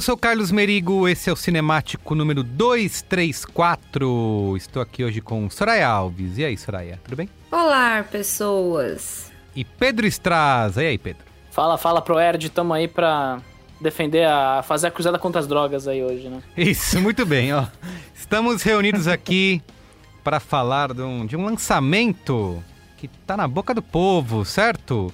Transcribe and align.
eu 0.00 0.02
sou 0.02 0.16
Carlos 0.16 0.50
Merigo, 0.50 1.06
esse 1.06 1.28
é 1.28 1.32
o 1.32 1.36
Cinemático 1.36 2.14
número 2.14 2.42
234. 2.42 4.56
Estou 4.56 4.80
aqui 4.80 5.04
hoje 5.04 5.20
com 5.20 5.50
Soraya 5.50 5.88
Alves. 5.88 6.38
E 6.38 6.44
aí, 6.46 6.56
Soraya, 6.56 6.98
tudo 7.04 7.16
bem? 7.16 7.28
Olá, 7.52 8.02
pessoas. 8.10 9.30
E 9.54 9.62
Pedro 9.62 10.06
Estraza. 10.06 10.82
E 10.82 10.86
aí, 10.86 10.96
Pedro? 10.96 11.22
Fala, 11.50 11.76
fala 11.76 12.00
pro 12.00 12.18
Erd, 12.18 12.48
tamo 12.48 12.72
aí 12.72 12.88
pra 12.88 13.42
defender 13.78 14.26
a. 14.26 14.62
fazer 14.62 14.86
a 14.86 14.90
cruzada 14.90 15.18
contra 15.18 15.38
as 15.38 15.46
drogas 15.46 15.86
aí 15.86 16.02
hoje, 16.02 16.30
né? 16.30 16.42
Isso, 16.56 16.98
muito 16.98 17.26
bem, 17.26 17.52
ó. 17.52 17.66
Estamos 18.14 18.62
reunidos 18.62 19.06
aqui 19.06 19.60
para 20.24 20.40
falar 20.40 20.94
de 20.94 21.02
um, 21.02 21.26
de 21.26 21.36
um 21.36 21.44
lançamento 21.44 22.64
que 22.96 23.06
tá 23.06 23.36
na 23.36 23.46
boca 23.46 23.74
do 23.74 23.82
povo, 23.82 24.46
certo? 24.46 25.12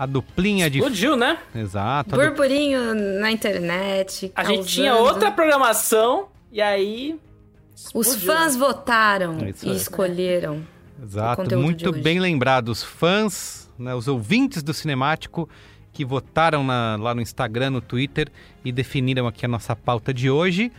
A 0.00 0.06
duplinha 0.06 0.70
de. 0.70 0.78
Explodiu, 0.78 1.14
né? 1.16 1.38
Exato. 1.54 2.14
a 2.14 2.18
du- 2.18 2.24
Burburinho 2.24 2.94
na 3.20 3.30
internet. 3.30 4.32
A 4.34 4.42
gente 4.44 4.54
causando- 4.56 4.66
tinha 4.66 4.94
outra 4.94 5.30
programação 5.30 6.28
e 6.50 6.60
aí. 6.62 7.18
Os 7.94 8.06
explodiu, 8.08 8.26
fãs 8.34 8.54
né? 8.54 8.58
votaram 8.58 9.38
É 9.40 9.50
isso 9.50 9.66
e 9.68 9.76
escolheram. 9.76 10.62
Exato, 11.02 11.58
muito 11.58 11.92
bem 11.92 12.18
lembrado. 12.20 12.68
Os 12.68 12.82
fãs, 12.82 13.70
né, 13.78 13.94
os 13.94 14.06
ouvintes 14.08 14.62
do 14.62 14.72
Cinemático 14.74 15.48
que 15.92 16.04
votaram 16.04 16.62
na- 16.62 16.96
lá 17.00 17.14
no 17.14 17.20
Instagram, 17.22 17.70
no 17.70 17.80
Twitter 17.80 18.28
e 18.64 18.70
definiram 18.70 19.26
aqui 19.26 19.44
a 19.44 19.48
nossa 19.48 19.74
pauta 19.74 20.12
de 20.14 20.30
hoje. 20.30 20.70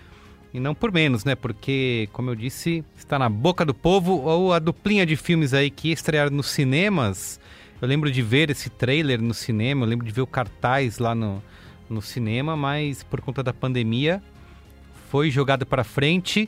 E 0.53 0.59
não 0.59 0.73
por 0.75 0.91
menos, 0.91 1.23
né? 1.25 1.33
Porque, 1.35 2.07
como 2.11 2.29
eu 2.29 2.35
disse, 2.35 2.83
está 2.97 3.17
na 3.19 3.29
boca 3.29 3.63
do 3.65 3.73
povo 3.73 4.21
ou 4.21 4.51
a 4.53 4.59
duplinha 4.59 5.05
de 5.05 5.15
filmes 5.15 5.53
aí 5.53 5.69
que 5.69 5.91
estrearam 5.91 6.31
nos 6.31 6.47
cinemas. 6.49 7.39
Eu 7.81 7.87
lembro 7.87 8.11
de 8.11 8.21
ver 8.21 8.51
esse 8.51 8.69
trailer 8.69 9.19
no 9.19 9.33
cinema, 9.33 9.83
eu 9.83 9.89
lembro 9.89 10.05
de 10.05 10.11
ver 10.11 10.21
o 10.21 10.27
cartaz 10.27 10.99
lá 10.99 11.15
no, 11.15 11.41
no 11.89 12.01
cinema, 12.01 12.55
mas 12.55 13.01
por 13.01 13.21
conta 13.21 13.41
da 13.41 13.51
pandemia 13.51 14.21
foi 15.09 15.31
jogado 15.31 15.65
para 15.65 15.83
frente 15.83 16.47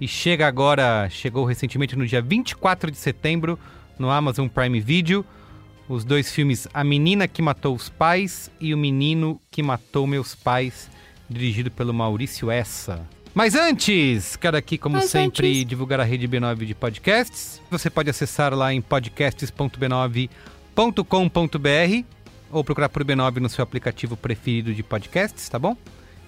e 0.00 0.08
chega 0.08 0.46
agora, 0.46 1.08
chegou 1.08 1.44
recentemente 1.44 1.94
no 1.94 2.04
dia 2.04 2.20
24 2.20 2.90
de 2.90 2.96
setembro 2.96 3.56
no 3.96 4.10
Amazon 4.10 4.48
Prime 4.48 4.80
Video, 4.80 5.24
os 5.88 6.04
dois 6.04 6.32
filmes 6.32 6.66
A 6.74 6.82
Menina 6.82 7.28
que 7.28 7.40
Matou 7.40 7.76
os 7.76 7.88
Pais 7.88 8.50
e 8.60 8.74
O 8.74 8.78
Menino 8.78 9.40
que 9.52 9.62
Matou 9.62 10.04
Meus 10.04 10.34
Pais, 10.34 10.90
dirigido 11.30 11.70
pelo 11.70 11.94
Maurício 11.94 12.50
Essa. 12.50 13.06
Mas 13.32 13.54
antes, 13.54 14.36
quero 14.36 14.56
aqui, 14.56 14.76
como 14.76 14.96
Mas 14.96 15.10
sempre, 15.10 15.48
antes. 15.48 15.64
divulgar 15.64 16.00
a 16.00 16.04
rede 16.04 16.28
B9 16.28 16.66
de 16.66 16.74
podcasts. 16.74 17.62
Você 17.70 17.88
pode 17.88 18.10
acessar 18.10 18.52
lá 18.52 18.74
em 18.74 18.82
podcasts.b9.com.br 20.74 22.06
ou 22.50 22.62
procurar 22.62 22.88
por 22.88 23.04
B9 23.04 23.36
no 23.36 23.48
seu 23.48 23.62
aplicativo 23.62 24.16
preferido 24.16 24.74
de 24.74 24.82
podcasts, 24.82 25.48
tá 25.48 25.58
bom? 25.58 25.76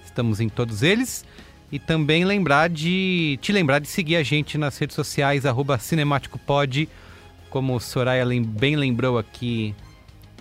Estamos 0.05 0.41
em 0.41 0.49
todos 0.49 0.83
eles. 0.83 1.25
E 1.71 1.79
também 1.79 2.25
lembrar 2.25 2.69
de 2.71 3.39
te 3.43 3.53
lembrar 3.53 3.81
de 3.81 3.89
seguir 3.89 4.17
a 4.17 4.23
gente 4.23 4.57
nas 4.57 4.79
redes 4.79 4.95
sociais, 4.95 5.45
arroba 5.45 5.79
cinemáticopod, 5.79 6.89
como 7.51 7.75
o 7.75 7.81
Soraya 7.81 8.25
bem 8.43 8.77
lembrou 8.77 9.19
aqui 9.19 9.75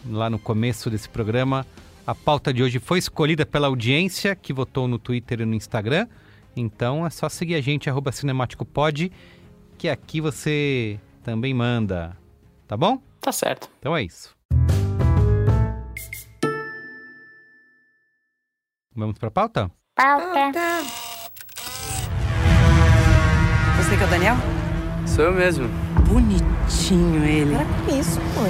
lá 0.05 0.29
no 0.29 0.37
começo 0.37 0.89
desse 0.89 1.09
programa. 1.09 1.65
A 2.05 2.13
pauta 2.13 2.53
de 2.53 2.61
hoje 2.61 2.79
foi 2.79 2.99
escolhida 2.99 3.45
pela 3.45 3.67
audiência 3.67 4.35
que 4.35 4.53
votou 4.53 4.87
no 4.87 4.99
Twitter 4.99 5.41
e 5.41 5.45
no 5.45 5.55
Instagram. 5.55 6.07
Então 6.55 7.05
é 7.05 7.09
só 7.09 7.27
seguir 7.29 7.55
a 7.55 7.61
gente, 7.61 7.89
arroba 7.89 8.11
cinemáticopod, 8.11 9.11
que 9.77 9.89
aqui 9.89 10.21
você 10.21 10.99
também 11.23 11.53
manda. 11.53 12.15
Tá 12.67 12.77
bom? 12.77 13.01
Tá 13.23 13.31
certo. 13.31 13.69
Então 13.79 13.95
é 13.95 14.03
isso. 14.03 14.35
Vamos 18.93 19.17
pra 19.17 19.31
pauta? 19.31 19.71
Você 23.77 23.97
que 23.97 24.03
é 24.03 24.05
o 24.05 24.09
Daniel? 24.09 24.35
Sou 25.07 25.23
eu 25.23 25.31
mesmo. 25.31 25.69
Bonitinho 26.05 27.23
ele. 27.23 27.55
Isso 27.97 28.19
foi. 28.35 28.49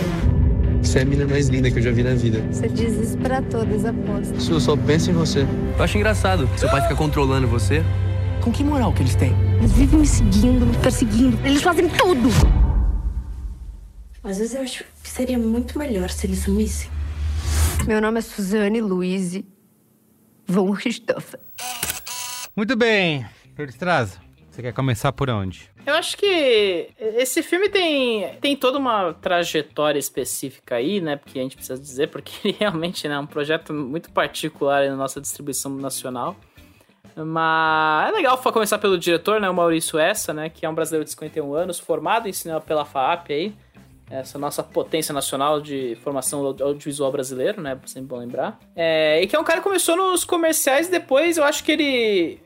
Você 0.81 0.99
é 0.99 1.01
a 1.03 1.05
menina 1.05 1.27
mais 1.27 1.49
linda 1.49 1.69
que 1.69 1.77
eu 1.77 1.83
já 1.83 1.91
vi 1.91 2.01
na 2.01 2.15
vida. 2.15 2.41
Você 2.51 2.67
diz 2.67 2.93
isso 2.93 3.17
pra 3.19 3.43
todas, 3.43 3.85
aposto. 3.85 4.41
Su, 4.41 4.53
eu 4.53 4.59
só 4.59 4.75
penso 4.75 5.11
em 5.11 5.13
você. 5.13 5.47
Eu 5.77 5.83
acho 5.83 5.97
engraçado. 5.97 6.49
Seu 6.57 6.67
pai 6.69 6.81
fica 6.81 6.95
controlando 6.95 7.47
você. 7.47 7.83
Com 8.41 8.51
que 8.51 8.63
moral 8.63 8.91
que 8.91 9.03
eles 9.03 9.15
têm? 9.15 9.33
Eles 9.59 9.71
vivem 9.71 9.99
me 9.99 10.07
seguindo, 10.07 10.65
me 10.65 10.75
perseguindo. 10.77 11.37
Eles 11.45 11.61
fazem 11.61 11.87
tudo. 11.89 12.29
Às 14.23 14.37
vezes 14.37 14.55
eu 14.55 14.61
acho 14.61 14.85
Seria 15.13 15.37
muito 15.37 15.77
melhor 15.77 16.09
se 16.09 16.25
ele 16.25 16.35
sumisse. 16.35 16.89
Meu 17.85 18.01
nome 18.01 18.17
é 18.17 18.21
Suzane 18.21 18.81
Luiz 18.81 19.43
von 20.47 20.71
Richthofen. 20.71 21.39
Muito 22.55 22.75
bem. 22.75 23.27
Perstraza, 23.55 24.19
você 24.49 24.63
quer 24.63 24.73
começar 24.73 25.11
por 25.11 25.29
onde? 25.29 25.69
Eu 25.85 25.93
acho 25.93 26.17
que 26.17 26.89
esse 26.97 27.43
filme 27.43 27.69
tem, 27.69 28.35
tem 28.41 28.55
toda 28.55 28.79
uma 28.79 29.13
trajetória 29.13 29.99
específica 29.99 30.77
aí, 30.77 30.99
né? 30.99 31.15
Porque 31.15 31.37
a 31.37 31.43
gente 31.43 31.57
precisa 31.57 31.79
dizer, 31.79 32.07
porque 32.07 32.31
ele 32.43 32.57
realmente 32.61 33.07
né, 33.07 33.13
é 33.13 33.19
um 33.19 33.27
projeto 33.27 33.71
muito 33.71 34.09
particular 34.09 34.89
na 34.89 34.95
nossa 34.95 35.21
distribuição 35.21 35.75
nacional. 35.75 36.35
Mas 37.15 38.09
é 38.09 38.11
legal 38.15 38.37
começar 38.37 38.79
pelo 38.79 38.97
diretor, 38.97 39.39
né? 39.39 39.47
O 39.47 39.53
Maurício 39.53 39.99
Essa, 39.99 40.33
né? 40.33 40.49
Que 40.49 40.65
é 40.65 40.69
um 40.69 40.73
brasileiro 40.73 41.05
de 41.05 41.11
51 41.11 41.53
anos, 41.53 41.77
formado 41.77 42.27
em 42.27 42.33
cinema 42.33 42.59
pela 42.59 42.83
FAAP 42.83 43.29
aí. 43.29 43.53
Essa 44.19 44.37
nossa 44.37 44.61
potência 44.61 45.11
nacional 45.11 45.59
de 45.59 45.97
formação 46.03 46.45
audiovisual 46.45 47.11
brasileiro, 47.11 47.59
né? 47.59 47.75
Sempre 47.85 48.09
bom 48.09 48.17
lembrar. 48.17 48.59
É, 48.75 49.19
e 49.23 49.25
que 49.25 49.35
é 49.35 49.39
um 49.39 49.43
cara 49.43 49.57
que 49.57 49.63
começou 49.63 49.95
nos 49.95 50.23
comerciais 50.23 50.87
depois 50.87 51.37
eu 51.37 51.43
acho 51.43 51.63
que 51.63 51.71
ele 51.71 52.39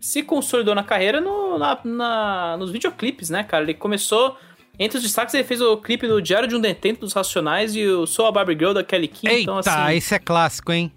se 0.00 0.22
consolidou 0.22 0.74
na 0.74 0.82
carreira 0.82 1.20
no, 1.20 1.58
na, 1.58 1.78
na, 1.84 2.56
nos 2.56 2.70
videoclipes, 2.70 3.28
né, 3.28 3.44
cara? 3.44 3.64
Ele 3.64 3.74
começou. 3.74 4.36
Entre 4.78 4.96
os 4.96 5.02
destaques, 5.02 5.34
ele 5.34 5.44
fez 5.44 5.60
o 5.60 5.76
clipe 5.76 6.08
do 6.08 6.22
Diário 6.22 6.48
de 6.48 6.56
um 6.56 6.60
Detento 6.60 7.00
dos 7.00 7.12
Racionais 7.12 7.76
e 7.76 7.86
o 7.86 8.06
Sou 8.06 8.24
a 8.24 8.32
Barbie 8.32 8.54
Girl 8.54 8.72
da 8.72 8.82
Kelly 8.82 9.08
King. 9.08 9.28
Eita, 9.28 9.42
então, 9.42 9.58
assim... 9.58 9.94
esse 9.94 10.14
é 10.14 10.18
clássico, 10.18 10.72
hein? 10.72 10.90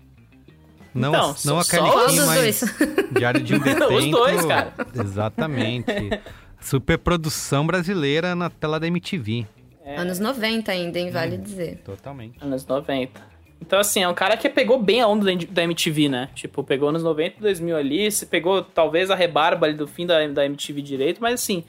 Não, 0.94 1.10
então, 1.10 1.36
não 1.44 1.60
a 1.60 1.66
Kelly 1.66 1.90
King, 1.90 2.16
dos 2.16 2.26
mas 2.28 2.40
dois? 2.40 2.76
Diário 3.12 3.42
de 3.44 3.56
um 3.56 3.60
Detento. 3.60 3.94
Os 3.94 4.10
dois, 4.10 4.46
cara. 4.46 4.74
Exatamente. 4.96 5.92
Superprodução 6.62 7.68
brasileira 7.68 8.34
na 8.36 8.50
tela 8.50 8.80
da 8.80 8.88
MTV. 8.88 9.46
É. 9.86 9.98
Anos 9.98 10.20
90 10.20 10.72
ainda, 10.72 11.00
hein? 11.00 11.12
Vale 11.12 11.38
dizer. 11.38 11.82
Totalmente. 11.84 12.38
Anos 12.42 12.66
90. 12.66 13.34
Então, 13.62 13.80
assim, 13.80 14.04
é 14.04 14.08
um 14.08 14.14
cara 14.14 14.36
que 14.36 14.50
pegou 14.50 14.82
bem 14.82 15.02
a 15.02 15.08
onda 15.08 15.26
da 15.50 15.64
MTV, 15.64 16.10
né? 16.10 16.30
Tipo, 16.36 16.64
pegou 16.64 16.90
anos 16.90 17.02
90 17.02 17.40
2000 17.40 17.78
ali, 17.78 18.12
se 18.12 18.26
pegou 18.26 18.62
talvez 18.62 19.10
a 19.10 19.16
rebarba 19.16 19.66
ali 19.66 19.76
do 19.76 19.88
fim 19.88 20.06
da, 20.06 20.28
da 20.28 20.46
MTV 20.46 20.82
direito, 20.82 21.22
mas 21.22 21.36
assim, 21.36 21.64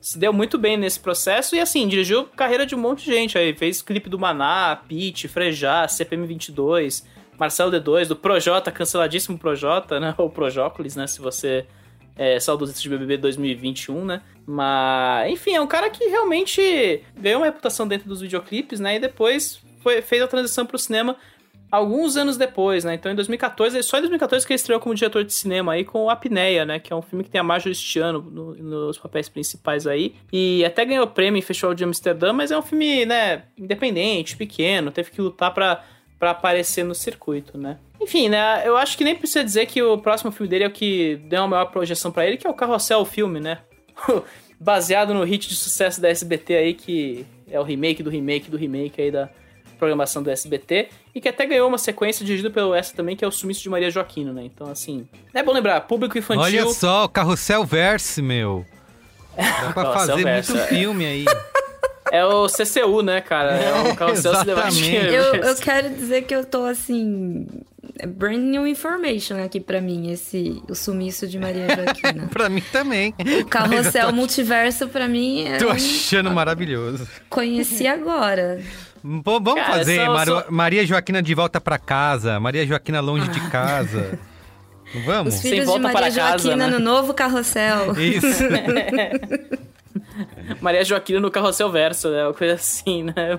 se 0.00 0.18
deu 0.18 0.32
muito 0.32 0.58
bem 0.58 0.76
nesse 0.76 1.00
processo 1.00 1.56
e 1.56 1.60
assim, 1.60 1.88
dirigiu 1.88 2.24
carreira 2.24 2.66
de 2.66 2.74
um 2.74 2.78
monte 2.78 3.04
de 3.04 3.12
gente 3.12 3.38
aí. 3.38 3.54
Fez 3.54 3.80
clipe 3.80 4.10
do 4.10 4.18
Maná, 4.18 4.80
Pete, 4.86 5.28
Frejá, 5.28 5.88
CPM 5.88 6.26
22, 6.26 7.06
Marcelo 7.38 7.70
D2, 7.70 8.08
do 8.08 8.16
Projota, 8.16 8.70
canceladíssimo 8.70 9.38
Projota, 9.38 9.98
né? 9.98 10.14
Ou 10.18 10.28
Projócolis, 10.28 10.94
né? 10.94 11.06
Se 11.06 11.20
você 11.20 11.66
é 12.16 12.38
saudosista 12.40 12.80
de 12.82 12.88
BBB 12.88 13.16
2021, 13.16 14.04
né? 14.04 14.22
Mas, 14.46 15.32
enfim, 15.32 15.54
é 15.54 15.60
um 15.60 15.66
cara 15.66 15.90
que 15.90 16.04
realmente 16.04 17.02
ganhou 17.16 17.40
uma 17.40 17.46
reputação 17.46 17.86
dentro 17.86 18.08
dos 18.08 18.20
videoclipes, 18.20 18.80
né? 18.80 18.96
E 18.96 18.98
depois 18.98 19.60
foi, 19.82 20.02
fez 20.02 20.22
a 20.22 20.28
transição 20.28 20.66
pro 20.66 20.78
cinema 20.78 21.16
alguns 21.70 22.16
anos 22.16 22.36
depois, 22.36 22.84
né? 22.84 22.94
Então 22.94 23.12
em 23.12 23.14
2014, 23.14 23.82
só 23.82 23.98
em 23.98 24.00
2014 24.00 24.44
que 24.44 24.52
ele 24.52 24.56
estreou 24.56 24.80
como 24.80 24.94
diretor 24.94 25.22
de 25.22 25.32
cinema 25.32 25.72
aí 25.72 25.84
com 25.84 26.10
Apneia, 26.10 26.64
né? 26.64 26.80
Que 26.80 26.92
é 26.92 26.96
um 26.96 27.02
filme 27.02 27.22
que 27.22 27.30
tem 27.30 27.40
a 27.40 27.44
Marjorie 27.44 27.74
Stiano 27.74 28.20
no, 28.20 28.54
nos 28.54 28.98
papéis 28.98 29.28
principais 29.28 29.86
aí. 29.86 30.16
E 30.32 30.64
até 30.64 30.84
ganhou 30.84 31.06
prêmio 31.06 31.38
em 31.38 31.42
Festival 31.42 31.74
de 31.74 31.84
Amsterdã, 31.84 32.32
mas 32.32 32.50
é 32.50 32.58
um 32.58 32.62
filme, 32.62 33.06
né, 33.06 33.44
independente, 33.56 34.36
pequeno, 34.36 34.90
teve 34.90 35.10
que 35.10 35.20
lutar 35.20 35.54
para 35.54 35.84
para 36.20 36.30
aparecer 36.30 36.84
no 36.84 36.94
circuito, 36.94 37.58
né? 37.58 37.78
Enfim, 38.00 38.28
né? 38.28 38.62
Eu 38.64 38.76
acho 38.76 38.96
que 38.96 39.02
nem 39.02 39.16
precisa 39.16 39.42
dizer 39.42 39.66
que 39.66 39.82
o 39.82 39.98
próximo 39.98 40.30
filme 40.30 40.48
dele 40.48 40.64
é 40.64 40.68
o 40.68 40.70
que 40.70 41.16
deu 41.24 41.40
uma 41.40 41.48
maior 41.48 41.64
projeção 41.66 42.12
para 42.12 42.24
ele, 42.26 42.36
que 42.36 42.46
é 42.46 42.50
o 42.50 42.54
Carrossel, 42.54 43.00
o 43.00 43.04
filme, 43.04 43.40
né? 43.40 43.58
Baseado 44.60 45.12
no 45.12 45.24
hit 45.24 45.48
de 45.48 45.56
sucesso 45.56 46.00
da 46.00 46.08
SBT 46.08 46.54
aí, 46.54 46.74
que 46.74 47.26
é 47.50 47.58
o 47.58 47.64
remake 47.64 48.02
do 48.02 48.10
remake 48.10 48.50
do 48.50 48.56
remake 48.56 49.00
aí 49.00 49.10
da, 49.10 49.28
programação 49.80 50.22
do 50.22 50.30
SBT 50.30 50.90
e 51.14 51.20
que 51.20 51.28
até 51.28 51.46
ganhou 51.46 51.66
uma 51.66 51.78
sequência 51.78 52.24
dirigida 52.24 52.50
pelo 52.50 52.74
essa 52.74 52.94
também, 52.94 53.16
que 53.16 53.24
é 53.24 53.28
o 53.28 53.32
Sumiço 53.32 53.62
de 53.62 53.70
Maria 53.70 53.90
Joaquino, 53.90 54.32
né? 54.32 54.44
Então, 54.44 54.68
assim, 54.68 55.08
é 55.32 55.42
bom 55.42 55.52
lembrar, 55.52 55.80
público 55.80 56.18
infantil... 56.18 56.42
Olha 56.42 56.66
só, 56.66 57.06
o 57.06 57.08
Carrossel 57.08 57.64
Verse, 57.64 58.20
meu. 58.20 58.66
Dá 59.36 59.72
pra 59.72 59.92
fazer 59.94 60.26
muito 60.26 60.56
é. 60.56 60.66
filme 60.66 61.06
aí. 61.06 61.24
É 62.12 62.24
o 62.24 62.46
CCU, 62.48 63.02
né, 63.02 63.20
cara? 63.20 63.52
É 63.52 63.90
o 63.92 63.94
Carrossel 63.96 64.32
Exatamente. 64.32 64.74
Cinemático. 64.74 65.14
Eu, 65.14 65.34
eu 65.36 65.56
quero 65.56 65.90
dizer 65.90 66.22
que 66.22 66.34
eu 66.34 66.44
tô 66.44 66.64
assim. 66.64 67.46
é 67.98 68.06
Brand 68.06 68.38
new 68.38 68.66
information 68.66 69.36
aqui 69.44 69.60
pra 69.60 69.80
mim, 69.80 70.10
esse 70.12 70.60
o 70.68 70.74
sumiço 70.74 71.26
de 71.28 71.38
Maria 71.38 71.66
Joaquina. 71.74 72.26
pra 72.32 72.48
mim 72.48 72.62
também. 72.72 73.14
o 73.40 73.44
carrossel 73.46 74.12
multiverso 74.12 74.88
pra 74.88 75.06
mim 75.06 75.46
é. 75.46 75.58
Tô 75.58 75.68
um- 75.68 75.72
achando 75.72 76.30
maravilhoso. 76.30 77.06
Conheci 77.28 77.86
agora. 77.86 78.60
Pô, 79.24 79.40
vamos 79.40 79.62
Cara, 79.62 79.72
fazer 79.78 79.96
são- 80.04 80.12
Maru- 80.12 80.40
são- 80.42 80.44
Maria 80.50 80.84
Joaquina 80.86 81.22
de 81.22 81.34
volta 81.34 81.60
pra 81.60 81.78
casa, 81.78 82.38
Maria 82.40 82.66
Joaquina 82.66 83.00
longe 83.00 83.28
de 83.28 83.40
casa. 83.48 84.18
Vamos? 85.06 85.36
Os 85.36 85.40
filhos 85.40 85.60
de 85.60 85.64
volta 85.66 85.80
Maria 85.82 85.98
para 86.00 86.10
casa, 86.12 86.38
Joaquina 86.42 86.66
né? 86.66 86.72
no 86.72 86.80
novo 86.80 87.14
carrossel. 87.14 87.94
Isso. 87.98 88.26
Maria 90.60 90.84
Joaquina 90.84 91.20
no 91.20 91.30
Carrossel 91.30 91.70
Verso, 91.70 92.10
né? 92.10 92.24
Uma 92.26 92.34
coisa 92.34 92.54
assim, 92.54 93.04
né? 93.04 93.38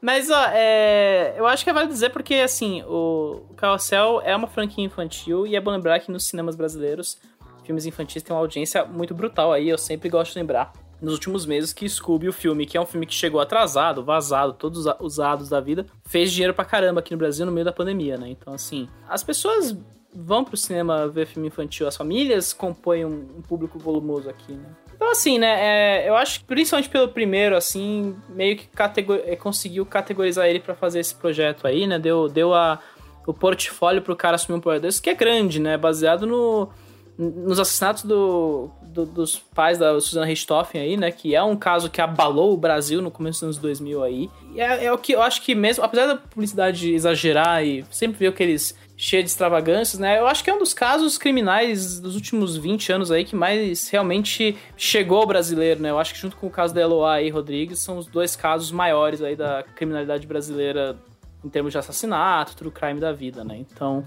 Mas, 0.00 0.28
ó, 0.30 0.44
é... 0.52 1.34
eu 1.36 1.46
acho 1.46 1.64
que 1.64 1.70
é 1.70 1.72
vale 1.72 1.88
dizer 1.88 2.10
porque, 2.10 2.34
assim, 2.34 2.82
o 2.82 3.42
Carrossel 3.56 4.20
é 4.22 4.36
uma 4.36 4.46
franquia 4.46 4.84
infantil 4.84 5.46
e 5.46 5.56
é 5.56 5.60
bom 5.60 5.70
lembrar 5.70 5.98
que 6.00 6.10
nos 6.12 6.24
cinemas 6.24 6.56
brasileiros, 6.56 7.18
filmes 7.64 7.86
infantis 7.86 8.22
têm 8.22 8.34
uma 8.34 8.42
audiência 8.42 8.84
muito 8.84 9.14
brutal 9.14 9.52
aí, 9.52 9.68
eu 9.68 9.78
sempre 9.78 10.08
gosto 10.08 10.32
de 10.32 10.38
lembrar. 10.38 10.72
Nos 11.00 11.14
últimos 11.14 11.44
meses 11.44 11.72
que 11.72 11.88
Scooby, 11.88 12.28
o 12.28 12.32
filme, 12.32 12.66
que 12.66 12.76
é 12.76 12.80
um 12.80 12.86
filme 12.86 13.06
que 13.06 13.14
chegou 13.14 13.40
atrasado, 13.40 14.04
vazado, 14.04 14.52
todos 14.52 14.80
usa- 14.80 14.96
usados 15.00 15.48
da 15.48 15.60
vida, 15.60 15.86
fez 16.04 16.30
dinheiro 16.32 16.54
pra 16.54 16.64
caramba 16.64 17.00
aqui 17.00 17.12
no 17.12 17.18
Brasil 17.18 17.44
no 17.44 17.52
meio 17.52 17.64
da 17.64 17.72
pandemia, 17.72 18.16
né? 18.16 18.28
Então, 18.28 18.54
assim, 18.54 18.88
as 19.08 19.22
pessoas 19.22 19.76
vão 20.14 20.44
pro 20.44 20.56
cinema 20.56 21.08
ver 21.08 21.26
filme 21.26 21.48
infantil, 21.48 21.88
as 21.88 21.96
famílias 21.96 22.52
compõem 22.52 23.04
um 23.04 23.42
público 23.42 23.78
volumoso 23.78 24.30
aqui, 24.30 24.52
né? 24.52 24.68
Então, 25.04 25.12
assim, 25.12 25.38
né, 25.38 26.00
é, 26.02 26.08
eu 26.08 26.16
acho 26.16 26.40
que 26.40 26.46
principalmente 26.46 26.88
pelo 26.88 27.08
primeiro, 27.08 27.54
assim, 27.54 28.16
meio 28.30 28.56
que 28.56 28.66
categor- 28.68 29.20
é, 29.26 29.36
conseguiu 29.36 29.84
categorizar 29.84 30.46
ele 30.46 30.60
pra 30.60 30.74
fazer 30.74 30.98
esse 31.00 31.14
projeto 31.14 31.66
aí, 31.66 31.86
né? 31.86 31.98
Deu, 31.98 32.26
deu 32.26 32.54
a, 32.54 32.80
o 33.26 33.34
portfólio 33.34 34.00
pro 34.00 34.16
cara 34.16 34.36
assumir 34.36 34.56
um 34.56 34.60
projeto 34.62 34.82
desse, 34.82 35.02
que 35.02 35.10
é 35.10 35.14
grande, 35.14 35.60
né? 35.60 35.76
Baseado 35.76 36.26
no, 36.26 36.70
nos 37.18 37.60
assassinatos 37.60 38.02
do, 38.04 38.70
do- 38.82 39.04
dos 39.04 39.38
pais 39.38 39.76
da 39.76 40.00
Susana 40.00 40.24
Richthofen 40.24 40.80
aí, 40.80 40.96
né? 40.96 41.10
Que 41.10 41.34
é 41.34 41.42
um 41.42 41.54
caso 41.54 41.90
que 41.90 42.00
abalou 42.00 42.54
o 42.54 42.56
Brasil 42.56 43.02
no 43.02 43.10
começo 43.10 43.40
dos 43.40 43.42
anos 43.42 43.58
2000 43.58 44.02
aí. 44.02 44.30
E 44.54 44.60
é, 44.60 44.86
é 44.86 44.92
o 44.92 44.96
que 44.96 45.12
eu 45.12 45.20
acho 45.20 45.42
que 45.42 45.54
mesmo, 45.54 45.84
apesar 45.84 46.06
da 46.06 46.16
publicidade 46.16 46.94
exagerar 46.94 47.62
e 47.62 47.84
sempre 47.90 48.18
ver 48.18 48.28
aqueles 48.28 48.74
cheios 48.96 49.24
de 49.24 49.30
extravagâncias, 49.30 49.98
né? 49.98 50.18
Eu 50.18 50.26
acho 50.26 50.44
que 50.44 50.50
é 50.50 50.54
um 50.54 50.58
dos 50.58 50.72
casos 50.72 51.18
criminais 51.18 51.98
dos 51.98 52.14
últimos 52.14 52.56
20 52.56 52.92
anos 52.92 53.10
aí 53.10 53.24
que 53.24 53.34
mais 53.34 53.88
realmente 53.88 54.56
chegou 54.76 55.18
ao 55.18 55.26
brasileiro, 55.26 55.80
né? 55.82 55.90
Eu 55.90 55.98
acho 55.98 56.14
que 56.14 56.20
junto 56.20 56.36
com 56.36 56.46
o 56.46 56.50
caso 56.50 56.72
da 56.72 56.80
Eloá 56.80 57.20
e 57.20 57.28
Rodrigues 57.28 57.80
são 57.80 57.98
os 57.98 58.06
dois 58.06 58.36
casos 58.36 58.70
maiores 58.70 59.20
aí 59.20 59.34
da 59.34 59.64
criminalidade 59.74 60.26
brasileira 60.26 60.96
em 61.44 61.48
termos 61.48 61.72
de 61.72 61.78
assassinato, 61.78 62.54
true 62.56 62.70
crime 62.70 63.00
da 63.00 63.12
vida, 63.12 63.42
né? 63.44 63.56
Então, 63.58 64.04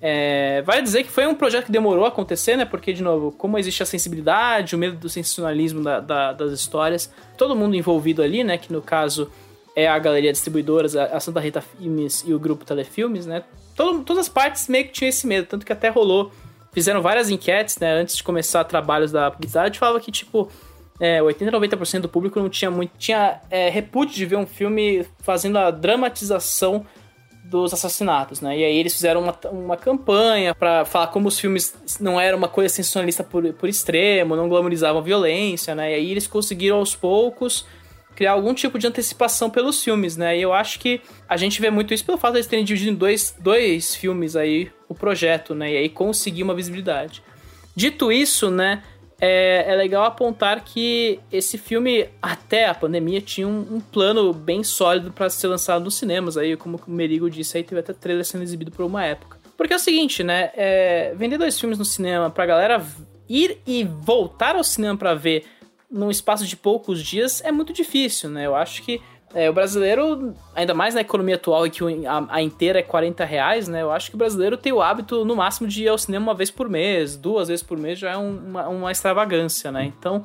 é, 0.00 0.62
vale 0.62 0.82
dizer 0.82 1.04
que 1.04 1.10
foi 1.10 1.26
um 1.26 1.34
projeto 1.34 1.66
que 1.66 1.72
demorou 1.72 2.04
a 2.04 2.08
acontecer, 2.08 2.56
né? 2.56 2.64
Porque, 2.64 2.92
de 2.92 3.02
novo, 3.02 3.30
como 3.32 3.58
existe 3.58 3.82
a 3.82 3.86
sensibilidade, 3.86 4.74
o 4.74 4.78
medo 4.78 4.96
do 4.96 5.08
sensacionalismo 5.08 5.82
da- 5.84 6.00
da- 6.00 6.32
das 6.32 6.52
histórias, 6.52 7.12
todo 7.36 7.54
mundo 7.54 7.76
envolvido 7.76 8.22
ali, 8.22 8.42
né? 8.42 8.56
Que 8.58 8.72
no 8.72 8.82
caso 8.82 9.30
é 9.76 9.86
a 9.86 9.98
galeria 9.98 10.32
distribuidoras, 10.32 10.96
a 10.96 11.20
Santa 11.20 11.38
Rita 11.38 11.60
Filmes 11.60 12.24
e 12.26 12.34
o 12.34 12.38
grupo 12.38 12.64
Telefilmes, 12.64 13.26
né? 13.26 13.44
Todo- 13.76 14.02
todas 14.04 14.26
as 14.26 14.28
partes 14.28 14.68
meio 14.68 14.84
que 14.86 14.92
tinham 14.92 15.08
esse 15.08 15.26
medo, 15.26 15.46
tanto 15.46 15.64
que 15.66 15.72
até 15.72 15.88
rolou. 15.88 16.30
Fizeram 16.72 17.02
várias 17.02 17.28
enquetes, 17.30 17.78
né? 17.78 17.92
Antes 17.92 18.16
de 18.16 18.22
começar 18.22 18.64
trabalhos 18.64 19.12
da 19.12 19.30
publicidade, 19.30 19.78
falava 19.78 20.00
que, 20.00 20.10
tipo, 20.10 20.50
é, 20.98 21.22
80, 21.22 21.50
90% 21.52 22.00
do 22.00 22.08
público 22.08 22.40
não 22.40 22.48
tinha 22.48 22.70
muito. 22.70 22.92
Tinha 22.98 23.40
é, 23.50 23.68
repúdio 23.68 24.14
de 24.14 24.24
ver 24.24 24.36
um 24.36 24.46
filme 24.46 25.06
fazendo 25.20 25.58
a 25.58 25.70
dramatização 25.70 26.86
dos 27.44 27.74
assassinatos, 27.74 28.40
né? 28.40 28.56
E 28.58 28.64
aí 28.64 28.78
eles 28.78 28.94
fizeram 28.94 29.20
uma, 29.20 29.36
uma 29.50 29.76
campanha 29.76 30.54
pra 30.54 30.86
falar 30.86 31.08
como 31.08 31.28
os 31.28 31.38
filmes 31.38 31.74
não 32.00 32.18
eram 32.18 32.38
uma 32.38 32.48
coisa 32.48 32.72
sensacionalista 32.74 33.22
por, 33.22 33.52
por 33.52 33.68
extremo, 33.68 34.34
não 34.34 34.48
glamorizavam 34.48 35.02
a 35.02 35.04
violência, 35.04 35.74
né? 35.74 35.90
E 35.90 35.94
aí 35.96 36.10
eles 36.10 36.26
conseguiram 36.26 36.78
aos 36.78 36.94
poucos 36.96 37.66
criar 38.22 38.32
algum 38.32 38.54
tipo 38.54 38.78
de 38.78 38.86
antecipação 38.86 39.50
pelos 39.50 39.82
filmes, 39.82 40.16
né? 40.16 40.38
E 40.38 40.42
eu 40.42 40.52
acho 40.52 40.78
que 40.78 41.00
a 41.28 41.36
gente 41.36 41.60
vê 41.60 41.70
muito 41.70 41.92
isso 41.92 42.04
pelo 42.04 42.16
fato 42.16 42.34
de 42.34 42.38
eles 42.38 42.46
terem 42.46 42.64
dividido 42.64 42.92
em 42.92 42.94
dois, 42.94 43.34
dois 43.36 43.96
filmes 43.96 44.36
aí 44.36 44.70
o 44.88 44.94
projeto, 44.94 45.56
né? 45.56 45.72
E 45.72 45.76
aí 45.76 45.88
conseguir 45.88 46.44
uma 46.44 46.54
visibilidade. 46.54 47.20
Dito 47.74 48.12
isso, 48.12 48.48
né? 48.48 48.84
É, 49.20 49.64
é 49.72 49.74
legal 49.74 50.04
apontar 50.04 50.62
que 50.64 51.18
esse 51.32 51.58
filme, 51.58 52.06
até 52.22 52.66
a 52.66 52.74
pandemia, 52.74 53.20
tinha 53.20 53.48
um, 53.48 53.66
um 53.72 53.80
plano 53.80 54.32
bem 54.32 54.62
sólido 54.62 55.10
para 55.10 55.28
ser 55.28 55.48
lançado 55.48 55.82
nos 55.82 55.96
cinemas. 55.96 56.36
Aí, 56.36 56.56
como 56.56 56.80
o 56.86 56.90
Merigo 56.92 57.28
disse, 57.28 57.56
aí 57.56 57.64
teve 57.64 57.80
até 57.80 57.92
trailer 57.92 58.24
sendo 58.24 58.44
exibido 58.44 58.70
por 58.70 58.86
uma 58.86 59.04
época. 59.04 59.36
Porque 59.56 59.72
é 59.72 59.76
o 59.76 59.80
seguinte, 59.80 60.22
né? 60.22 60.52
é, 60.54 61.12
vender 61.16 61.38
dois 61.38 61.58
filmes 61.58 61.76
no 61.76 61.84
cinema 61.84 62.30
pra 62.30 62.46
galera 62.46 62.86
ir 63.28 63.58
e 63.66 63.82
voltar 63.82 64.54
ao 64.54 64.62
cinema 64.62 64.96
pra 64.96 65.12
ver 65.12 65.44
num 65.92 66.10
espaço 66.10 66.46
de 66.46 66.56
poucos 66.56 67.02
dias 67.02 67.42
é 67.44 67.52
muito 67.52 67.72
difícil, 67.72 68.30
né? 68.30 68.46
Eu 68.46 68.56
acho 68.56 68.82
que 68.82 69.00
É, 69.34 69.48
o 69.48 69.52
brasileiro, 69.54 70.34
ainda 70.54 70.74
mais 70.74 70.94
na 70.94 71.00
economia 71.00 71.36
atual, 71.36 71.66
em 71.66 71.70
que 71.70 71.82
a, 72.06 72.26
a, 72.28 72.42
inteira 72.42 72.80
é 72.80 72.82
40 72.82 73.24
reais, 73.24 73.66
né? 73.66 73.80
Eu 73.80 73.90
acho 73.90 74.10
que 74.10 74.14
o 74.14 74.18
brasileiro 74.18 74.58
tem 74.58 74.72
o 74.72 74.82
hábito, 74.82 75.24
no 75.24 75.34
máximo, 75.34 75.66
de 75.66 75.84
ir 75.84 75.88
ao 75.88 75.96
cinema 75.96 76.26
uma 76.26 76.34
vez 76.34 76.50
por 76.50 76.68
mês, 76.68 77.16
duas 77.16 77.48
vezes 77.48 77.62
por 77.62 77.78
mês 77.78 77.98
já 77.98 78.10
é 78.10 78.16
um, 78.18 78.36
uma, 78.36 78.68
uma 78.68 78.92
extravagância, 78.92 79.72
né? 79.72 79.86
Então, 79.86 80.22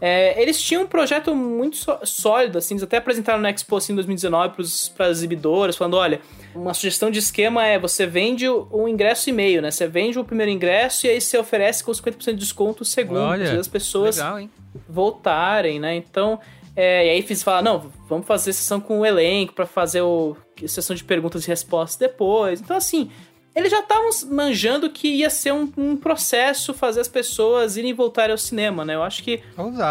é, 0.00 0.40
eles 0.40 0.60
tinham 0.60 0.82
um 0.82 0.86
projeto 0.86 1.34
muito 1.34 1.76
sólido, 2.04 2.58
assim, 2.58 2.74
eles 2.74 2.82
até 2.82 2.98
apresentaram 2.98 3.40
no 3.40 3.48
Expo 3.48 3.76
assim, 3.76 3.92
em 3.92 3.96
2019 3.96 4.54
para 4.94 5.06
as 5.06 5.18
exibidoras, 5.18 5.76
falando: 5.76 5.96
olha, 5.96 6.20
uma 6.54 6.74
sugestão 6.74 7.10
de 7.10 7.18
esquema 7.18 7.64
é 7.64 7.78
você 7.78 8.06
vende 8.06 8.48
um 8.48 8.86
ingresso 8.86 9.30
e 9.30 9.32
meio, 9.32 9.62
né? 9.62 9.70
Você 9.70 9.86
vende 9.86 10.18
o 10.18 10.24
primeiro 10.24 10.52
ingresso 10.52 11.06
e 11.06 11.10
aí 11.10 11.20
você 11.20 11.38
oferece 11.38 11.82
com 11.82 11.92
50% 11.92 12.24
de 12.26 12.34
desconto 12.34 12.82
o 12.82 12.86
segundo, 12.86 13.20
olha, 13.20 13.58
as 13.58 13.68
pessoas 13.68 14.18
legal, 14.18 14.40
voltarem, 14.88 15.78
né? 15.80 15.96
Então, 15.96 16.40
é, 16.74 17.06
e 17.06 17.10
aí 17.10 17.22
fiz 17.22 17.42
falar, 17.42 17.62
não, 17.62 17.90
vamos 18.08 18.26
fazer 18.26 18.52
sessão 18.52 18.80
com 18.80 19.00
o 19.00 19.06
elenco 19.06 19.54
para 19.54 19.66
fazer 19.66 20.02
o 20.02 20.36
sessão 20.66 20.94
de 20.94 21.04
perguntas 21.04 21.44
e 21.44 21.48
respostas 21.48 21.98
depois. 21.98 22.60
Então, 22.60 22.76
assim, 22.76 23.10
eles 23.54 23.70
já 23.70 23.80
estavam 23.80 24.10
manjando 24.30 24.90
que 24.90 25.08
ia 25.08 25.30
ser 25.30 25.52
um, 25.52 25.72
um, 25.78 25.96
processo 25.96 26.74
fazer 26.74 27.00
as 27.00 27.08
pessoas 27.08 27.78
irem 27.78 27.94
voltar 27.94 28.30
ao 28.30 28.36
cinema, 28.36 28.84
né? 28.84 28.94
Eu 28.94 29.02
acho 29.02 29.22
que 29.22 29.42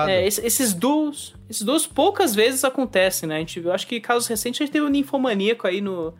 é, 0.07 0.27
esses 0.27 0.71
duos, 0.71 1.33
esses 1.49 1.63
duos 1.63 1.87
poucas 1.87 2.35
vezes 2.35 2.63
acontecem, 2.63 3.27
né? 3.27 3.37
A 3.37 3.39
gente, 3.39 3.59
eu 3.59 3.73
acho 3.73 3.87
que 3.87 3.99
casos 3.99 4.27
recentes 4.27 4.61
a 4.61 4.65
gente 4.65 4.71
teve 4.71 4.85
o 4.85 4.89
Ninfomaníaco 4.89 5.65
aí 5.65 5.81
no, 5.81 6.13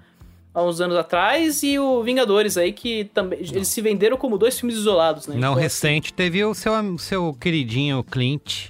há 0.56 0.64
uns 0.64 0.80
anos 0.80 0.96
atrás 0.96 1.62
e 1.62 1.78
o 1.78 2.02
Vingadores 2.02 2.58
aí 2.58 2.72
que 2.72 3.06
também 3.14 3.40
eles 3.40 3.68
se 3.68 3.82
venderam 3.82 4.16
como 4.16 4.38
dois 4.38 4.58
filmes 4.58 4.78
isolados, 4.78 5.28
né? 5.28 5.36
Não 5.36 5.52
então, 5.52 5.62
recente 5.62 6.08
assim, 6.08 6.16
teve 6.16 6.44
o 6.46 6.56
seu, 6.56 6.72
seu 6.98 7.34
queridinho 7.34 8.02
Clint 8.04 8.70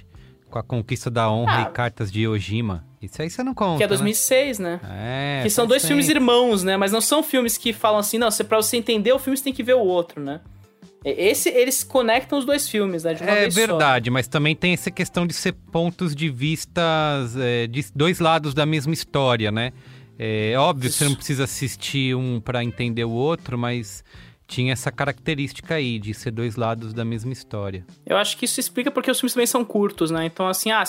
com 0.50 0.58
a 0.58 0.62
conquista 0.62 1.08
da 1.08 1.30
honra 1.30 1.66
ah, 1.66 1.70
e 1.70 1.72
cartas 1.72 2.10
de 2.10 2.26
Ojima. 2.26 2.84
Isso 3.00 3.22
aí 3.22 3.30
você 3.30 3.42
não 3.42 3.54
conta. 3.54 3.78
Que 3.78 3.84
é 3.84 3.86
2006, 3.86 4.58
né? 4.58 4.80
né? 4.82 5.40
É. 5.40 5.42
Que 5.44 5.50
são 5.50 5.66
dois 5.66 5.86
filmes 5.86 6.08
irmãos, 6.08 6.64
né? 6.64 6.76
Mas 6.76 6.90
não 6.90 7.00
são 7.00 7.22
filmes 7.22 7.56
que 7.56 7.72
falam 7.72 8.00
assim, 8.00 8.18
não, 8.18 8.28
pra 8.48 8.56
você 8.56 8.76
entender 8.76 9.12
o 9.12 9.18
filme 9.18 9.36
você 9.36 9.44
tem 9.44 9.52
que 9.52 9.62
ver 9.62 9.74
o 9.74 9.80
outro, 9.80 10.20
né? 10.20 10.40
Esse, 11.04 11.50
eles 11.50 11.84
conectam 11.84 12.36
os 12.36 12.44
dois 12.44 12.68
filmes, 12.68 13.04
né? 13.04 13.16
é 13.20 13.48
verdade, 13.48 14.10
só. 14.10 14.12
mas 14.12 14.26
também 14.26 14.56
tem 14.56 14.72
essa 14.72 14.90
questão 14.90 15.24
de 15.24 15.34
ser 15.34 15.52
pontos 15.52 16.16
de 16.16 16.28
vista 16.28 16.82
é, 17.36 17.68
de 17.68 17.84
dois 17.94 18.18
lados 18.18 18.52
da 18.54 18.66
mesma 18.66 18.92
história, 18.92 19.52
né? 19.52 19.72
É 20.18 20.54
óbvio, 20.56 20.88
Isso. 20.88 20.98
você 20.98 21.04
não 21.04 21.14
precisa 21.14 21.44
assistir 21.44 22.14
um 22.14 22.40
para 22.40 22.64
entender 22.64 23.04
o 23.04 23.10
outro, 23.10 23.58
mas 23.58 24.02
tinha 24.46 24.72
essa 24.72 24.92
característica 24.92 25.74
aí 25.74 25.98
de 25.98 26.14
ser 26.14 26.30
dois 26.30 26.56
lados 26.56 26.94
da 26.94 27.04
mesma 27.04 27.32
história. 27.32 27.84
Eu 28.04 28.16
acho 28.16 28.36
que 28.36 28.44
isso 28.44 28.60
explica 28.60 28.90
porque 28.90 29.10
os 29.10 29.18
filmes 29.18 29.34
também 29.34 29.46
são 29.46 29.64
curtos, 29.64 30.10
né? 30.10 30.24
Então, 30.24 30.46
assim, 30.46 30.70
ah, 30.70 30.84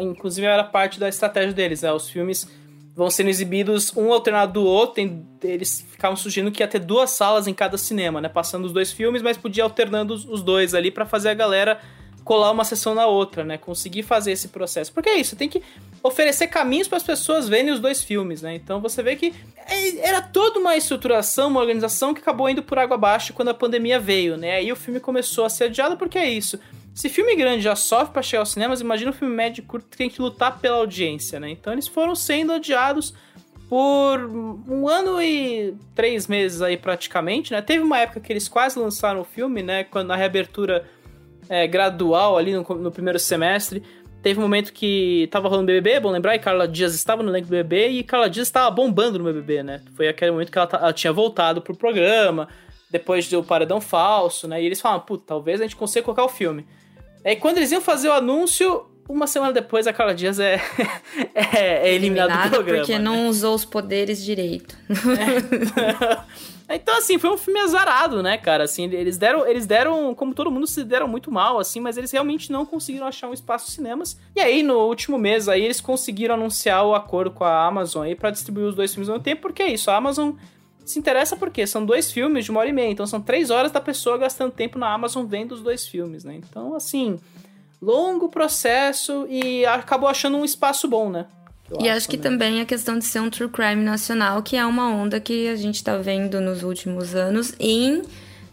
inclusive 0.00 0.46
era 0.46 0.62
parte 0.62 1.00
da 1.00 1.08
estratégia 1.08 1.52
deles, 1.52 1.82
né? 1.82 1.92
Os 1.92 2.08
filmes 2.10 2.46
vão 2.94 3.08
sendo 3.08 3.30
exibidos 3.30 3.96
um 3.96 4.12
alternado 4.12 4.52
do 4.52 4.62
outro, 4.62 5.02
eles 5.42 5.86
ficavam 5.90 6.16
sugerindo 6.16 6.52
que 6.52 6.62
ia 6.62 6.68
ter 6.68 6.80
duas 6.80 7.10
salas 7.10 7.46
em 7.46 7.54
cada 7.54 7.78
cinema, 7.78 8.20
né? 8.20 8.28
Passando 8.28 8.66
os 8.66 8.72
dois 8.72 8.92
filmes, 8.92 9.22
mas 9.22 9.38
podia 9.38 9.64
alternando 9.64 10.12
os 10.12 10.42
dois 10.42 10.74
ali 10.74 10.90
para 10.90 11.06
fazer 11.06 11.30
a 11.30 11.34
galera 11.34 11.80
colar 12.30 12.52
uma 12.52 12.62
sessão 12.62 12.94
na 12.94 13.08
outra, 13.08 13.42
né? 13.42 13.58
Conseguir 13.58 14.04
fazer 14.04 14.30
esse 14.30 14.46
processo. 14.46 14.92
Porque 14.92 15.08
é 15.08 15.18
isso, 15.18 15.34
tem 15.34 15.48
que 15.48 15.60
oferecer 16.00 16.46
caminhos 16.46 16.86
para 16.86 16.98
as 16.98 17.02
pessoas 17.02 17.48
verem 17.48 17.72
os 17.72 17.80
dois 17.80 18.04
filmes, 18.04 18.40
né? 18.40 18.54
Então 18.54 18.80
você 18.80 19.02
vê 19.02 19.16
que 19.16 19.34
é, 19.66 19.98
era 20.06 20.22
toda 20.22 20.60
uma 20.60 20.76
estruturação, 20.76 21.48
uma 21.48 21.58
organização 21.58 22.14
que 22.14 22.20
acabou 22.20 22.48
indo 22.48 22.62
por 22.62 22.78
água 22.78 22.94
abaixo 22.94 23.32
quando 23.32 23.48
a 23.48 23.54
pandemia 23.54 23.98
veio, 23.98 24.36
né? 24.36 24.52
Aí 24.58 24.70
o 24.70 24.76
filme 24.76 25.00
começou 25.00 25.44
a 25.44 25.48
ser 25.48 25.64
adiado 25.64 25.96
porque 25.96 26.16
é 26.16 26.30
isso. 26.30 26.56
Se 26.94 27.08
filme 27.08 27.34
grande 27.34 27.64
já 27.64 27.74
sofre 27.74 28.12
para 28.12 28.22
chegar 28.22 28.42
aos 28.42 28.52
cinemas, 28.52 28.80
imagina 28.80 29.10
um 29.10 29.14
filme 29.14 29.34
médio 29.34 29.64
curto 29.64 29.88
que 29.90 29.96
tem 29.96 30.08
que 30.08 30.22
lutar 30.22 30.60
pela 30.60 30.76
audiência, 30.76 31.40
né? 31.40 31.50
Então 31.50 31.72
eles 31.72 31.88
foram 31.88 32.14
sendo 32.14 32.52
adiados 32.52 33.12
por 33.68 34.20
um 34.68 34.88
ano 34.88 35.20
e 35.20 35.74
três 35.96 36.28
meses 36.28 36.62
aí 36.62 36.76
praticamente, 36.76 37.50
né? 37.50 37.60
Teve 37.60 37.82
uma 37.82 37.98
época 37.98 38.20
que 38.20 38.32
eles 38.32 38.46
quase 38.46 38.78
lançaram 38.78 39.20
o 39.20 39.24
filme, 39.24 39.64
né? 39.64 39.82
Quando 39.82 40.06
na 40.06 40.16
reabertura 40.16 40.88
é, 41.50 41.66
gradual 41.66 42.38
ali 42.38 42.54
no, 42.54 42.62
no, 42.62 42.92
primeiro 42.92 43.18
semestre. 43.18 43.82
Teve 44.22 44.38
um 44.38 44.42
momento 44.42 44.72
que 44.72 45.28
tava 45.32 45.48
rolando 45.48 45.66
BBB, 45.66 45.98
bom 45.98 46.10
lembrar, 46.10 46.36
e 46.36 46.38
Carla 46.38 46.68
Dias 46.68 46.94
estava 46.94 47.22
no 47.24 47.30
elenco 47.30 47.48
do 47.48 47.50
BBB 47.50 47.88
e 47.88 48.04
Carla 48.04 48.30
Dias 48.30 48.46
estava 48.46 48.70
bombando 48.70 49.18
no 49.18 49.24
BBB, 49.24 49.62
né? 49.64 49.82
Foi 49.96 50.06
aquele 50.06 50.30
momento 50.30 50.52
que 50.52 50.58
ela, 50.58 50.68
ela, 50.72 50.92
tinha 50.92 51.12
voltado 51.12 51.60
pro 51.60 51.74
programa, 51.74 52.46
depois 52.88 53.28
do 53.28 53.42
Paredão 53.42 53.80
Falso, 53.80 54.46
né? 54.46 54.62
E 54.62 54.66
eles 54.66 54.80
falaram, 54.80 55.00
puta, 55.00 55.24
talvez 55.26 55.60
a 55.60 55.64
gente 55.64 55.74
consiga 55.74 56.04
colocar 56.04 56.24
o 56.24 56.28
filme. 56.28 56.64
Aí 57.24 57.34
quando 57.34 57.56
eles 57.56 57.72
iam 57.72 57.80
fazer 57.80 58.08
o 58.08 58.12
anúncio, 58.12 58.86
uma 59.10 59.26
semana 59.26 59.52
depois 59.52 59.86
a 59.86 59.92
Carla 59.92 60.14
Dias 60.14 60.38
é, 60.38 60.60
é, 61.34 61.88
é 61.88 61.94
eliminada 61.94 62.48
do 62.48 62.54
programa. 62.56 62.78
porque 62.78 62.98
né? 62.98 62.98
não 62.98 63.28
usou 63.28 63.54
os 63.54 63.64
poderes 63.64 64.24
direito. 64.24 64.76
É. 64.88 66.50
Então, 66.72 66.96
assim, 66.96 67.18
foi 67.18 67.30
um 67.30 67.36
filme 67.36 67.58
azarado, 67.58 68.22
né, 68.22 68.38
cara? 68.38 68.62
Assim, 68.62 68.84
eles 68.84 69.18
deram, 69.18 69.44
eles 69.44 69.66
deram, 69.66 70.14
como 70.14 70.32
todo 70.32 70.52
mundo, 70.52 70.68
se 70.68 70.84
deram 70.84 71.08
muito 71.08 71.28
mal, 71.32 71.58
assim, 71.58 71.80
mas 71.80 71.96
eles 71.96 72.12
realmente 72.12 72.52
não 72.52 72.64
conseguiram 72.64 73.08
achar 73.08 73.28
um 73.28 73.32
espaço 73.32 73.66
nos 73.66 73.74
cinemas. 73.74 74.16
E 74.36 74.40
aí, 74.40 74.62
no 74.62 74.78
último 74.78 75.18
mês, 75.18 75.48
aí, 75.48 75.64
eles 75.64 75.80
conseguiram 75.80 76.36
anunciar 76.36 76.86
o 76.86 76.94
acordo 76.94 77.32
com 77.32 77.42
a 77.42 77.66
Amazon 77.66 78.04
aí 78.04 78.14
para 78.14 78.30
distribuir 78.30 78.66
os 78.66 78.76
dois 78.76 78.94
filmes 78.94 79.08
ao 79.08 79.14
mesmo 79.14 79.24
tempo, 79.24 79.42
porque 79.42 79.64
é 79.64 79.72
isso, 79.72 79.90
a 79.90 79.96
Amazon 79.96 80.34
se 80.84 80.98
interessa 80.98 81.36
porque 81.36 81.66
são 81.66 81.84
dois 81.84 82.10
filmes 82.10 82.44
de 82.44 82.50
uma 82.50 82.60
hora 82.60 82.68
e 82.68 82.72
meia, 82.72 82.90
então 82.90 83.06
são 83.06 83.20
três 83.20 83.50
horas 83.50 83.70
da 83.72 83.80
pessoa 83.80 84.16
gastando 84.16 84.52
tempo 84.52 84.78
na 84.78 84.92
Amazon 84.92 85.24
vendo 85.26 85.52
os 85.52 85.62
dois 85.62 85.86
filmes, 85.86 86.24
né? 86.24 86.34
Então, 86.36 86.74
assim, 86.74 87.18
longo 87.80 88.28
processo 88.28 89.26
e 89.28 89.64
acabou 89.66 90.08
achando 90.08 90.36
um 90.36 90.44
espaço 90.44 90.86
bom, 90.88 91.08
né? 91.08 91.26
e 91.78 91.88
acho, 91.88 91.98
acho 91.98 92.08
que 92.08 92.18
também 92.18 92.60
a 92.60 92.64
questão 92.64 92.98
de 92.98 93.04
ser 93.04 93.20
um 93.20 93.30
true 93.30 93.48
crime 93.48 93.82
nacional, 93.82 94.42
que 94.42 94.56
é 94.56 94.66
uma 94.66 94.88
onda 94.88 95.20
que 95.20 95.48
a 95.48 95.54
gente 95.54 95.82
tá 95.84 95.96
vendo 95.96 96.40
nos 96.40 96.62
últimos 96.62 97.14
anos 97.14 97.54
em 97.60 98.02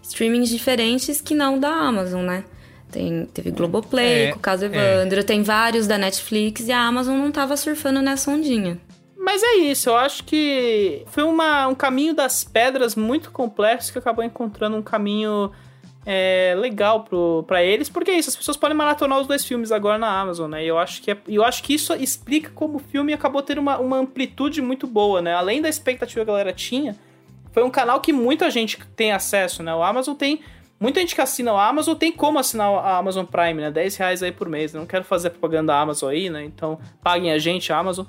streamings 0.03 0.49
diferentes 0.49 1.19
que 1.19 1.33
não 1.33 1.59
da 1.59 1.69
Amazon, 1.69 2.23
né? 2.23 2.43
Tem, 2.91 3.25
teve 3.33 3.51
Globoplay, 3.51 4.27
é, 4.27 4.31
com 4.31 4.37
o 4.37 4.41
caso 4.41 4.65
é. 4.65 4.67
Evandro, 4.67 5.19
é. 5.19 5.23
tem 5.23 5.43
vários 5.43 5.87
da 5.87 5.97
Netflix 5.97 6.67
e 6.67 6.71
a 6.71 6.79
Amazon 6.79 7.17
não 7.17 7.31
tava 7.31 7.57
surfando 7.57 8.01
nessa 8.01 8.31
ondinha. 8.31 8.79
Mas 9.17 9.43
é 9.43 9.55
isso, 9.57 9.89
eu 9.89 9.97
acho 9.97 10.23
que 10.23 11.03
foi 11.07 11.23
uma, 11.23 11.67
um 11.67 11.75
caminho 11.75 12.13
das 12.13 12.45
pedras 12.45 12.95
muito 12.95 13.29
complexo 13.29 13.91
que 13.91 13.99
acabou 13.99 14.23
encontrando 14.23 14.77
um 14.77 14.81
caminho 14.81 15.51
é, 16.09 16.55
legal 16.57 17.05
para 17.45 17.61
eles, 17.61 17.89
porque 17.89 18.11
é 18.11 18.17
isso, 18.17 18.29
as 18.29 18.35
pessoas 18.37 18.55
podem 18.55 18.77
maratonar 18.77 19.19
os 19.19 19.27
dois 19.27 19.43
filmes 19.43 19.73
agora 19.73 19.97
na 19.97 20.07
Amazon, 20.07 20.49
né? 20.49 20.63
E 20.63 20.67
eu 20.69 20.79
acho 20.79 21.01
que, 21.01 21.11
é, 21.11 21.17
eu 21.27 21.43
acho 21.43 21.61
que 21.61 21.73
isso 21.73 21.93
explica 21.95 22.49
como 22.55 22.77
o 22.77 22.79
filme 22.79 23.11
acabou 23.11 23.41
tendo 23.41 23.57
uma, 23.57 23.77
uma 23.77 23.97
amplitude 23.97 24.61
muito 24.61 24.87
boa, 24.87 25.21
né? 25.21 25.33
Além 25.33 25.61
da 25.61 25.67
expectativa 25.67 26.23
que 26.23 26.31
a 26.31 26.33
galera 26.33 26.53
tinha, 26.53 26.95
foi 27.51 27.61
um 27.61 27.69
canal 27.69 27.99
que 27.99 28.13
muita 28.13 28.49
gente 28.49 28.79
tem 28.95 29.11
acesso, 29.11 29.61
né? 29.61 29.75
O 29.75 29.83
Amazon 29.83 30.15
tem. 30.15 30.39
Muita 30.79 31.01
gente 31.01 31.13
que 31.13 31.19
assina 31.19 31.51
o 31.51 31.57
Amazon 31.57 31.95
tem 31.95 32.11
como 32.11 32.39
assinar 32.39 32.69
a 32.69 32.97
Amazon 32.97 33.25
Prime, 33.25 33.55
né? 33.55 33.69
10 33.69 33.97
reais 33.97 34.23
aí 34.23 34.31
por 34.31 34.47
mês. 34.47 34.73
Eu 34.73 34.79
não 34.79 34.87
quero 34.87 35.03
fazer 35.03 35.31
propaganda 35.31 35.73
da 35.73 35.81
Amazon 35.81 36.09
aí, 36.09 36.29
né? 36.29 36.45
Então 36.45 36.79
paguem 37.03 37.33
a 37.33 37.37
gente, 37.37 37.73
a 37.73 37.79
Amazon. 37.79 38.05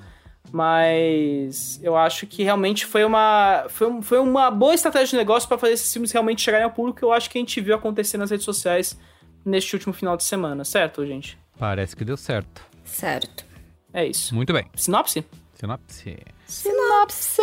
Mas 0.51 1.79
eu 1.83 1.95
acho 1.95 2.25
que 2.25 2.43
realmente 2.43 2.85
foi 2.85 3.03
uma, 3.03 3.65
foi, 3.69 4.01
foi 4.01 4.19
uma 4.19 4.49
boa 4.49 4.73
estratégia 4.73 5.07
de 5.07 5.17
negócio 5.17 5.47
para 5.47 5.57
fazer 5.57 5.73
esses 5.73 5.91
filmes 5.91 6.11
realmente 6.11 6.41
chegarem 6.41 6.65
ao 6.65 6.71
público 6.71 6.99
que 6.99 7.05
eu 7.05 7.13
acho 7.13 7.29
que 7.29 7.37
a 7.37 7.41
gente 7.41 7.61
viu 7.61 7.75
acontecer 7.75 8.17
nas 8.17 8.31
redes 8.31 8.45
sociais 8.45 8.97
neste 9.45 9.75
último 9.75 9.93
final 9.93 10.17
de 10.17 10.23
semana, 10.23 10.63
certo, 10.63 11.05
gente? 11.05 11.37
Parece 11.57 11.95
que 11.95 12.03
deu 12.05 12.17
certo. 12.17 12.61
Certo. 12.83 13.45
É 13.93 14.05
isso. 14.05 14.33
Muito 14.35 14.53
bem. 14.53 14.65
Sinopse? 14.75 15.25
Sinopse. 15.53 16.17
Sinopse! 16.47 17.41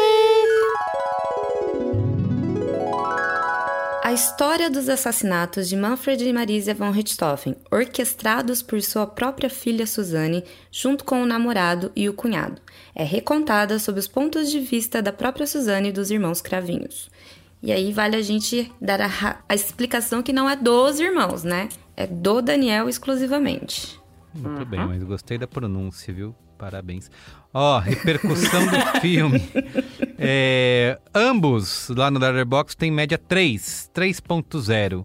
A 4.07 4.13
história 4.13 4.71
dos 4.71 4.89
assassinatos 4.89 5.69
de 5.69 5.77
Manfred 5.77 6.25
e 6.25 6.33
Marisa 6.33 6.73
von 6.73 6.93
Richthofen, 6.93 7.57
orquestrados 7.73 8.63
por 8.63 8.81
sua 8.81 9.05
própria 9.05 9.51
filha 9.51 9.85
Suzanne, 9.85 10.45
junto 10.71 11.05
com 11.05 11.21
o 11.21 11.27
namorado 11.27 11.91
e 11.97 12.09
o 12.09 12.15
cunhado, 12.15 12.63
é 12.95 13.03
recontada 13.03 13.81
sob 13.81 13.99
os 13.99 14.07
pontos 14.07 14.49
de 14.49 14.61
vista 14.61 15.03
da 15.03 15.13
própria 15.13 15.45
Suzanne 15.45 15.89
e 15.89 15.93
dos 15.93 16.13
irmãos 16.13 16.41
Cravinhos. 16.41 17.11
E 17.61 17.73
aí 17.73 17.93
vale 17.93 18.15
a 18.15 18.23
gente 18.23 18.73
dar 18.81 19.01
a, 19.01 19.41
a 19.49 19.55
explicação 19.57 20.23
que 20.23 20.33
não 20.33 20.49
é 20.49 20.55
dos 20.55 21.01
irmãos, 21.01 21.43
né? 21.43 21.69
É 21.97 22.07
do 22.07 22.41
Daniel 22.41 22.89
exclusivamente. 22.89 24.01
Muito 24.33 24.61
uhum. 24.61 24.65
bem, 24.67 24.87
mas 24.87 25.03
gostei 25.03 25.37
da 25.37 25.49
pronúncia, 25.49 26.15
viu? 26.15 26.33
Parabéns. 26.57 27.11
Ó, 27.53 27.77
oh, 27.77 27.81
repercussão 27.81 28.67
do 28.67 28.77
filme. 29.01 29.43
É, 30.19 30.99
ambos 31.15 31.89
lá 31.91 32.11
no 32.11 32.19
Letterboxd 32.19 32.77
tem 32.77 32.91
média 32.91 33.19
3, 33.19 33.91
3.0. 33.95 35.05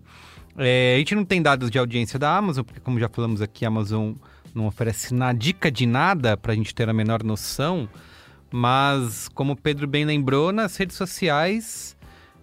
É, 0.58 0.94
a 0.96 0.98
gente 1.00 1.15
não 1.15 1.25
tem 1.25 1.41
dados 1.41 1.70
de 1.72 1.77
audiência 1.77 2.18
da 2.18 2.36
Amazon, 2.36 2.63
porque 2.63 2.80
como 2.80 3.00
já 3.00 3.10
falamos 3.10 3.41
aqui, 3.41 3.65
a 3.65 3.68
Amazon 3.70 4.13
não 4.53 4.68
oferece 4.68 5.13
na 5.13 5.34
dica 5.34 5.72
de 5.72 5.86
nada 5.86 6.36
para 6.36 6.53
a 6.53 6.56
gente 6.56 6.75
ter 6.75 6.89
a 6.89 6.94
menor 6.94 7.24
noção. 7.24 7.88
Mas, 8.51 9.30
como 9.30 9.53
o 9.53 9.56
Pedro 9.56 9.88
bem 9.88 10.03
lembrou, 10.03 10.51
nas 10.51 10.75
redes 10.75 10.98
sociais 10.98 11.96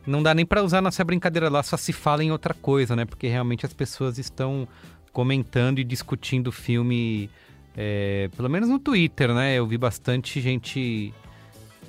não 0.07 0.23
dá 0.23 0.35
nem 0.35 0.47
para 0.47 0.63
usar 0.63 0.81
nossa 0.81 1.05
brincadeira 1.05 1.51
lá, 1.51 1.63
só 1.63 1.77
se 1.77 1.93
fala 1.93 2.25
em 2.25 2.33
outra 2.33 2.55
coisa, 2.55 2.97
né? 2.97 3.05
Porque 3.05 3.29
realmente 3.29 3.67
as 3.67 3.75
pessoas 3.75 4.17
estão 4.19 4.67
comentando 5.13 5.79
e 5.81 5.85
discutindo 5.85 6.49
o 6.49 6.53
filme 6.53 7.29
É, 7.77 8.29
pelo 8.37 8.49
menos 8.49 8.69
no 8.69 8.79
Twitter, 8.79 9.33
né? 9.33 9.55
Eu 9.55 9.67
vi 9.67 9.79
bastante 9.79 10.41
gente 10.41 11.13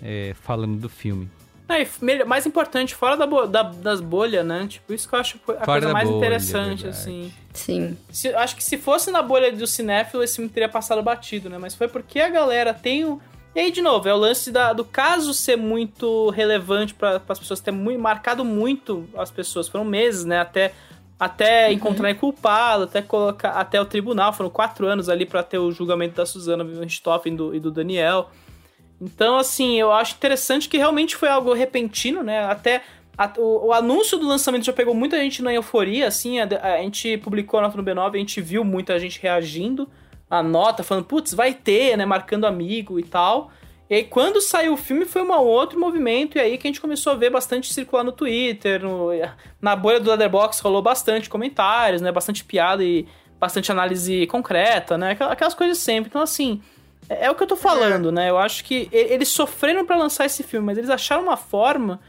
é, 0.01 0.34
falando 0.41 0.79
do 0.79 0.89
filme. 0.89 1.29
É, 1.70 2.25
mais 2.25 2.48
importante, 2.48 2.96
fora 2.96 3.15
da, 3.15 3.27
bo 3.27 3.46
da, 3.46 3.62
das 3.62 4.01
bolhas, 4.01 4.44
né? 4.44 4.65
Tipo, 4.68 4.91
isso 4.91 5.08
que 5.08 5.13
eu 5.13 5.20
acho 5.20 5.39
a 5.50 5.65
fora 5.65 5.82
coisa 5.82 5.94
mais 5.94 6.10
bolha, 6.10 6.18
interessante, 6.18 6.88
assim. 6.88 7.32
Sim. 7.53 7.96
Se, 8.12 8.34
acho 8.34 8.56
que 8.56 8.63
se 8.63 8.75
fosse 8.75 9.12
na 9.12 9.22
bolha 9.22 9.51
do 9.51 9.68
cinéfilo, 9.68 10.24
esse 10.24 10.38
filme 10.38 10.50
teria 10.50 10.68
passado 10.68 11.03
batido, 11.03 11.48
né? 11.48 11.60
Mas 11.60 11.75
foi 11.75 11.88
porque 11.88 12.20
a 12.20 12.29
galera 12.29 12.74
tem 12.74 13.06
o. 13.06 13.22
E 13.53 13.60
aí, 13.60 13.72
de 13.72 13.84
novo, 13.84 14.10
é 14.10 14.13
o 14.13 14.18
lance 14.18 14.51
da, 14.51 14.74
do 14.74 14.84
caso 14.84 15.32
ser 15.32 15.58
muito 15.58 16.32
relevante 16.32 16.96
para 16.96 17.22
as 17.29 17.39
pessoas, 17.39 17.60
ter 17.60 17.72
muito, 17.72 18.00
marcado 18.00 18.44
muito 18.44 19.08
as 19.15 19.29
pessoas. 19.29 19.68
Foram 19.68 19.86
meses, 19.86 20.25
né? 20.25 20.39
Até, 20.39 20.74
até 21.20 21.68
uhum. 21.68 21.74
encontrar 21.74 22.15
culpado, 22.15 22.86
até 22.86 23.00
colocar 23.00 23.51
até 23.51 23.79
o 23.79 23.86
tribunal. 23.86 24.34
Foram 24.34 24.50
quatro 24.50 24.88
anos 24.88 25.08
ali 25.08 25.24
para 25.24 25.44
ter 25.44 25.60
o 25.60 25.72
julgamento 25.72 26.15
da 26.15 26.25
Suzana 26.25 26.63
Richthofen 26.63 27.34
e 27.34 27.38
do, 27.38 27.56
e 27.56 27.60
do 27.60 27.70
Daniel. 27.70 28.32
Então, 29.01 29.38
assim, 29.38 29.79
eu 29.79 29.91
acho 29.91 30.15
interessante 30.15 30.68
que 30.68 30.77
realmente 30.77 31.15
foi 31.15 31.29
algo 31.29 31.53
repentino, 31.53 32.22
né? 32.22 32.46
Até 32.46 32.82
a, 33.18 33.32
o, 33.38 33.68
o, 33.68 33.74
anúncio 33.74 34.18
do 34.18 34.27
lançamento 34.27 34.65
já 34.65 34.74
pegou 34.74 34.94
muita 34.94 35.18
gente 35.18 35.41
na 35.41 35.53
euforia, 35.53 36.08
assim. 36.08 36.39
A, 36.39 36.48
a, 36.62 36.77
gente 36.77 37.18
publicou 37.18 37.60
a 37.60 37.63
nota 37.63 37.77
no 37.77 37.84
B9, 37.84 38.15
a 38.15 38.18
gente 38.18 38.41
viu 38.41 38.63
muita 38.63 39.00
gente 39.00 39.20
reagindo 39.22 39.89
à 40.29 40.44
nota, 40.44 40.84
falando, 40.84 41.06
putz, 41.06 41.34
vai 41.34 41.53
ter, 41.53 41.98
né? 41.98 42.06
Marcando 42.06 42.46
amigo 42.46 43.00
e 43.00 43.03
tal. 43.03 43.51
E 43.89 43.96
aí, 43.96 44.03
quando 44.03 44.39
saiu 44.39 44.74
o 44.74 44.77
filme, 44.77 45.03
foi 45.03 45.24
um 45.24 45.32
outro 45.32 45.79
movimento, 45.79 46.38
e 46.38 46.41
aí 46.41 46.58
que 46.58 46.68
a 46.68 46.70
gente 46.70 46.79
começou 46.79 47.13
a 47.13 47.15
ver 47.15 47.32
bastante 47.32 47.74
circular 47.74 48.03
no 48.03 48.12
Twitter, 48.12 48.84
no, 48.84 49.10
na 49.60 49.75
bolha 49.75 50.00
do 50.00 50.10
Leatherbox 50.10 50.60
rolou 50.60 50.82
bastante 50.82 51.29
comentários, 51.29 52.01
né? 52.01 52.12
Bastante 52.12 52.44
piada 52.44 52.84
e 52.84 53.08
bastante 53.39 53.72
análise 53.72 54.27
concreta, 54.27 54.98
né? 54.98 55.18
Aquelas 55.20 55.53
coisas 55.53 55.77
sempre. 55.77 56.10
Então, 56.10 56.22
assim, 56.22 56.62
é, 57.10 57.25
é 57.25 57.32
o 57.32 57.36
que 57.36 57.44
eu 57.44 57.48
tô 57.48 57.56
falando, 57.56 58.10
é. 58.10 58.12
né? 58.12 58.30
Eu 58.30 58.38
acho 58.38 58.63
que 58.63 58.88
eles 58.92 59.30
sofreram 59.30 59.86
para 59.86 59.98
lançar 59.98 60.25
esse 60.25 60.44
filme, 60.44 60.66
mas 60.66 60.78
eles 60.78 60.89
acharam 60.89 61.24
uma 61.24 61.38
forma 61.38 62.00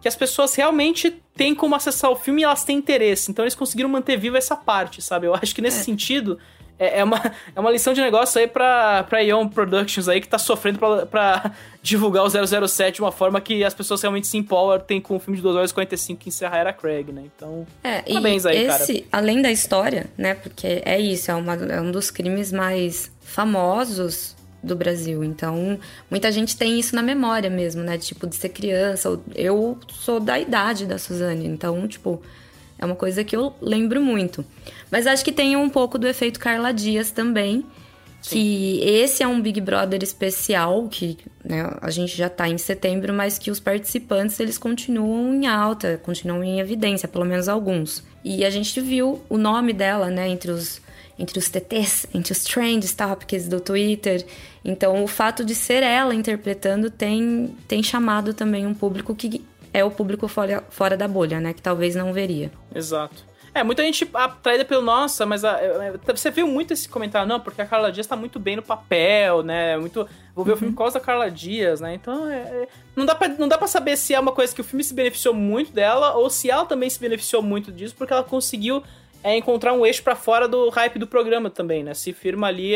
que 0.00 0.06
as 0.06 0.14
pessoas 0.14 0.54
realmente 0.54 1.10
têm 1.34 1.54
como 1.54 1.74
acessar 1.74 2.10
o 2.10 2.16
filme 2.16 2.42
e 2.42 2.44
elas 2.44 2.62
têm 2.62 2.76
interesse. 2.76 3.30
Então 3.30 3.42
eles 3.42 3.54
conseguiram 3.54 3.88
manter 3.88 4.18
viva 4.18 4.36
essa 4.36 4.54
parte, 4.54 5.00
sabe? 5.00 5.26
Eu 5.26 5.34
acho 5.34 5.54
que 5.54 5.62
nesse 5.62 5.80
é. 5.80 5.82
sentido 5.82 6.38
é, 6.78 6.98
é, 7.00 7.04
uma, 7.04 7.32
é 7.54 7.60
uma 7.60 7.70
lição 7.70 7.94
de 7.94 8.00
negócio 8.00 8.40
aí 8.40 8.46
pra, 8.46 9.04
pra 9.04 9.20
Ion 9.20 9.48
Productions 9.48 10.08
aí 10.08 10.20
que 10.20 10.28
tá 10.28 10.38
sofrendo 10.38 10.78
pra, 10.78 11.06
pra 11.06 11.52
divulgar 11.82 12.24
o 12.24 12.68
007 12.68 12.96
de 12.96 13.00
uma 13.00 13.12
forma 13.12 13.40
que 13.40 13.64
as 13.64 13.72
pessoas 13.72 14.02
realmente 14.02 14.26
se 14.26 14.36
empolguem 14.36 15.00
com 15.00 15.16
um 15.16 15.18
filme 15.18 15.36
de 15.36 15.42
2 15.42 15.56
horas 15.56 15.70
e 15.70 15.74
45 15.74 16.20
que 16.20 16.28
encerra 16.28 16.58
era 16.58 16.72
Craig, 16.72 17.12
né? 17.12 17.22
Então, 17.34 17.66
é, 17.82 18.02
parabéns 18.02 18.44
aí, 18.44 18.66
esse, 18.66 19.00
cara. 19.00 19.08
Além 19.12 19.40
da 19.40 19.50
história, 19.50 20.06
né? 20.18 20.34
Porque 20.34 20.82
é 20.84 21.00
isso, 21.00 21.30
é, 21.30 21.34
uma, 21.34 21.54
é 21.54 21.80
um 21.80 21.90
dos 21.90 22.10
crimes 22.10 22.52
mais 22.52 23.10
famosos 23.22 24.33
do 24.64 24.74
Brasil. 24.74 25.22
Então, 25.22 25.78
muita 26.10 26.32
gente 26.32 26.56
tem 26.56 26.78
isso 26.78 26.94
na 26.94 27.02
memória 27.02 27.50
mesmo, 27.50 27.82
né? 27.82 27.98
Tipo, 27.98 28.26
de 28.26 28.36
ser 28.36 28.48
criança. 28.48 29.20
Eu 29.34 29.78
sou 29.88 30.18
da 30.18 30.38
idade 30.38 30.86
da 30.86 30.98
Suzane, 30.98 31.46
então, 31.46 31.86
tipo, 31.86 32.22
é 32.78 32.84
uma 32.84 32.96
coisa 32.96 33.22
que 33.22 33.36
eu 33.36 33.54
lembro 33.60 34.00
muito. 34.00 34.44
Mas 34.90 35.06
acho 35.06 35.24
que 35.24 35.32
tem 35.32 35.56
um 35.56 35.68
pouco 35.68 35.98
do 35.98 36.06
efeito 36.06 36.40
Carla 36.40 36.72
Dias 36.72 37.10
também. 37.10 37.64
Sim. 38.20 38.36
Que 38.36 38.80
esse 38.82 39.22
é 39.22 39.28
um 39.28 39.40
Big 39.40 39.60
Brother 39.60 40.02
especial, 40.02 40.88
que 40.88 41.18
né, 41.44 41.70
a 41.82 41.90
gente 41.90 42.16
já 42.16 42.30
tá 42.30 42.48
em 42.48 42.56
setembro, 42.56 43.12
mas 43.12 43.38
que 43.38 43.50
os 43.50 43.60
participantes 43.60 44.40
eles 44.40 44.56
continuam 44.56 45.34
em 45.34 45.46
alta, 45.46 46.00
continuam 46.02 46.42
em 46.42 46.58
evidência, 46.58 47.06
pelo 47.06 47.26
menos 47.26 47.50
alguns. 47.50 48.02
E 48.24 48.42
a 48.42 48.48
gente 48.48 48.80
viu 48.80 49.20
o 49.28 49.36
nome 49.36 49.74
dela, 49.74 50.08
né, 50.08 50.26
entre 50.26 50.50
os 50.50 50.80
entre 51.18 51.38
os 51.38 51.48
TTs, 51.48 52.06
entre 52.14 52.32
os 52.32 52.42
trends 52.42 52.94
topics 52.94 53.48
do 53.48 53.60
Twitter. 53.60 54.24
Então, 54.64 55.02
o 55.02 55.06
fato 55.06 55.44
de 55.44 55.54
ser 55.54 55.82
ela 55.82 56.14
interpretando 56.14 56.90
tem, 56.90 57.54
tem 57.68 57.82
chamado 57.82 58.34
também 58.34 58.66
um 58.66 58.74
público 58.74 59.14
que 59.14 59.44
é 59.72 59.84
o 59.84 59.90
público 59.90 60.28
fora, 60.28 60.62
fora 60.70 60.96
da 60.96 61.08
bolha, 61.08 61.40
né? 61.40 61.52
Que 61.52 61.62
talvez 61.62 61.94
não 61.94 62.12
veria. 62.12 62.50
Exato. 62.74 63.34
É, 63.54 63.62
muita 63.62 63.84
gente 63.84 64.08
atraída 64.12 64.64
pelo 64.64 64.82
nossa, 64.82 65.24
mas 65.24 65.44
a, 65.44 65.52
a, 65.52 65.54
a, 66.08 66.16
você 66.16 66.28
viu 66.28 66.44
muito 66.44 66.72
esse 66.72 66.88
comentário, 66.88 67.28
não, 67.28 67.38
porque 67.38 67.62
a 67.62 67.66
Carla 67.66 67.92
Dias 67.92 68.04
tá 68.04 68.16
muito 68.16 68.40
bem 68.40 68.56
no 68.56 68.62
papel, 68.62 69.44
né? 69.44 69.76
Muito. 69.76 70.08
Vou 70.34 70.44
ver 70.44 70.50
uhum. 70.50 70.56
o 70.56 70.58
filme 70.58 70.74
por 70.74 70.78
causa 70.78 70.98
da 70.98 71.04
Carla 71.04 71.30
Dias, 71.30 71.80
né? 71.80 71.94
Então, 71.94 72.28
é, 72.28 72.38
é, 72.38 72.68
não, 72.96 73.06
dá 73.06 73.14
pra, 73.14 73.28
não 73.28 73.46
dá 73.46 73.56
pra 73.56 73.68
saber 73.68 73.96
se 73.96 74.12
é 74.12 74.18
uma 74.18 74.32
coisa 74.32 74.52
que 74.52 74.60
o 74.60 74.64
filme 74.64 74.82
se 74.82 74.92
beneficiou 74.92 75.32
muito 75.32 75.72
dela 75.72 76.14
ou 76.16 76.28
se 76.28 76.50
ela 76.50 76.66
também 76.66 76.90
se 76.90 76.98
beneficiou 76.98 77.42
muito 77.42 77.70
disso, 77.70 77.94
porque 77.96 78.12
ela 78.12 78.24
conseguiu 78.24 78.82
é 79.24 79.34
encontrar 79.38 79.72
um 79.72 79.86
eixo 79.86 80.02
para 80.02 80.14
fora 80.14 80.46
do 80.46 80.68
hype 80.68 80.98
do 80.98 81.06
programa 81.06 81.48
também, 81.48 81.82
né? 81.82 81.94
Se 81.94 82.12
firma 82.12 82.46
ali, 82.46 82.74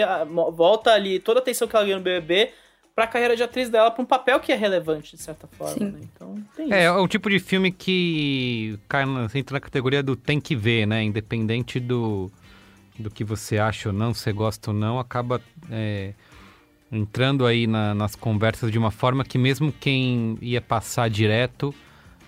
volta 0.54 0.90
ali 0.92 1.20
toda 1.20 1.40
a 1.40 1.42
atenção 1.42 1.68
que 1.68 1.76
ela 1.76 1.84
ganhou 1.84 1.98
no 1.98 2.04
BBB 2.04 2.50
pra 2.94 3.06
carreira 3.06 3.37
de 3.37 3.42
atriz 3.42 3.68
dela 3.68 3.90
pra 3.90 4.02
um 4.02 4.06
papel 4.06 4.40
que 4.40 4.50
é 4.50 4.56
relevante, 4.56 5.14
de 5.14 5.22
certa 5.22 5.46
forma, 5.46 5.90
né? 5.90 6.00
Então, 6.02 6.42
tem 6.56 6.64
é, 6.64 6.68
isso. 6.68 6.74
É, 6.74 6.90
o 6.90 7.06
tipo 7.06 7.28
de 7.28 7.38
filme 7.38 7.70
que 7.70 8.78
cai 8.88 9.04
na, 9.04 9.28
entra 9.34 9.56
na 9.56 9.61
categoria 9.61 10.02
do 10.02 10.16
tem 10.16 10.40
que 10.40 10.56
ver, 10.56 10.87
né? 10.87 11.02
Independente 11.02 11.78
do, 11.78 12.30
do 12.98 13.11
que 13.11 13.22
você 13.22 13.58
acha 13.58 13.90
ou 13.90 13.94
não, 13.94 14.14
se 14.14 14.22
você 14.22 14.32
gosta 14.32 14.70
ou 14.70 14.76
não, 14.76 14.98
acaba 14.98 15.42
é, 15.70 16.14
entrando 16.90 17.44
aí 17.44 17.66
na, 17.66 17.94
nas 17.94 18.16
conversas 18.16 18.72
de 18.72 18.78
uma 18.78 18.90
forma 18.90 19.22
que 19.22 19.37
mesmo 19.37 19.70
quem 19.70 20.38
ia 20.40 20.62
passar 20.62 21.11
direto 21.11 21.74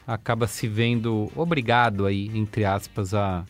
acaba 0.06 0.46
se 0.46 0.68
vendo 0.68 1.32
obrigado 1.34 2.04
aí, 2.04 2.30
entre 2.34 2.66
aspas, 2.66 3.14
a 3.14 3.46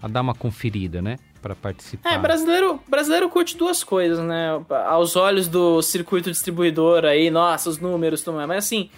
a 0.00 0.08
dar 0.08 0.20
uma 0.20 0.34
conferida, 0.34 1.00
né? 1.00 1.18
Para 1.40 1.54
participar. 1.54 2.12
É, 2.12 2.18
brasileiro, 2.18 2.80
brasileiro 2.88 3.28
curte 3.28 3.56
duas 3.56 3.84
coisas, 3.84 4.18
né? 4.18 4.60
Aos 4.86 5.16
olhos 5.16 5.48
do 5.48 5.80
circuito 5.82 6.30
distribuidor 6.30 7.04
aí, 7.04 7.30
nossa, 7.30 7.70
os 7.70 7.78
números, 7.78 8.22
tudo 8.22 8.36
mais. 8.36 8.48
Mas 8.48 8.64
assim, 8.64 8.90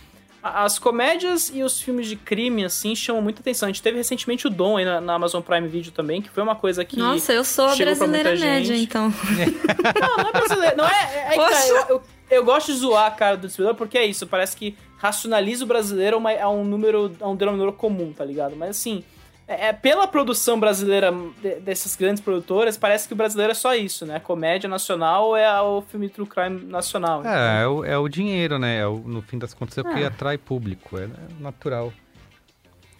as 0.42 0.78
comédias 0.78 1.50
e 1.52 1.62
os 1.62 1.80
filmes 1.80 2.06
de 2.06 2.16
crime, 2.16 2.64
assim, 2.64 2.94
chamam 2.94 3.20
muita 3.20 3.40
atenção. 3.40 3.66
A 3.66 3.70
gente 3.70 3.82
teve 3.82 3.96
recentemente 3.96 4.46
o 4.46 4.50
Dom 4.50 4.76
aí 4.76 4.84
na, 4.84 5.00
na 5.00 5.14
Amazon 5.14 5.42
Prime 5.42 5.66
Video 5.68 5.92
também, 5.92 6.22
que 6.22 6.30
foi 6.30 6.42
uma 6.42 6.54
coisa 6.54 6.84
que. 6.84 6.96
Nossa, 6.96 7.32
eu 7.32 7.44
sou 7.44 7.66
a 7.66 7.76
brasileira 7.76 8.36
média, 8.36 8.76
então. 8.76 9.12
não, 10.00 10.16
não 10.16 10.28
é 10.28 10.32
brasileira. 10.32 10.76
Não 10.76 10.86
é. 10.86 11.28
é, 11.30 11.34
é 11.34 11.36
tá, 11.36 11.66
eu, 11.66 11.76
eu, 11.88 12.02
eu, 12.30 12.44
gosto 12.44 12.72
de 12.72 12.78
zoar 12.78 13.06
a 13.06 13.10
cara 13.10 13.36
do 13.36 13.46
distribuidor, 13.46 13.76
porque 13.76 13.98
é 13.98 14.06
isso. 14.06 14.26
Parece 14.26 14.56
que 14.56 14.76
racionaliza 14.96 15.64
o 15.64 15.66
brasileiro 15.66 16.20
a, 16.26 16.44
a 16.44 16.48
um 16.48 16.64
número, 16.64 17.12
a 17.20 17.28
um 17.28 17.36
denominador 17.36 17.72
comum, 17.72 18.12
tá 18.12 18.24
ligado? 18.24 18.56
Mas 18.56 18.70
assim. 18.70 19.04
É, 19.48 19.68
é, 19.68 19.72
pela 19.72 20.06
produção 20.06 20.60
brasileira 20.60 21.10
de, 21.40 21.54
dessas 21.60 21.96
grandes 21.96 22.22
produtoras, 22.22 22.76
parece 22.76 23.08
que 23.08 23.14
o 23.14 23.16
brasileiro 23.16 23.52
é 23.52 23.54
só 23.54 23.74
isso, 23.74 24.04
né? 24.04 24.20
Comédia 24.20 24.68
nacional 24.68 25.34
é 25.34 25.60
o 25.62 25.80
filme 25.80 26.10
true 26.10 26.26
crime 26.26 26.66
nacional. 26.66 27.20
É, 27.20 27.20
então. 27.20 27.32
é, 27.32 27.68
o, 27.68 27.84
é 27.84 27.98
o 27.98 28.08
dinheiro, 28.08 28.58
né? 28.58 28.80
É 28.80 28.86
o, 28.86 28.98
no 28.98 29.22
fim 29.22 29.38
das 29.38 29.54
contas 29.54 29.78
é 29.78 29.80
o 29.80 29.84
que 29.84 30.02
é. 30.02 30.06
atrai 30.06 30.36
público. 30.36 30.98
É 30.98 31.08
natural 31.40 31.90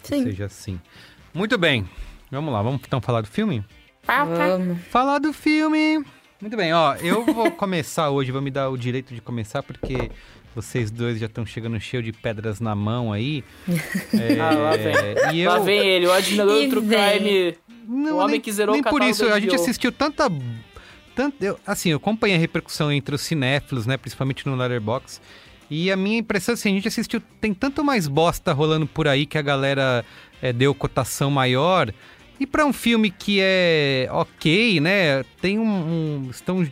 Sim. 0.01 0.23
que 0.23 0.31
seja 0.31 0.45
assim. 0.45 0.81
Muito 1.31 1.55
bem. 1.55 1.87
Vamos 2.31 2.51
lá, 2.51 2.63
vamos 2.63 2.81
então 2.83 2.99
falar 2.99 3.21
do 3.21 3.27
filme? 3.27 3.63
Vamos. 4.03 4.81
Falar 4.89 5.19
do 5.19 5.31
filme. 5.31 6.03
Muito 6.41 6.55
bem, 6.55 6.73
ó, 6.73 6.95
eu 6.95 7.25
vou 7.25 7.51
começar 7.53 8.09
hoje, 8.09 8.31
vou 8.31 8.41
me 8.41 8.49
dar 8.49 8.69
o 8.69 8.77
direito 8.77 9.13
de 9.13 9.21
começar, 9.21 9.61
porque 9.61 10.09
vocês 10.61 10.91
dois 10.91 11.19
já 11.19 11.25
estão 11.25 11.45
chegando 11.45 11.79
cheio 11.79 12.03
de 12.03 12.11
pedras 12.11 12.59
na 12.59 12.75
mão 12.75 13.13
aí. 13.13 13.43
é, 14.13 14.39
ah, 14.41 14.51
lá 14.51 14.75
vem. 14.75 15.35
E 15.35 15.41
eu... 15.41 15.51
Lá 15.51 15.59
vem 15.59 15.79
ele, 15.79 16.07
o 16.07 16.11
admirador 16.11 16.61
do 16.61 16.69
True 16.69 16.87
Crime. 16.87 17.57
Não, 17.87 18.15
o 18.15 18.17
homem 18.17 18.31
nem, 18.33 18.41
que 18.41 18.51
zerou 18.51 18.73
nem 18.73 18.81
o 18.81 18.89
por 18.89 19.01
isso, 19.01 19.25
a 19.25 19.39
gente 19.39 19.55
assistiu 19.55 19.91
tanta... 19.91 20.29
Tanto, 21.15 21.43
eu, 21.43 21.59
assim, 21.65 21.89
eu 21.89 21.97
acompanhei 21.97 22.37
a 22.37 22.39
repercussão 22.39 22.91
entre 22.91 23.15
os 23.15 23.21
cinéfilos, 23.21 23.85
né? 23.85 23.97
Principalmente 23.97 24.45
no 24.45 24.55
Letterboxd. 24.55 25.19
E 25.69 25.91
a 25.91 25.97
minha 25.97 26.17
impressão, 26.17 26.53
assim, 26.53 26.69
a 26.69 26.73
gente 26.73 26.87
assistiu... 26.87 27.21
Tem 27.41 27.53
tanto 27.53 27.83
mais 27.83 28.07
bosta 28.07 28.53
rolando 28.53 28.87
por 28.87 29.07
aí 29.07 29.25
que 29.25 29.37
a 29.37 29.41
galera 29.41 30.05
é, 30.41 30.53
deu 30.53 30.73
cotação 30.73 31.31
maior... 31.31 31.93
E 32.39 32.47
para 32.47 32.65
um 32.65 32.71
filme 32.71 33.11
que 33.11 33.39
é 33.41 34.07
ok, 34.09 34.79
né? 34.79 35.23
Tem 35.41 35.59
um, 35.59 35.65
um, 35.65 36.29
estão 36.31 36.65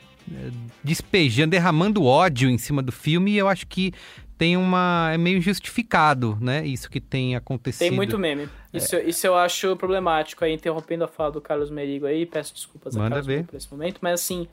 despejando, 0.83 1.51
derramando 1.51 2.03
ódio 2.03 2.49
em 2.49 2.57
cima 2.57 2.81
do 2.81 2.91
filme 2.91 3.31
e 3.31 3.37
eu 3.37 3.47
acho 3.47 3.67
que 3.67 3.93
tem 4.37 4.55
uma. 4.55 5.09
é 5.11 5.17
meio 5.17 5.41
justificado, 5.41 6.37
né? 6.39 6.65
Isso 6.65 6.89
que 6.89 7.01
tem 7.01 7.35
acontecido. 7.35 7.79
Tem 7.79 7.91
muito 7.91 8.19
meme. 8.19 8.47
É. 8.71 8.77
Isso, 8.77 8.95
isso 8.97 9.25
eu 9.25 9.35
acho 9.35 9.75
problemático 9.75 10.45
aí, 10.45 10.53
interrompendo 10.53 11.03
a 11.03 11.07
fala 11.07 11.31
do 11.31 11.41
Carlos 11.41 11.71
Merigo 11.71 12.05
aí, 12.05 12.25
peço 12.25 12.53
desculpas 12.53 12.95
Manda 12.95 13.07
a 13.07 13.09
Carlos 13.09 13.25
ver. 13.25 13.45
por 13.45 13.55
esse 13.55 13.69
momento, 13.71 13.97
mas 14.01 14.21
assim. 14.21 14.47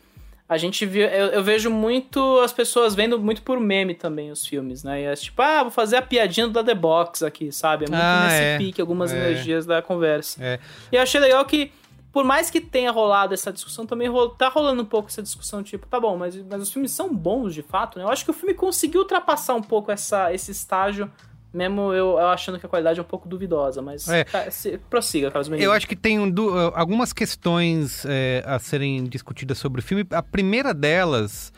A 0.47 0.59
gente 0.59 0.85
viu, 0.85 1.07
eu, 1.07 1.29
eu, 1.29 1.43
vejo 1.43 1.71
muito 1.71 2.39
as 2.41 2.53
pessoas 2.53 2.95
vendo 2.95 3.19
muito 3.19 3.41
por 3.41 3.59
meme 3.59 3.95
também 3.95 4.31
os 4.31 4.47
filmes, 4.47 4.85
né? 4.85 5.01
E 5.01 5.05
é 5.05 5.15
tipo, 5.15 5.41
ah, 5.41 5.63
vou 5.63 5.73
fazer 5.73 5.97
a 5.97 6.03
piadinha 6.03 6.47
do 6.47 6.63
The 6.63 6.75
Box 6.75 7.23
aqui, 7.23 7.51
sabe? 7.51 7.87
É 7.87 7.89
muito 7.89 8.03
ah, 8.03 8.25
nesse 8.25 8.43
é. 8.43 8.59
pique, 8.59 8.79
algumas 8.79 9.11
é. 9.11 9.17
energias 9.17 9.65
da 9.65 9.81
conversa. 9.81 10.45
É. 10.45 10.61
E 10.93 10.97
eu 10.97 11.01
achei 11.03 11.19
legal 11.19 11.43
que 11.47 11.73
por 12.15 12.25
mais 12.25 12.49
que 12.49 12.61
tenha 12.61 12.91
rolado 12.93 13.35
essa 13.35 13.53
discussão, 13.53 13.85
também 13.85 14.09
tá 14.39 14.49
rolando 14.49 14.83
um 14.83 14.87
pouco 14.87 15.09
essa 15.09 15.21
discussão, 15.21 15.63
tipo, 15.63 15.87
tá 15.87 15.99
bom, 15.99 16.17
mas, 16.17 16.35
mas 16.49 16.63
os 16.63 16.73
filmes 16.73 16.93
são 16.93 17.13
bons 17.13 17.53
de 17.53 17.61
fato, 17.63 17.99
né? 17.99 18.05
Eu 18.05 18.09
acho 18.09 18.25
que 18.25 18.31
o 18.31 18.35
filme 18.35 18.55
conseguiu 18.55 19.01
ultrapassar 19.01 19.55
um 19.55 19.61
pouco 19.63 19.91
essa, 19.91 20.33
esse 20.33 20.53
estágio 20.53 21.11
mesmo 21.53 21.93
eu, 21.93 22.19
eu 22.19 22.27
achando 22.29 22.59
que 22.59 22.67
a 22.67 22.69
qualidade 22.69 22.99
é 22.99 23.03
um 23.03 23.07
pouco 23.07 23.29
duvidosa, 23.29 23.81
mas 23.81 24.09
É. 24.09 24.25
tá, 24.25 24.51
se- 24.51 24.77
prossiga, 24.91 25.31
Carlos. 25.31 25.49
Eu 25.61 25.71
acho 25.73 25.87
que 25.87 25.95
tem 25.95 26.19
um 26.19 26.29
du- 26.29 26.51
algumas 26.75 27.13
questões 27.13 28.05
é, 28.07 28.43
a 28.45 28.59
serem 28.59 29.05
discutidas 29.05 29.57
sobre 29.59 29.81
o 29.81 29.83
filme. 29.85 30.05
A 30.11 30.21
primeira 30.23 30.75
delas 30.75 31.53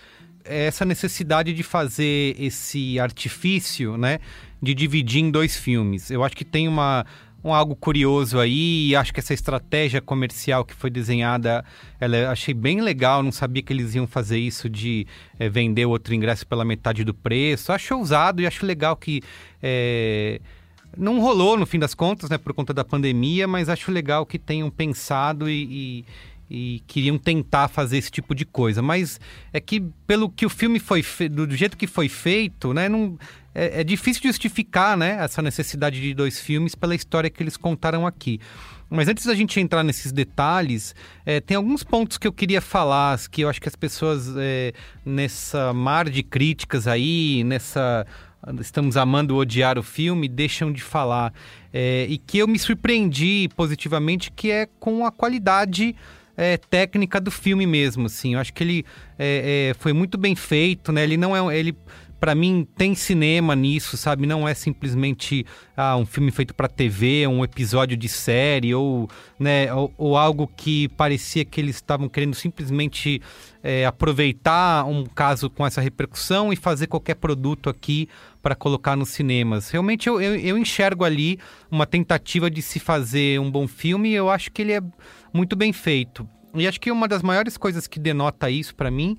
é 0.45 0.67
essa 0.67 0.85
necessidade 0.85 1.55
de 1.55 1.63
fazer 1.63 2.37
esse 2.39 3.01
artifício, 3.01 3.97
né? 3.97 4.19
De 4.63 4.75
dividir 4.75 5.23
em 5.23 5.31
dois 5.31 5.57
filmes. 5.57 6.11
Eu 6.11 6.23
acho 6.23 6.37
que 6.37 6.45
tem 6.45 6.69
uma, 6.69 7.07
um 7.47 7.55
algo 7.55 7.77
curioso 7.77 8.39
aí, 8.39 8.95
acho 8.97 9.13
que 9.13 9.21
essa 9.21 9.33
estratégia 9.33 10.01
comercial 10.01 10.65
que 10.65 10.75
foi 10.75 10.91
desenhada, 10.91 11.65
ela 12.01 12.31
achei 12.31 12.53
bem 12.53 12.81
legal, 12.81 13.23
não 13.23 13.33
sabia 13.33 13.63
que 13.63 13.73
eles 13.73 13.95
iam 13.95 14.07
fazer 14.07 14.39
isso 14.39 14.69
de 14.69 15.07
é, 15.39 15.49
vender 15.49 15.87
outro 15.87 16.15
ingresso 16.15 16.47
pela 16.47 16.65
metade 16.65 17.05
do 17.05 17.15
preço. 17.15 17.73
Acho 17.73 17.97
ousado 17.97 18.43
e 18.43 18.47
acho 18.47 18.67
legal 18.67 18.97
que 18.97 19.23
é, 19.63 20.41
não 20.97 21.21
rolou 21.21 21.57
no 21.57 21.67
fim 21.67 21.79
das 21.79 21.95
contas, 21.95 22.29
né, 22.31 22.39
por 22.39 22.53
conta 22.53 22.75
da 22.75 22.85
pandemia, 22.85 23.47
mas 23.47 23.69
acho 23.69 23.93
legal 23.93 24.27
que 24.27 24.39
tenham 24.39 24.71
pensado 24.71 25.49
e, 25.49 25.63
e- 26.01 26.05
e 26.49 26.81
queriam 26.87 27.19
tentar 27.19 27.67
fazer 27.67 27.99
esse 27.99 28.11
tipo 28.11 28.33
de 28.33 28.45
coisa. 28.45 28.81
Mas 28.81 29.21
é 29.53 29.59
que 29.61 29.81
pelo 30.07 30.31
que 30.31 30.47
o 30.47 30.49
filme 30.49 30.79
foi 30.79 31.03
fe... 31.03 31.29
do 31.29 31.51
jeito 31.57 31.77
que 31.77 31.89
foi 31.89 32.09
feito, 32.09 32.73
né, 32.73 32.89
não 32.89 33.19
é, 33.57 33.81
é 33.81 33.85
difícil 33.85 34.23
justificar, 34.23 34.99
né, 34.99 35.17
essa 35.19 35.41
necessidade 35.41 35.99
de 35.99 36.13
dois 36.13 36.39
filmes 36.39 36.75
pela 36.75 36.95
história 36.95 37.31
que 37.31 37.43
eles 37.43 37.57
contaram 37.57 38.07
aqui. 38.07 38.39
Mas 38.91 39.09
antes 39.09 39.25
da 39.25 39.35
gente 39.35 39.59
entrar 39.59 39.83
nesses 39.83 40.13
detalhes, 40.13 40.95
é, 41.25 41.41
tem 41.41 41.57
alguns 41.57 41.83
pontos 41.83 42.19
que 42.19 42.29
eu 42.29 42.33
queria 42.33 42.61
falar, 42.61 43.19
que 43.31 43.41
eu 43.41 43.49
acho 43.49 43.61
que 43.61 43.69
as 43.69 43.75
pessoas, 43.75 44.29
é, 44.37 44.75
nessa 45.05 45.73
mar 45.73 46.09
de 46.09 46.23
críticas 46.23 46.87
aí, 46.87 47.43
nessa 47.45 48.07
estamos 48.61 48.97
amando 48.97 49.35
odiar 49.35 49.77
o 49.77 49.83
filme, 49.83 50.29
deixam 50.29 50.71
de 50.71 50.83
falar. 50.83 51.33
É, 51.73 52.07
e 52.09 52.17
que 52.19 52.39
eu 52.39 52.47
me 52.47 52.59
surpreendi 52.59 53.49
positivamente, 53.57 54.31
que 54.31 54.51
é 54.51 54.69
com 54.79 55.05
a 55.05 55.11
qualidade 55.11 55.97
é, 56.37 56.57
técnica 56.57 57.21
do 57.21 57.31
filme 57.31 57.67
mesmo, 57.67 58.07
assim. 58.07 58.35
Eu 58.35 58.41
acho 58.41 58.53
que 58.53 58.63
ele 58.63 58.85
é, 59.19 59.71
é, 59.71 59.75
foi 59.75 59.93
muito 59.93 60.19
bem 60.19 60.37
feito, 60.37 60.93
né? 60.93 61.03
Ele 61.03 61.17
não 61.17 61.35
é... 61.35 61.59
Ele, 61.59 61.75
para 62.27 62.35
mim, 62.35 62.67
tem 62.77 62.93
cinema 62.93 63.55
nisso, 63.55 63.97
sabe? 63.97 64.27
Não 64.27 64.49
é 64.49 64.53
simplesmente 64.53 65.47
ah, 65.77 65.97
um 65.97 66.05
filme 66.05 66.33
feito 66.33 66.53
para 66.53 66.67
TV, 66.67 67.25
um 67.29 67.45
episódio 67.45 67.97
de 67.97 68.09
série, 68.09 68.75
ou, 68.75 69.09
né, 69.39 69.73
ou, 69.73 69.95
ou 69.97 70.17
algo 70.17 70.49
que 70.49 70.89
parecia 70.89 71.45
que 71.45 71.61
eles 71.61 71.77
estavam 71.77 72.09
querendo 72.09 72.35
simplesmente 72.35 73.23
é, 73.63 73.87
aproveitar 73.87 74.85
um 74.87 75.05
caso 75.05 75.49
com 75.49 75.65
essa 75.65 75.81
repercussão 75.81 76.53
e 76.53 76.57
fazer 76.57 76.89
qualquer 76.89 77.15
produto 77.15 77.71
aqui 77.71 78.09
para 78.43 78.57
colocar 78.57 78.97
nos 78.97 79.11
cinemas. 79.11 79.71
Realmente 79.71 80.09
eu, 80.09 80.21
eu, 80.21 80.35
eu 80.35 80.59
enxergo 80.59 81.05
ali 81.05 81.39
uma 81.71 81.87
tentativa 81.87 82.51
de 82.51 82.61
se 82.61 82.81
fazer 82.81 83.39
um 83.39 83.49
bom 83.49 83.69
filme 83.69 84.09
e 84.09 84.15
eu 84.17 84.29
acho 84.29 84.51
que 84.51 84.63
ele 84.63 84.73
é 84.73 84.81
muito 85.33 85.55
bem 85.55 85.73
feito. 85.73 86.29
E 86.57 86.67
acho 86.67 86.81
que 86.81 86.91
uma 86.91 87.07
das 87.07 87.23
maiores 87.23 87.57
coisas 87.57 87.87
que 87.87 88.01
denota 88.01 88.51
isso 88.51 88.75
para 88.75 88.91
mim 88.91 89.17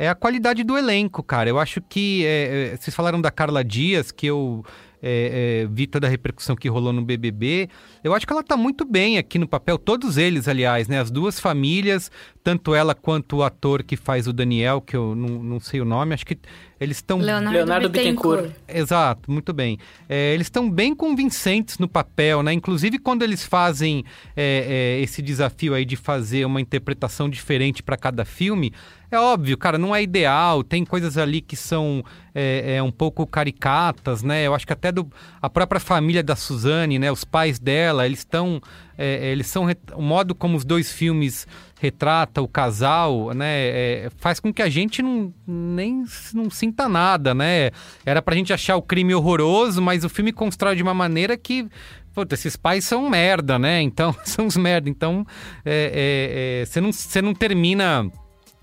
é 0.00 0.08
a 0.08 0.14
qualidade 0.14 0.64
do 0.64 0.78
elenco, 0.78 1.22
cara. 1.22 1.50
Eu 1.50 1.58
acho 1.58 1.78
que. 1.82 2.24
é, 2.24 2.72
é, 2.72 2.76
vocês 2.76 2.96
falaram 2.96 3.20
da 3.20 3.30
Carla 3.30 3.62
Dias, 3.62 4.10
que 4.10 4.26
eu 4.26 4.64
é, 5.02 5.64
é, 5.64 5.68
vi 5.70 5.86
toda 5.86 6.06
a 6.06 6.10
repercussão 6.10 6.56
que 6.56 6.70
rolou 6.70 6.90
no 6.90 7.02
BBB. 7.02 7.68
Eu 8.02 8.14
acho 8.14 8.26
que 8.26 8.32
ela 8.32 8.42
tá 8.42 8.56
muito 8.56 8.86
bem 8.86 9.18
aqui 9.18 9.38
no 9.38 9.46
papel, 9.46 9.76
todos 9.76 10.16
eles, 10.16 10.48
aliás, 10.48 10.88
né? 10.88 10.98
As 10.98 11.10
duas 11.10 11.38
famílias, 11.38 12.10
tanto 12.42 12.74
ela 12.74 12.94
quanto 12.94 13.36
o 13.36 13.42
ator 13.42 13.82
que 13.82 13.94
faz 13.94 14.26
o 14.26 14.32
Daniel, 14.32 14.80
que 14.80 14.96
eu 14.96 15.14
não, 15.14 15.28
não 15.42 15.60
sei 15.60 15.82
o 15.82 15.84
nome, 15.84 16.14
acho 16.14 16.24
que 16.24 16.38
eles 16.80 16.96
estão. 16.96 17.18
Leonardo, 17.18 17.50
Leonardo 17.50 17.88
Bittencourt. 17.90 18.42
Bittencourt. 18.42 18.76
Exato, 18.76 19.30
muito 19.30 19.52
bem. 19.52 19.78
É, 20.08 20.32
eles 20.32 20.46
estão 20.46 20.70
bem 20.70 20.94
convincentes 20.94 21.78
no 21.78 21.86
papel, 21.86 22.42
né? 22.42 22.54
Inclusive 22.54 22.98
quando 22.98 23.22
eles 23.22 23.44
fazem 23.44 24.02
é, 24.34 24.96
é, 24.98 25.02
esse 25.02 25.20
desafio 25.20 25.74
aí 25.74 25.84
de 25.84 25.96
fazer 25.96 26.46
uma 26.46 26.60
interpretação 26.60 27.28
diferente 27.28 27.82
para 27.82 27.98
cada 27.98 28.24
filme, 28.24 28.72
é 29.10 29.18
óbvio, 29.18 29.58
cara, 29.58 29.76
não 29.76 29.94
é 29.94 30.02
ideal. 30.02 30.62
Tem 30.62 30.84
coisas 30.84 31.18
ali 31.18 31.40
que 31.40 31.56
são 31.56 32.02
é, 32.34 32.76
é, 32.76 32.82
um 32.82 32.92
pouco 32.92 33.26
caricatas, 33.26 34.22
né? 34.22 34.46
Eu 34.46 34.54
acho 34.54 34.66
que 34.66 34.72
até 34.72 34.90
do, 34.90 35.10
a 35.42 35.50
própria 35.50 35.80
família 35.80 36.22
da 36.22 36.36
Suzane, 36.36 36.98
né? 36.98 37.10
Os 37.10 37.24
pais 37.24 37.58
dela, 37.58 38.06
eles 38.06 38.20
estão, 38.20 38.60
é, 38.96 39.32
eles 39.32 39.48
são 39.48 39.66
o 39.94 40.02
modo 40.02 40.34
como 40.34 40.56
os 40.56 40.64
dois 40.64 40.92
filmes 40.92 41.46
retrata 41.80 42.42
o 42.42 42.46
casal, 42.46 43.32
né, 43.32 43.68
é, 43.68 44.10
faz 44.18 44.38
com 44.38 44.52
que 44.52 44.60
a 44.60 44.68
gente 44.68 45.00
não 45.00 45.32
nem 45.46 46.04
não 46.34 46.50
sinta 46.50 46.86
nada, 46.88 47.34
né? 47.34 47.70
Era 48.04 48.20
pra 48.20 48.36
gente 48.36 48.52
achar 48.52 48.76
o 48.76 48.82
crime 48.82 49.14
horroroso, 49.14 49.80
mas 49.80 50.04
o 50.04 50.08
filme 50.10 50.30
constrói 50.30 50.76
de 50.76 50.82
uma 50.82 50.92
maneira 50.92 51.38
que 51.38 51.66
Puta, 52.12 52.34
esses 52.34 52.56
pais 52.56 52.84
são 52.84 53.08
merda, 53.08 53.56
né? 53.56 53.80
Então, 53.80 54.14
são 54.26 54.46
uns 54.46 54.56
merda. 54.56 54.90
Então, 54.90 55.24
é, 55.64 56.60
é, 56.60 56.62
é, 56.62 56.66
você 56.66 56.80
não, 56.80 56.92
você 56.92 57.22
não 57.22 57.32
termina. 57.32 58.10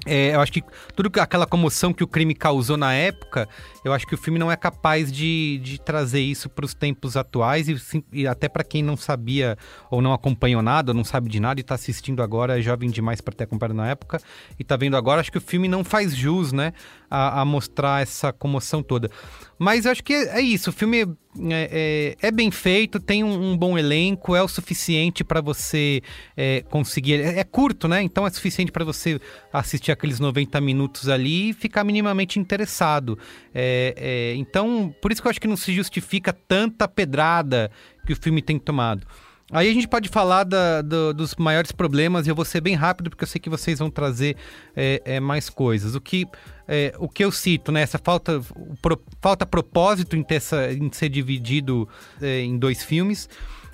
É, 0.07 0.33
eu 0.35 0.39
acho 0.41 0.51
que 0.51 0.63
tudo 0.95 1.09
que- 1.11 1.19
aquela 1.19 1.45
comoção 1.45 1.93
que 1.93 2.03
o 2.03 2.07
crime 2.07 2.33
causou 2.33 2.77
na 2.77 2.93
época, 2.93 3.47
eu 3.83 3.93
acho 3.93 4.07
que 4.07 4.15
o 4.15 4.17
filme 4.17 4.39
não 4.39 4.51
é 4.51 4.55
capaz 4.55 5.11
de, 5.11 5.59
de 5.63 5.79
trazer 5.79 6.21
isso 6.21 6.49
para 6.49 6.65
os 6.65 6.73
tempos 6.73 7.15
atuais 7.17 7.67
e, 7.69 7.77
sim- 7.77 8.03
e 8.11 8.25
até 8.27 8.47
para 8.49 8.63
quem 8.63 8.81
não 8.81 8.97
sabia 8.97 9.57
ou 9.91 10.01
não 10.01 10.13
acompanhou 10.13 10.61
nada, 10.61 10.91
ou 10.91 10.95
não 10.95 11.03
sabe 11.03 11.29
de 11.29 11.39
nada 11.39 11.59
e 11.59 11.61
está 11.61 11.75
assistindo 11.75 12.23
agora, 12.23 12.57
é 12.59 12.61
jovem 12.61 12.89
demais 12.89 13.21
para 13.21 13.33
ter 13.33 13.43
acompanhado 13.43 13.75
na 13.75 13.87
época 13.87 14.19
e 14.59 14.63
tá 14.63 14.75
vendo 14.75 14.97
agora, 14.97 15.21
acho 15.21 15.31
que 15.31 15.37
o 15.37 15.41
filme 15.41 15.67
não 15.67 15.83
faz 15.83 16.15
jus, 16.15 16.51
né, 16.51 16.73
a, 17.09 17.41
a 17.41 17.45
mostrar 17.45 18.01
essa 18.01 18.31
comoção 18.33 18.83
toda. 18.83 19.09
Mas 19.57 19.85
eu 19.85 19.91
acho 19.91 20.03
que 20.03 20.13
é, 20.13 20.39
é 20.39 20.41
isso, 20.41 20.69
o 20.69 20.73
filme 20.73 21.01
é, 21.01 22.15
é- 22.21 22.27
é 22.27 22.31
bem 22.31 22.51
feito, 22.51 22.99
tem 22.99 23.23
um, 23.23 23.51
um 23.51 23.57
bom 23.57 23.77
elenco, 23.77 24.35
é 24.35 24.41
o 24.41 24.47
suficiente 24.47 25.23
para 25.23 25.41
você 25.41 26.01
é, 26.35 26.63
conseguir. 26.69 27.21
É, 27.21 27.39
é 27.39 27.43
curto, 27.43 27.87
né? 27.87 28.01
Então 28.01 28.25
é 28.25 28.29
suficiente 28.29 28.71
para 28.71 28.85
você 28.85 29.19
assistir 29.51 29.91
aqueles 29.91 30.19
90 30.19 30.59
minutos 30.61 31.09
ali 31.09 31.49
e 31.49 31.53
ficar 31.53 31.83
minimamente 31.83 32.39
interessado. 32.39 33.17
É, 33.53 34.33
então, 34.35 34.93
por 35.01 35.11
isso 35.11 35.21
que 35.21 35.27
eu 35.27 35.29
acho 35.31 35.41
que 35.41 35.47
não 35.47 35.57
se 35.57 35.73
justifica 35.73 36.31
tanta 36.33 36.87
pedrada 36.87 37.71
que 38.05 38.13
o 38.13 38.15
filme 38.15 38.41
tem 38.41 38.57
tomado. 38.59 39.05
Aí 39.51 39.69
a 39.69 39.73
gente 39.73 39.87
pode 39.87 40.09
falar 40.09 40.43
da- 40.43 40.81
do- 40.81 41.13
dos 41.13 41.35
maiores 41.35 41.71
problemas 41.71 42.27
e 42.27 42.29
eu 42.29 42.35
vou 42.35 42.43
ser 42.43 42.59
bem 42.59 42.75
rápido 42.75 43.09
porque 43.09 43.23
eu 43.23 43.27
sei 43.27 43.39
que 43.39 43.49
vocês 43.49 43.79
vão 43.79 43.89
trazer 43.89 44.35
é, 44.75 45.01
é, 45.05 45.19
mais 45.21 45.49
coisas. 45.49 45.95
O 45.95 46.01
que, 46.01 46.25
é, 46.67 46.93
o 46.99 47.07
que 47.07 47.23
eu 47.23 47.31
cito, 47.31 47.71
né? 47.71 47.81
Essa 47.81 47.97
falta, 47.97 48.41
pro- 48.81 49.01
falta 49.21 49.45
propósito 49.45 50.17
em, 50.17 50.23
ter 50.23 50.35
essa, 50.35 50.71
em 50.73 50.91
ser 50.91 51.07
dividido 51.07 51.87
é, 52.21 52.41
em 52.41 52.57
dois 52.57 52.83
filmes. 52.83 53.29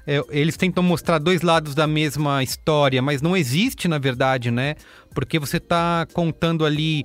É, 0.06 0.22
eles 0.30 0.58
tentam 0.58 0.84
mostrar 0.84 1.18
dois 1.18 1.42
lados 1.42 1.74
da 1.74 1.88
mesma 1.88 2.44
história, 2.44 3.02
mas 3.02 3.22
não 3.22 3.36
existe, 3.36 3.88
na 3.88 3.98
verdade, 3.98 4.52
né? 4.52 4.76
Porque 5.16 5.40
você 5.40 5.58
está 5.58 6.06
contando 6.14 6.66
ali. 6.66 7.04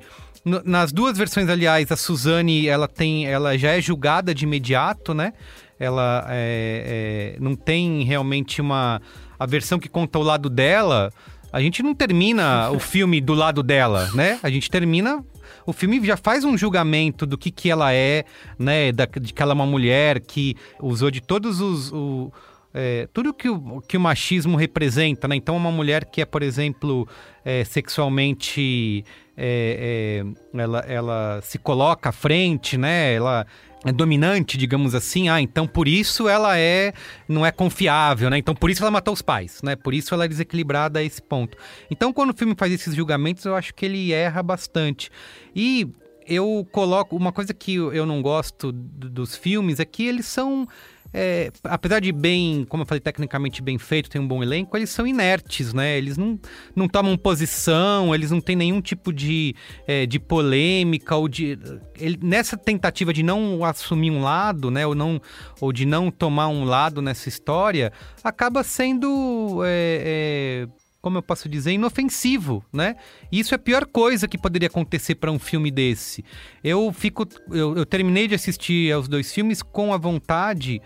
Nas 0.65 0.93
duas 0.93 1.17
versões, 1.19 1.49
aliás, 1.49 1.91
a 1.93 1.97
Suzane 1.97 2.69
ela 2.69 2.89
tem, 2.89 3.27
ela 3.27 3.57
já 3.59 3.71
é 3.77 3.81
julgada 3.81 4.35
de 4.35 4.45
imediato, 4.45 5.13
né? 5.13 5.33
Ela 5.79 6.27
é, 6.29 7.35
é, 7.37 7.41
não 7.41 7.55
tem 7.55 8.03
realmente 8.05 8.61
uma. 8.61 9.01
A 9.39 9.47
versão 9.47 9.79
que 9.79 9.89
conta 9.89 10.19
o 10.19 10.23
lado 10.23 10.51
dela, 10.51 11.13
a 11.53 11.61
gente 11.61 11.83
não 11.83 11.95
termina 11.95 12.71
o 12.71 12.79
filme 12.81 13.21
do 13.21 13.35
lado 13.35 13.63
dela, 13.63 14.11
né? 14.15 14.39
A 14.43 14.51
gente 14.51 14.69
termina. 14.71 15.25
O 15.65 15.73
filme 15.73 16.05
já 16.05 16.17
faz 16.17 16.45
um 16.45 16.57
julgamento 16.57 17.27
do 17.27 17.37
que, 17.39 17.51
que 17.51 17.71
ela 17.71 17.93
é, 17.93 18.25
né? 18.59 18.91
Da, 18.91 19.05
de 19.07 19.33
que 19.33 19.43
ela 19.43 19.53
é 19.53 19.55
uma 19.55 19.67
mulher 19.67 20.21
que 20.21 20.57
usou 20.81 21.11
de 21.11 21.21
todos 21.21 21.61
os. 21.61 21.93
o- 21.93 22.33
é, 22.75 23.09
tudo 23.15 23.33
que 23.33 23.49
o, 23.49 23.81
que 23.81 23.97
o 23.97 24.01
machismo 24.01 24.57
representa, 24.57 25.27
né? 25.27 25.35
Então, 25.37 25.57
uma 25.57 25.71
mulher 25.73 26.05
que 26.05 26.21
é, 26.21 26.25
por 26.27 26.43
exemplo, 26.43 27.09
é, 27.45 27.65
sexualmente. 27.65 29.05
é, 29.37 30.23
é, 30.55 30.61
ela, 30.61 30.79
ela 30.81 31.41
se 31.43 31.59
coloca 31.59 32.09
à 32.11 32.13
frente, 32.13 32.77
né? 32.77 33.15
Ela 33.15 33.47
dominante, 33.95 34.57
digamos 34.59 34.95
assim. 34.95 35.29
Ah, 35.29 35.41
então 35.41 35.67
por 35.67 35.87
isso 35.87 36.29
ela 36.29 36.59
é 36.59 36.93
não 37.29 37.45
é 37.47 37.53
confiável, 37.53 38.29
né? 38.31 38.39
Então 38.39 38.55
por 38.55 38.71
isso 38.71 38.83
ela 38.83 38.91
matou 38.91 39.15
os 39.15 39.23
pais, 39.23 39.61
né? 39.63 39.77
Por 39.77 39.95
isso 39.95 40.13
ela 40.15 40.25
é 40.25 40.29
desequilibrada 40.29 40.99
a 40.99 41.03
esse 41.03 41.23
ponto. 41.23 41.57
Então 41.91 42.13
quando 42.13 42.31
o 42.31 42.37
filme 42.37 42.55
faz 42.57 42.73
esses 42.73 42.95
julgamentos, 42.95 43.45
eu 43.45 43.55
acho 43.55 43.75
que 43.75 43.87
ele 43.87 44.13
erra 44.13 44.43
bastante. 44.43 45.11
E 45.55 45.89
eu 46.27 46.67
coloco 46.73 47.17
uma 47.17 47.33
coisa 47.33 47.55
que 47.55 47.75
eu 47.75 48.05
não 48.05 48.21
gosto 48.21 48.71
do- 48.71 49.09
dos 49.09 49.35
filmes 49.37 49.81
é 49.81 49.85
que 49.85 50.07
eles 50.07 50.27
são 50.27 50.69
é, 51.13 51.51
apesar 51.65 52.01
de 52.01 52.13
bem, 52.13 52.65
como 52.69 52.83
eu 52.83 52.87
falei, 52.87 53.01
tecnicamente 53.01 53.63
bem 53.63 53.79
feito, 53.79 54.11
tem 54.11 54.21
um 54.21 54.29
bom 54.29 54.43
elenco, 54.43 54.77
eles 54.77 54.91
são 54.91 55.07
inertes, 55.07 55.73
né? 55.73 55.97
Eles 55.97 56.17
não, 56.17 56.39
não 56.77 56.87
tomam 56.89 57.17
posição, 57.17 58.15
eles 58.15 58.31
não 58.31 58.41
têm 58.41 58.57
nenhum 58.57 58.81
tipo 58.81 59.13
de, 59.13 59.55
é, 59.87 60.05
de 60.07 60.19
polêmica 60.19 61.17
ou 61.17 61.29
de. 61.29 61.59
ele- 61.99 62.19
nessa 62.23 62.57
tentativa 62.57 63.13
de 63.13 63.23
não 63.23 63.65
assumir 63.65 64.11
um 64.11 64.21
lado, 64.21 64.71
né? 64.71 64.87
Ou, 64.87 64.95
não, 64.95 65.21
ou 65.61 65.73
de 65.73 65.87
não 65.87 66.11
tomar 66.11 66.49
um 66.49 66.65
lado 66.65 67.01
nessa 67.01 67.29
história, 67.29 67.93
acaba 68.23 68.63
sendo. 68.63 69.63
é, 69.65 70.67
é, 70.67 70.69
como 71.01 71.19
eu 71.19 71.23
posso 71.23 71.49
dizer, 71.49 71.73
inofensivo, 71.73 72.65
né? 72.73 72.97
E 73.31 73.39
isso 73.39 73.55
é 73.55 73.57
a 73.57 73.59
pior 73.59 73.87
coisa 73.87 74.27
que 74.27 74.37
poderia 74.37 74.67
acontecer 74.67 75.15
para 75.15 75.31
um 75.31 75.39
filme 75.39 75.71
desse. 75.71 76.25
Eu 76.63 76.93
fico, 76.93 77.27
eu, 77.51 77.77
eu 77.77 77.87
terminei 77.87 78.27
de 78.27 78.35
assistir 78.35 78.93
aos 78.93 79.07
dois 79.09 79.33
filmes 79.33 79.63
com 79.63 79.95
a 79.95 79.97
vontade 79.97 80.83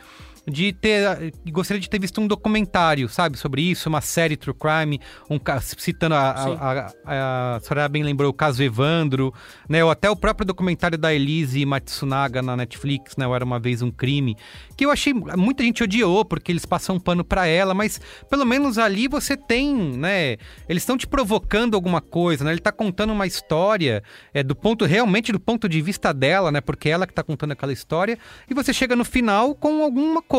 de 0.47 0.73
ter. 0.73 1.33
Gostaria 1.51 1.81
de 1.81 1.89
ter 1.89 2.01
visto 2.01 2.21
um 2.21 2.27
documentário, 2.27 3.09
sabe, 3.09 3.39
sobre 3.39 3.63
isso, 3.63 3.89
uma 3.89 4.01
série 4.01 4.37
True 4.37 4.55
Crime, 4.55 5.01
um, 5.31 5.39
citando 5.61 6.15
a, 6.15 6.31
a, 6.31 6.87
a, 7.05 7.57
a, 7.57 7.61
senhora 7.61 7.89
bem 7.89 8.03
lembrou 8.03 8.31
o 8.31 8.35
caso 8.35 8.63
Evandro, 8.63 9.33
né? 9.69 9.85
Ou 9.85 9.91
até 9.91 10.11
o 10.11 10.17
próprio 10.17 10.47
documentário 10.47 10.99
da 10.99 11.15
Elise 11.15 11.65
Matsunaga 11.65 12.43
na 12.43 12.57
Netflix, 12.57 13.17
né? 13.17 13.27
Ou 13.27 13.35
Era 13.35 13.45
uma 13.45 13.61
vez 13.61 13.83
um 13.83 13.91
crime. 13.91 14.37
Que 14.77 14.85
eu 14.85 14.91
achei. 14.91 15.13
Muita 15.13 15.63
gente 15.63 15.83
odiou, 15.83 16.25
porque 16.25 16.51
eles 16.51 16.67
passam 16.67 16.97
um 16.97 17.01
pano 17.01 17.25
para 17.25 17.47
ela, 17.47 17.75
mas 17.75 18.01
pelo 18.29 18.45
menos 18.45 18.79
ali 18.79 19.07
você 19.07 19.37
tem, 19.37 19.75
né? 19.75 20.37
Eles 20.69 20.83
estão 20.83 20.97
te 20.97 21.07
provocando 21.07 21.75
alguma 21.75 22.01
coisa, 22.01 22.45
né? 22.45 22.53
Ele 22.53 22.61
tá 22.61 22.73
contando 22.73 23.13
uma 23.13 23.27
história 23.27 24.03
é, 24.35 24.43
do 24.43 24.57
ponto, 24.57 24.85
realmente 24.85 25.31
do 25.31 25.39
ponto 25.39 25.69
de 25.69 25.81
vista 25.81 26.13
dela, 26.13 26.51
né? 26.51 26.61
Porque 26.61 26.89
é 26.89 26.93
ela 26.93 27.07
que 27.07 27.15
tá 27.15 27.23
contando 27.23 27.53
aquela 27.53 27.73
história, 27.73 28.19
e 28.49 28.55
você 28.55 28.73
chega 28.73 28.97
no 28.97 29.05
final 29.05 29.55
com 29.55 29.83
alguma 29.83 30.21
coisa. 30.21 30.32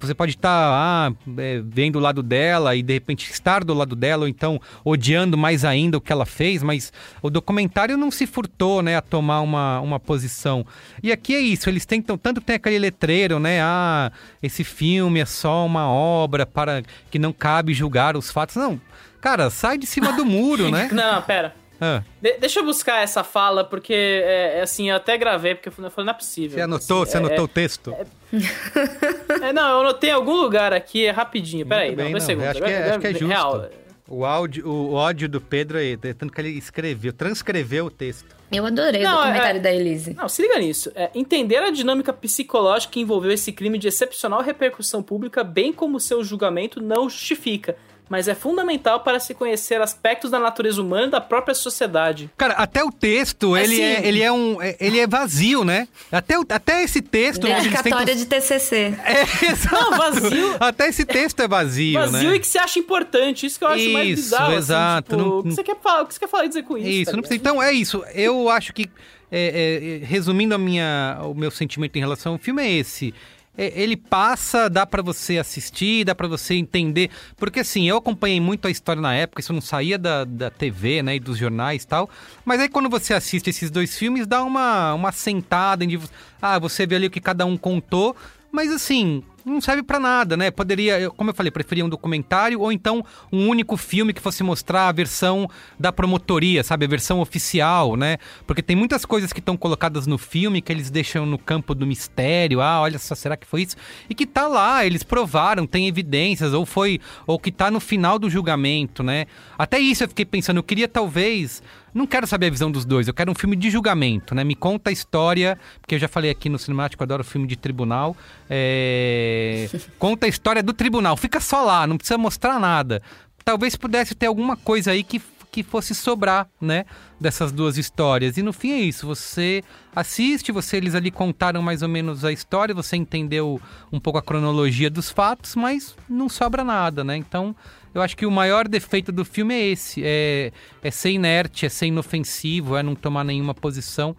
Você 0.00 0.14
pode 0.14 0.32
estar 0.32 0.50
ah, 0.50 1.12
é, 1.38 1.62
vendo 1.64 1.96
o 1.96 2.00
lado 2.00 2.22
dela 2.22 2.74
e 2.74 2.82
de 2.82 2.92
repente 2.92 3.30
estar 3.30 3.62
do 3.62 3.72
lado 3.72 3.94
dela, 3.94 4.22
ou 4.22 4.28
então 4.28 4.60
odiando 4.84 5.38
mais 5.38 5.64
ainda 5.64 5.96
o 5.96 6.00
que 6.00 6.12
ela 6.12 6.26
fez, 6.26 6.62
mas 6.62 6.92
o 7.22 7.30
documentário 7.30 7.96
não 7.96 8.10
se 8.10 8.26
furtou 8.26 8.82
né, 8.82 8.96
a 8.96 9.00
tomar 9.00 9.40
uma, 9.40 9.80
uma 9.80 10.00
posição. 10.00 10.66
E 11.02 11.12
aqui 11.12 11.34
é 11.34 11.40
isso, 11.40 11.70
eles 11.70 11.86
tentam, 11.86 12.18
tanto 12.18 12.40
tem 12.40 12.56
aquele 12.56 12.78
letreiro, 12.78 13.38
né? 13.38 13.60
Ah, 13.62 14.10
esse 14.42 14.64
filme 14.64 15.20
é 15.20 15.24
só 15.24 15.64
uma 15.64 15.88
obra 15.88 16.44
para 16.44 16.82
que 17.10 17.18
não 17.18 17.32
cabe 17.32 17.72
julgar 17.72 18.16
os 18.16 18.30
fatos. 18.30 18.56
Não, 18.56 18.80
cara, 19.20 19.50
sai 19.50 19.78
de 19.78 19.86
cima 19.86 20.12
do 20.12 20.26
muro, 20.26 20.68
né? 20.72 20.88
Não, 20.92 21.22
pera. 21.22 21.61
Ah. 21.84 22.00
De 22.20 22.38
deixa 22.38 22.60
eu 22.60 22.64
buscar 22.64 23.02
essa 23.02 23.24
fala, 23.24 23.64
porque, 23.64 23.92
é, 23.92 24.58
é, 24.58 24.62
assim, 24.62 24.88
eu 24.88 24.94
até 24.94 25.18
gravei, 25.18 25.56
porque 25.56 25.68
eu 25.68 25.72
falei, 25.72 25.92
não 25.96 26.12
é 26.12 26.16
possível. 26.16 26.56
Você 26.56 26.60
anotou, 26.60 27.02
assim, 27.02 27.10
você 27.10 27.16
anotou 27.16 27.38
é, 27.38 27.42
o 27.42 27.48
texto? 27.48 27.92
É, 27.92 29.48
é, 29.48 29.52
não, 29.52 29.68
eu 29.68 29.80
anotei 29.80 30.10
em 30.10 30.12
algum 30.12 30.36
lugar 30.36 30.72
aqui, 30.72 31.04
é 31.06 31.10
rapidinho. 31.10 31.66
Pera 31.66 31.82
aí, 31.82 31.96
dois 31.96 32.22
segundos. 32.22 32.50
Acho 32.50 32.62
que, 32.62 32.70
é, 32.70 32.90
acho 32.90 33.00
que 33.00 33.06
é 33.08 33.10
justo. 33.10 33.26
Real. 33.26 33.68
O, 34.08 34.24
áudio, 34.24 34.68
o 34.68 34.92
ódio 34.92 35.28
do 35.28 35.40
Pedro 35.40 35.78
aí, 35.78 35.96
tanto 35.96 36.32
que 36.32 36.40
ele 36.40 36.50
escreveu, 36.50 37.12
transcreveu 37.12 37.86
o 37.86 37.90
texto. 37.90 38.36
Eu 38.52 38.64
adorei 38.64 39.02
não, 39.02 39.14
o 39.14 39.16
documentário 39.16 39.58
é, 39.58 39.62
da 39.62 39.72
Elise. 39.72 40.14
Não, 40.14 40.28
se 40.28 40.42
liga 40.42 40.58
nisso. 40.60 40.92
É, 40.94 41.10
entender 41.14 41.56
a 41.56 41.70
dinâmica 41.70 42.12
psicológica 42.12 42.92
que 42.92 43.00
envolveu 43.00 43.32
esse 43.32 43.50
crime 43.50 43.76
de 43.76 43.88
excepcional 43.88 44.40
repercussão 44.40 45.02
pública, 45.02 45.42
bem 45.42 45.72
como 45.72 45.98
seu 45.98 46.22
julgamento, 46.22 46.80
não 46.80 47.08
justifica 47.08 47.76
mas 48.12 48.28
é 48.28 48.34
fundamental 48.34 49.00
para 49.00 49.18
se 49.18 49.32
conhecer 49.32 49.80
aspectos 49.80 50.30
da 50.30 50.38
natureza 50.38 50.82
humana 50.82 51.06
e 51.06 51.10
da 51.10 51.18
própria 51.18 51.54
sociedade. 51.54 52.30
Cara, 52.36 52.52
até 52.52 52.84
o 52.84 52.92
texto, 52.92 53.56
ele, 53.56 53.72
assim, 53.72 53.82
é, 53.82 54.06
ele 54.06 54.20
é 54.20 54.30
um. 54.30 54.60
É, 54.60 54.76
ele 54.78 55.00
é 55.00 55.06
vazio, 55.06 55.64
né? 55.64 55.88
Até, 56.10 56.38
o, 56.38 56.44
até 56.46 56.82
esse 56.82 57.00
texto. 57.00 57.40
Dedicatória 57.40 58.04
tentam... 58.04 58.14
de 58.14 58.26
TCC. 58.26 58.94
É, 59.02 59.50
exato. 59.50 59.74
Não, 59.74 59.96
vazio. 59.96 60.56
Até 60.60 60.88
esse 60.88 61.06
texto 61.06 61.40
é 61.40 61.48
vazio, 61.48 61.94
vazio 61.94 62.12
né? 62.12 62.18
Vazio 62.18 62.34
e 62.34 62.38
que 62.38 62.46
se 62.46 62.58
acha 62.58 62.78
importante. 62.78 63.46
Isso 63.46 63.58
que 63.58 63.64
eu 63.64 63.68
acho 63.68 63.78
isso, 63.78 63.92
mais 63.94 64.08
bizarro. 64.08 64.52
Exato. 64.52 65.14
Assim, 65.14 65.24
tipo, 65.24 65.38
o, 65.38 65.42
que 65.42 65.50
você 65.54 65.64
quer 65.64 65.76
falar, 65.80 66.02
o 66.02 66.06
que 66.06 66.12
você 66.12 66.20
quer 66.20 66.28
falar 66.28 66.44
e 66.44 66.48
dizer 66.48 66.62
com 66.64 66.76
isso? 66.76 66.88
Isso, 66.88 67.10
tá 67.10 67.16
não 67.16 67.22
precisa. 67.22 67.40
Então, 67.40 67.62
é 67.62 67.72
isso. 67.72 68.04
Eu 68.14 68.50
acho 68.50 68.74
que. 68.74 68.90
É, 69.34 70.00
é, 70.02 70.04
resumindo 70.04 70.54
a 70.54 70.58
minha, 70.58 71.18
o 71.22 71.32
meu 71.32 71.50
sentimento 71.50 71.96
em 71.96 72.00
relação 72.00 72.34
ao 72.34 72.38
filme, 72.38 72.62
é 72.62 72.70
esse. 72.70 73.14
É, 73.56 73.80
ele 73.80 73.96
passa, 73.96 74.70
dá 74.70 74.86
para 74.86 75.02
você 75.02 75.38
assistir, 75.38 76.04
dá 76.04 76.14
para 76.14 76.26
você 76.26 76.54
entender. 76.54 77.10
Porque 77.36 77.60
assim, 77.60 77.88
eu 77.88 77.96
acompanhei 77.98 78.40
muito 78.40 78.66
a 78.66 78.70
história 78.70 79.00
na 79.00 79.14
época, 79.14 79.40
isso 79.40 79.52
não 79.52 79.60
saía 79.60 79.98
da, 79.98 80.24
da 80.24 80.50
TV, 80.50 81.02
né, 81.02 81.16
e 81.16 81.20
dos 81.20 81.36
jornais 81.36 81.82
e 81.82 81.86
tal. 81.86 82.08
Mas 82.44 82.60
aí 82.60 82.68
quando 82.68 82.88
você 82.88 83.12
assiste 83.12 83.50
esses 83.50 83.70
dois 83.70 83.96
filmes, 83.96 84.26
dá 84.26 84.42
uma, 84.42 84.94
uma 84.94 85.12
sentada 85.12 85.84
em. 85.84 86.00
Ah, 86.40 86.58
você 86.58 86.86
vê 86.86 86.96
ali 86.96 87.06
o 87.06 87.10
que 87.10 87.20
cada 87.20 87.44
um 87.44 87.56
contou. 87.56 88.16
Mas 88.50 88.70
assim, 88.70 89.22
não 89.44 89.60
serve 89.60 89.82
para 89.82 89.98
nada, 89.98 90.36
né? 90.36 90.50
Poderia, 90.50 91.10
como 91.10 91.30
eu 91.30 91.34
falei, 91.34 91.50
preferia 91.50 91.84
um 91.84 91.88
documentário 91.88 92.60
ou 92.60 92.72
então 92.72 93.04
um 93.32 93.48
único 93.48 93.76
filme 93.76 94.12
que 94.12 94.20
fosse 94.20 94.42
mostrar 94.42 94.88
a 94.88 94.92
versão 94.92 95.48
da 95.78 95.92
promotoria, 95.92 96.62
sabe? 96.62 96.84
A 96.84 96.88
versão 96.88 97.20
oficial, 97.20 97.96
né? 97.96 98.18
Porque 98.46 98.62
tem 98.62 98.76
muitas 98.76 99.04
coisas 99.04 99.32
que 99.32 99.40
estão 99.40 99.56
colocadas 99.56 100.06
no 100.06 100.18
filme 100.18 100.62
que 100.62 100.72
eles 100.72 100.90
deixam 100.90 101.26
no 101.26 101.38
campo 101.38 101.74
do 101.74 101.86
mistério. 101.86 102.60
Ah, 102.60 102.80
olha 102.80 102.98
só, 102.98 103.14
será 103.14 103.36
que 103.36 103.46
foi 103.46 103.62
isso? 103.62 103.76
E 104.08 104.14
que 104.14 104.26
tá 104.26 104.46
lá, 104.46 104.84
eles 104.84 105.02
provaram, 105.02 105.66
tem 105.66 105.88
evidências, 105.88 106.52
ou 106.52 106.64
foi, 106.64 107.00
ou 107.26 107.38
que 107.38 107.50
tá 107.50 107.70
no 107.70 107.80
final 107.80 108.18
do 108.18 108.30
julgamento, 108.30 109.02
né? 109.02 109.26
Até 109.58 109.78
isso 109.78 110.04
eu 110.04 110.08
fiquei 110.08 110.24
pensando, 110.24 110.58
eu 110.58 110.62
queria 110.62 110.88
talvez 110.88 111.62
não 111.94 112.06
quero 112.06 112.26
saber 112.26 112.46
a 112.46 112.50
visão 112.50 112.70
dos 112.70 112.84
dois, 112.84 113.06
eu 113.06 113.14
quero 113.14 113.30
um 113.30 113.34
filme 113.34 113.54
de 113.54 113.70
julgamento, 113.70 114.34
né? 114.34 114.42
Me 114.44 114.54
conta 114.54 114.90
a 114.90 114.92
história, 114.92 115.58
porque 115.80 115.94
eu 115.94 115.98
já 115.98 116.08
falei 116.08 116.30
aqui 116.30 116.48
no 116.48 116.58
Cinemático, 116.58 117.02
eu 117.02 117.04
adoro 117.04 117.22
filme 117.24 117.46
de 117.46 117.56
tribunal. 117.56 118.16
É... 118.48 119.68
conta 119.98 120.26
a 120.26 120.28
história 120.28 120.62
do 120.62 120.72
tribunal, 120.72 121.16
fica 121.16 121.40
só 121.40 121.62
lá, 121.62 121.86
não 121.86 121.98
precisa 121.98 122.16
mostrar 122.16 122.58
nada. 122.58 123.02
Talvez 123.44 123.76
pudesse 123.76 124.14
ter 124.14 124.26
alguma 124.26 124.56
coisa 124.56 124.92
aí 124.92 125.02
que, 125.02 125.20
que 125.50 125.62
fosse 125.62 125.94
sobrar, 125.94 126.48
né? 126.60 126.86
Dessas 127.20 127.52
duas 127.52 127.76
histórias. 127.76 128.36
E 128.36 128.42
no 128.42 128.52
fim 128.52 128.72
é 128.72 128.80
isso, 128.80 129.06
você 129.06 129.62
assiste, 129.94 130.50
você 130.50 130.78
eles 130.78 130.94
ali 130.94 131.10
contaram 131.10 131.60
mais 131.60 131.82
ou 131.82 131.88
menos 131.88 132.24
a 132.24 132.32
história, 132.32 132.74
você 132.74 132.96
entendeu 132.96 133.60
um 133.92 134.00
pouco 134.00 134.18
a 134.18 134.22
cronologia 134.22 134.88
dos 134.88 135.10
fatos, 135.10 135.54
mas 135.56 135.94
não 136.08 136.28
sobra 136.28 136.64
nada, 136.64 137.04
né? 137.04 137.16
Então 137.16 137.54
eu 137.94 138.00
acho 138.02 138.16
que 138.16 138.26
o 138.26 138.30
maior 138.30 138.66
defeito 138.68 139.12
do 139.12 139.24
filme 139.24 139.54
é 139.54 139.66
esse: 139.68 140.02
é, 140.04 140.52
é 140.82 140.90
ser 140.90 141.10
inerte, 141.10 141.66
é 141.66 141.68
ser 141.68 141.86
inofensivo, 141.86 142.76
é 142.76 142.82
não 142.82 142.94
tomar 142.94 143.24
nenhuma 143.24 143.54
posição. 143.54 144.16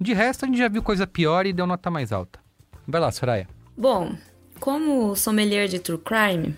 De 0.00 0.12
resto, 0.12 0.44
a 0.44 0.48
gente 0.48 0.58
já 0.58 0.68
viu 0.68 0.82
coisa 0.82 1.06
pior 1.06 1.46
e 1.46 1.52
deu 1.52 1.66
nota 1.66 1.90
mais 1.90 2.12
alta. 2.12 2.38
Vai 2.86 3.00
lá, 3.00 3.10
Soraya. 3.10 3.48
Bom, 3.76 4.14
como 4.60 5.16
sommelier 5.16 5.68
de 5.68 5.78
true 5.78 5.98
crime. 5.98 6.54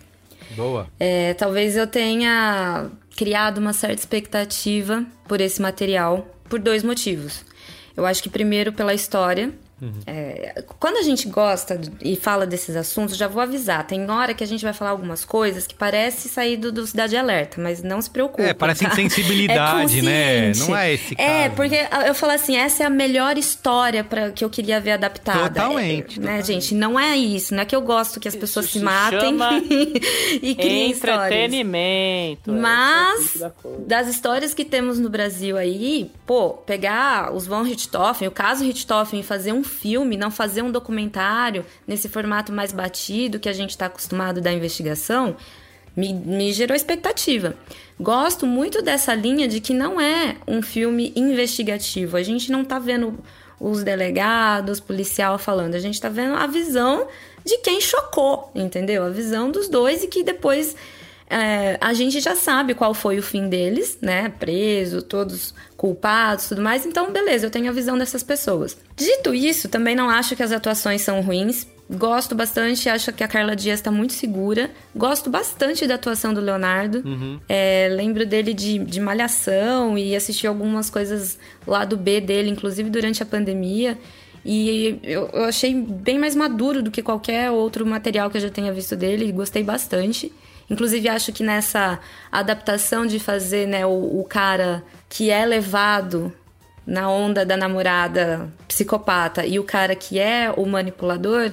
Boa. 0.57 0.89
É, 0.99 1.35
talvez 1.35 1.77
eu 1.77 1.87
tenha 1.87 2.91
criado 3.17 3.59
uma 3.59 3.73
certa 3.73 4.01
expectativa 4.01 5.05
por 5.27 5.41
esse 5.41 5.61
material 5.61 6.27
por 6.49 6.59
dois 6.59 6.83
motivos. 6.83 7.45
Eu 7.97 8.07
acho 8.07 8.23
que 8.23 8.31
primeiro 8.31 8.73
pela 8.73 8.95
história, 8.95 9.53
Uhum. 9.81 10.01
É, 10.07 10.63
quando 10.79 10.97
a 10.97 11.03
gente 11.03 11.29
gosta 11.29 11.81
e 12.01 12.17
fala 12.17 12.47
desses 12.47 12.75
assuntos, 12.75 13.17
já 13.17 13.29
vou 13.29 13.41
avisar. 13.41 13.87
Tem 13.87 14.11
hora 14.11 14.35
que 14.35 14.43
a 14.43 14.47
gente 14.47 14.65
vai 14.65 14.73
falar 14.73 14.91
algumas 14.91 15.25
coisas 15.25 15.67
que 15.67 15.75
parece 15.75 16.29
sair 16.29 16.57
do, 16.57 16.73
do 16.73 16.87
Cidade 16.87 17.17
Alerta, 17.17 17.61
mas 17.61 17.83
não 17.83 18.01
se 18.03 18.11
preocupe. 18.11 18.43
É, 18.43 18.53
parece 18.53 18.85
tá? 18.85 18.91
insensibilidade, 18.91 20.01
é 20.01 20.03
né? 20.03 20.53
Não 20.57 20.77
é 20.77 20.95
esse 20.95 21.15
é, 21.15 21.17
caso. 21.17 21.31
É, 21.31 21.49
porque 21.51 21.89
eu 22.07 22.15
falo 22.15 22.33
assim, 22.33 22.57
essa 22.57 22.83
é 22.83 22.87
a 22.87 22.91
melhor 22.91 23.39
história 23.39 24.03
para 24.03 24.33
que 24.33 24.45
eu 24.45 24.51
queria 24.51 24.81
ver 24.81 24.93
adaptada. 24.93 25.49
Totalmente. 25.49 26.19
É, 26.19 26.23
né, 26.23 26.43
gente? 26.43 26.75
Não 26.75 26.99
é 26.99 27.17
isso. 27.17 27.55
Não 27.55 27.63
é 27.63 27.65
que 27.65 27.77
eu 27.77 27.81
gosto 27.81 28.19
que 28.19 28.27
as 28.27 28.35
pessoas 28.35 28.67
isso 28.67 28.81
se, 28.81 28.85
matem 28.85 29.37
e 30.43 30.55
criem 30.55 30.91
histórias. 30.91 31.27
Entretenimento. 31.27 32.51
É 32.51 32.55
mas, 32.55 33.43
das 33.87 34.09
histórias 34.09 34.55
que 34.55 34.65
temos 34.65 34.99
no 34.99 35.09
Brasil 35.09 35.57
aí, 35.57 36.11
pô, 36.27 36.51
pegar 36.51 37.33
os 37.33 37.47
Von 37.47 37.63
Richthofen, 37.63 38.27
o 38.27 38.33
caso 38.33 38.65
Richthofen 38.65 39.21
e 39.21 39.23
fazer 39.23 39.53
um 39.53 39.63
filme, 39.69 40.17
não 40.17 40.31
fazer 40.31 40.63
um 40.63 40.73
documentário 40.73 41.65
nesse 41.87 42.09
formato 42.09 42.53
mais 42.53 42.73
batido 42.73 43.39
que 43.39 43.49
a 43.49 43.53
gente 43.53 43.71
está 43.71 43.87
acostumado 43.87 44.41
da 44.41 44.53
investigação, 44.53 45.37
me, 45.97 46.13
me 46.13 46.53
gerou 46.53 46.75
expectativa. 46.75 47.55
Gosto 48.01 48.47
muito 48.47 48.83
dessa 48.83 49.15
linha 49.15 49.47
de 49.47 49.61
que 49.61 49.75
não 49.75 50.01
é 50.01 50.37
um 50.47 50.63
filme 50.63 51.13
investigativo. 51.15 52.17
A 52.17 52.23
gente 52.23 52.51
não 52.51 52.63
está 52.63 52.79
vendo 52.79 53.19
os 53.61 53.83
delegados, 53.83 54.79
policial 54.79 55.39
falando, 55.39 55.75
a 55.75 55.81
gente 55.81 55.95
está 55.95 56.09
vendo 56.09 56.35
a 56.35 56.47
visão 56.47 57.09
de 57.45 57.59
quem 57.59 57.81
chocou, 57.81 58.51
entendeu? 58.55 59.03
A 59.03 59.11
visão 59.11 59.51
dos 59.51 59.69
dois 59.69 60.05
e 60.05 60.07
que 60.07 60.23
depois 60.23 60.77
é, 61.31 61.77
a 61.81 61.93
gente 61.93 62.21
já 62.21 62.35
sabe 62.35 62.75
qual 62.75 62.95
foi 62.95 63.19
o 63.19 63.23
fim 63.23 63.49
deles, 63.49 63.99
né? 64.01 64.33
Preso, 64.39 65.03
todos 65.03 65.55
culpados, 65.77 66.49
tudo 66.49 66.63
mais. 66.63 66.87
Então, 66.87 67.13
beleza, 67.13 67.47
eu 67.47 67.51
tenho 67.51 67.69
a 67.69 67.73
visão 67.73 67.99
dessas 67.99 68.23
pessoas. 68.23 68.77
Dito 68.97 69.35
isso, 69.35 69.69
também 69.69 69.95
não 69.95 70.09
acho 70.09 70.35
que 70.35 70.43
as 70.43 70.53
atuações 70.53 71.03
são 71.03 71.21
ruins. 71.21 71.67
Gosto 71.91 72.35
bastante, 72.35 72.89
acho 72.89 73.13
que 73.13 73.25
a 73.25 73.29
Carla 73.29 73.55
Dias 73.55 73.79
está 73.79 73.91
muito 73.91 74.13
segura. 74.13 74.71
Gosto 74.95 75.31
bastante 75.31 75.87
da 75.87 75.95
atuação 75.95 76.33
do 76.33 76.41
Leonardo. 76.41 77.03
Uhum. 77.05 77.41
É, 77.49 77.89
lembro 77.91 78.27
dele 78.27 78.53
de, 78.53 78.79
de 78.79 79.01
Malhação 79.01 79.97
e 79.97 80.15
assisti 80.17 80.47
algumas 80.47 80.91
coisas 80.91 81.39
lá 81.67 81.85
do 81.85 81.97
B 81.97 82.21
dele, 82.21 82.51
inclusive 82.51 82.91
durante 82.91 83.23
a 83.23 83.27
pandemia. 83.27 83.99
E 84.45 84.99
eu, 85.03 85.29
eu 85.33 85.45
achei 85.45 85.75
bem 85.75 86.19
mais 86.19 86.35
maduro 86.35 86.83
do 86.83 86.91
que 86.91 87.03
qualquer 87.03 87.51
outro 87.51 87.85
material 87.85 88.31
que 88.31 88.37
eu 88.37 88.41
já 88.41 88.51
tenha 88.51 88.73
visto 88.73 88.97
dele. 88.97 89.31
Gostei 89.33 89.63
bastante. 89.63 90.33
Inclusive, 90.71 91.09
acho 91.09 91.33
que 91.33 91.43
nessa 91.43 91.99
adaptação 92.31 93.07
de 93.07 93.19
fazer 93.19 93.67
né, 93.67 93.87
o, 93.87 94.21
o 94.21 94.25
cara 94.25 94.83
que 95.09 95.31
é 95.31 95.45
levado 95.47 96.33
na 96.87 97.11
onda 97.11 97.45
da 97.45 97.57
namorada 97.57 98.51
psicopata 98.67 99.47
e 99.47 99.59
o 99.59 99.65
cara 99.65 99.95
que 99.95 100.19
é 100.19 100.53
o 100.57 100.65
manipulador, 100.67 101.53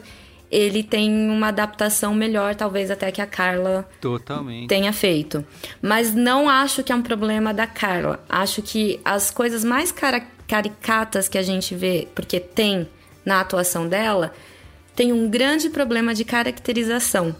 ele 0.49 0.83
tem 0.83 1.11
uma 1.29 1.49
adaptação 1.49 2.13
melhor, 2.13 2.55
talvez 2.55 2.89
até 2.89 3.11
que 3.11 3.21
a 3.21 3.25
Carla 3.25 3.87
Totalmente. 3.99 4.67
tenha 4.67 4.93
feito. 4.93 5.45
Mas 5.81 6.13
não 6.13 6.49
acho 6.49 6.83
que 6.83 6.91
é 6.91 6.95
um 6.95 7.01
problema 7.01 7.53
da 7.53 7.67
Carla. 7.67 8.23
Acho 8.29 8.61
que 8.61 8.99
as 9.03 9.29
coisas 9.29 9.63
mais 9.65 9.93
caricatas 10.47 11.27
que 11.27 11.37
a 11.37 11.43
gente 11.43 11.75
vê, 11.75 12.07
porque 12.15 12.39
tem 12.39 12.87
na 13.25 13.41
atuação 13.41 13.89
dela, 13.89 14.33
tem 14.95 15.11
um 15.11 15.29
grande 15.29 15.69
problema 15.69 16.13
de 16.13 16.23
caracterização. 16.23 17.35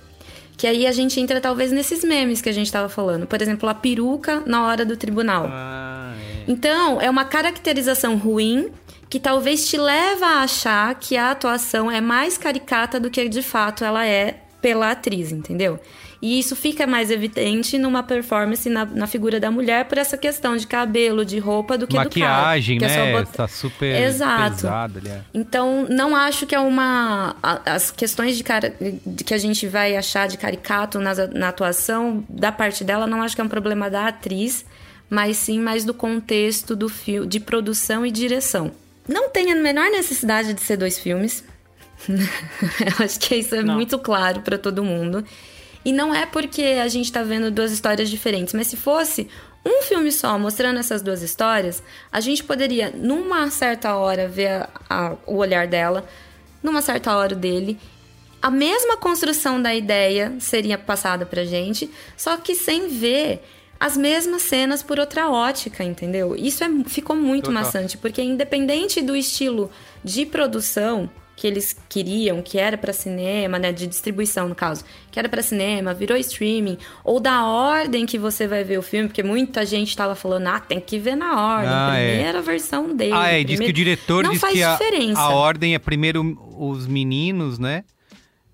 Que 0.57 0.67
aí 0.67 0.87
a 0.87 0.91
gente 0.91 1.19
entra 1.19 1.41
talvez 1.41 1.71
nesses 1.71 2.03
memes 2.03 2.41
que 2.41 2.49
a 2.49 2.53
gente 2.53 2.67
estava 2.67 2.87
falando. 2.87 3.27
Por 3.27 3.41
exemplo, 3.41 3.67
a 3.67 3.73
peruca 3.73 4.41
na 4.45 4.65
hora 4.65 4.85
do 4.85 4.95
tribunal. 4.95 5.47
Ah, 5.49 6.13
é. 6.15 6.51
Então, 6.51 7.01
é 7.01 7.09
uma 7.09 7.25
caracterização 7.25 8.17
ruim 8.17 8.71
que 9.09 9.19
talvez 9.19 9.67
te 9.67 9.77
leva 9.77 10.25
a 10.25 10.43
achar 10.43 10.95
que 10.95 11.17
a 11.17 11.31
atuação 11.31 11.91
é 11.91 12.01
mais 12.01 12.37
caricata 12.37 12.99
do 12.99 13.09
que 13.09 13.27
de 13.29 13.41
fato 13.41 13.83
ela 13.83 14.05
é 14.05 14.41
pela 14.61 14.91
atriz, 14.91 15.31
entendeu? 15.31 15.79
E 16.25 16.39
isso 16.39 16.55
fica 16.55 16.87
mais 16.87 17.11
evidente 17.11 17.77
numa 17.77 18.01
performance 18.01 18.67
na, 18.67 18.83
na 18.83 19.05
figura 19.05 19.39
da 19.39 19.51
mulher 19.51 19.85
por 19.85 19.99
essa 19.99 20.17
questão 20.17 20.57
de 20.57 20.65
cabelo, 20.65 21.23
de 21.23 21.37
roupa, 21.37 21.77
do 21.77 21.85
que 21.85 21.95
Maquiagem, 21.95 22.79
do 22.79 22.81
cara. 22.81 22.93
que 22.95 22.99
é 22.99 23.13
né? 23.13 23.27
Tá 23.31 23.47
super 23.47 23.95
Exato. 23.95 24.55
pesado 24.55 24.97
ali. 24.97 25.09
é. 25.09 25.21
Então, 25.35 25.85
não 25.87 26.15
acho 26.15 26.47
que 26.47 26.55
é 26.55 26.59
uma. 26.59 27.35
As 27.43 27.91
questões 27.91 28.35
de, 28.35 28.43
cara, 28.43 28.75
que 29.23 29.35
a 29.35 29.37
gente 29.37 29.67
vai 29.67 29.95
achar 29.95 30.27
de 30.27 30.35
caricato 30.35 30.99
na, 30.99 31.13
na 31.27 31.49
atuação, 31.49 32.25
da 32.27 32.51
parte 32.51 32.83
dela, 32.83 33.05
não 33.05 33.21
acho 33.21 33.35
que 33.35 33.41
é 33.41 33.43
um 33.43 33.47
problema 33.47 33.87
da 33.87 34.07
atriz, 34.07 34.65
mas 35.07 35.37
sim 35.37 35.59
mais 35.59 35.85
do 35.85 35.93
contexto 35.93 36.75
do 36.75 36.89
filme, 36.89 37.27
de 37.27 37.39
produção 37.39 38.03
e 38.03 38.09
direção. 38.09 38.71
Não 39.07 39.29
tem 39.29 39.51
a 39.51 39.55
menor 39.55 39.91
necessidade 39.91 40.55
de 40.55 40.61
ser 40.61 40.77
dois 40.77 40.97
filmes. 40.97 41.43
Eu 42.09 43.05
acho 43.05 43.19
que 43.19 43.35
isso 43.35 43.53
é 43.53 43.63
muito 43.63 43.99
claro 43.99 44.41
pra 44.41 44.57
todo 44.57 44.83
mundo. 44.83 45.23
E 45.85 45.93
não 45.93 46.13
é 46.13 46.25
porque 46.25 46.63
a 46.81 46.87
gente 46.87 47.11
tá 47.11 47.21
vendo 47.23 47.51
duas 47.51 47.71
histórias 47.71 48.09
diferentes, 48.09 48.53
mas 48.55 48.65
se 48.67 48.75
fosse 48.75 49.29
um 49.63 49.83
filme 49.83 50.11
só 50.11 50.37
mostrando 50.37 50.79
essas 50.79 51.01
duas 51.01 51.21
histórias, 51.21 51.81
a 52.11 52.19
gente 52.19 52.43
poderia, 52.43 52.89
numa 52.91 53.49
certa 53.51 53.95
hora, 53.95 54.27
ver 54.27 54.47
a- 54.49 54.69
a- 54.89 55.15
o 55.27 55.37
olhar 55.37 55.67
dela, 55.67 56.07
numa 56.63 56.81
certa 56.81 57.15
hora 57.15 57.33
o 57.33 57.37
dele. 57.37 57.77
A 58.41 58.49
mesma 58.51 58.97
construção 58.97 59.61
da 59.61 59.73
ideia 59.73 60.33
seria 60.39 60.77
passada 60.77 61.25
pra 61.25 61.45
gente, 61.45 61.89
só 62.17 62.35
que 62.37 62.53
sem 62.55 62.87
ver 62.87 63.43
as 63.79 63.97
mesmas 63.97 64.43
cenas 64.43 64.81
por 64.83 64.99
outra 64.99 65.29
ótica, 65.29 65.83
entendeu? 65.83 66.35
Isso 66.35 66.63
é, 66.63 66.69
ficou 66.87 67.15
muito 67.15 67.45
Total. 67.45 67.63
maçante, 67.63 67.97
porque 67.97 68.21
independente 68.21 69.01
do 69.01 69.15
estilo 69.15 69.69
de 70.03 70.25
produção 70.25 71.09
que 71.35 71.45
eles 71.45 71.75
queriam, 71.89 72.41
que 72.41 72.57
era 72.57 72.77
pra 72.77 72.93
cinema, 72.93 73.59
né, 73.59 73.71
de 73.73 73.85
distribuição 73.87 74.47
no 74.47 74.55
caso, 74.55 74.85
que 75.11 75.19
era 75.19 75.27
pra 75.27 75.41
cinema, 75.41 75.93
virou 75.93 76.17
streaming, 76.17 76.77
ou 77.03 77.19
da 77.19 77.45
ordem 77.45 78.05
que 78.05 78.17
você 78.17 78.47
vai 78.47 78.63
ver 78.63 78.77
o 78.77 78.81
filme, 78.81 79.09
porque 79.09 79.21
muita 79.21 79.65
gente 79.65 79.95
tava 79.97 80.15
falando, 80.15 80.47
ah, 80.47 80.59
tem 80.61 80.79
que 80.79 80.97
ver 80.97 81.15
na 81.15 81.55
ordem, 81.57 81.69
Ah, 81.73 81.95
é. 81.97 82.13
primeira 82.15 82.41
versão 82.41 82.95
dele. 82.95 83.11
Ah, 83.13 83.27
é, 83.27 83.43
diz 83.43 83.47
que 83.47 83.53
o 83.53 83.57
primeiro- 83.57 83.73
diretor 83.73 84.23
Não 84.23 84.31
diz 84.31 84.39
faz 84.39 84.53
que 84.53 84.63
a, 84.63 84.71
diferença. 84.73 85.19
a 85.19 85.29
ordem 85.29 85.75
é 85.75 85.79
primeiro 85.79 86.37
os 86.57 86.87
meninos, 86.87 87.59
né? 87.59 87.83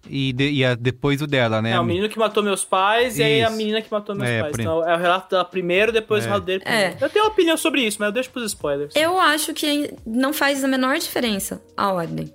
E, 0.09 0.33
de- 0.33 0.49
e 0.49 0.65
a- 0.65 0.73
depois 0.73 1.21
o 1.21 1.27
dela, 1.27 1.61
né? 1.61 1.73
É, 1.73 1.79
o 1.79 1.83
menino 1.83 2.09
que 2.09 2.17
matou 2.17 2.41
meus 2.41 2.65
pais 2.65 3.19
e 3.19 3.23
aí 3.23 3.43
a 3.43 3.47
Isso. 3.47 3.55
menina 3.57 3.81
que 3.83 3.91
matou 3.91 4.15
meus 4.15 4.27
É, 4.27 4.41
pais. 4.41 4.53
prim- 4.53 4.63
Então, 4.63 4.89
é 4.89 4.95
o 4.95 4.99
relato 4.99 5.29
dela 5.29 5.45
primeiro, 5.45 5.91
depois 5.91 6.23
É. 6.23 6.25
o 6.25 6.29
relato 6.29 6.45
dele 6.47 6.63
É. 6.65 6.69
primeiro. 6.89 6.97
Eu 7.05 7.09
tenho 7.11 7.25
uma 7.25 7.31
opinião 7.31 7.55
sobre 7.55 7.81
isso, 7.83 7.97
mas 7.99 8.07
eu 8.07 8.11
deixo 8.11 8.31
pros 8.31 8.45
spoilers. 8.47 8.95
Eu 8.95 9.19
acho 9.19 9.53
que 9.53 9.93
não 10.03 10.33
faz 10.33 10.63
a 10.63 10.67
menor 10.67 10.97
diferença 10.97 11.61
a 11.77 11.93
ordem. 11.93 12.33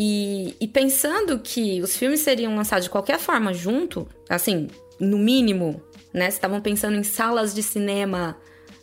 E, 0.00 0.54
e 0.60 0.68
pensando 0.68 1.40
que 1.40 1.82
os 1.82 1.96
filmes 1.96 2.20
seriam 2.20 2.54
lançados 2.54 2.84
de 2.84 2.90
qualquer 2.90 3.18
forma 3.18 3.52
junto, 3.52 4.06
assim, 4.28 4.68
no 5.00 5.18
mínimo, 5.18 5.82
né? 6.14 6.28
Estavam 6.28 6.60
pensando 6.60 6.96
em 6.96 7.02
salas 7.02 7.52
de 7.52 7.64
cinema 7.64 8.36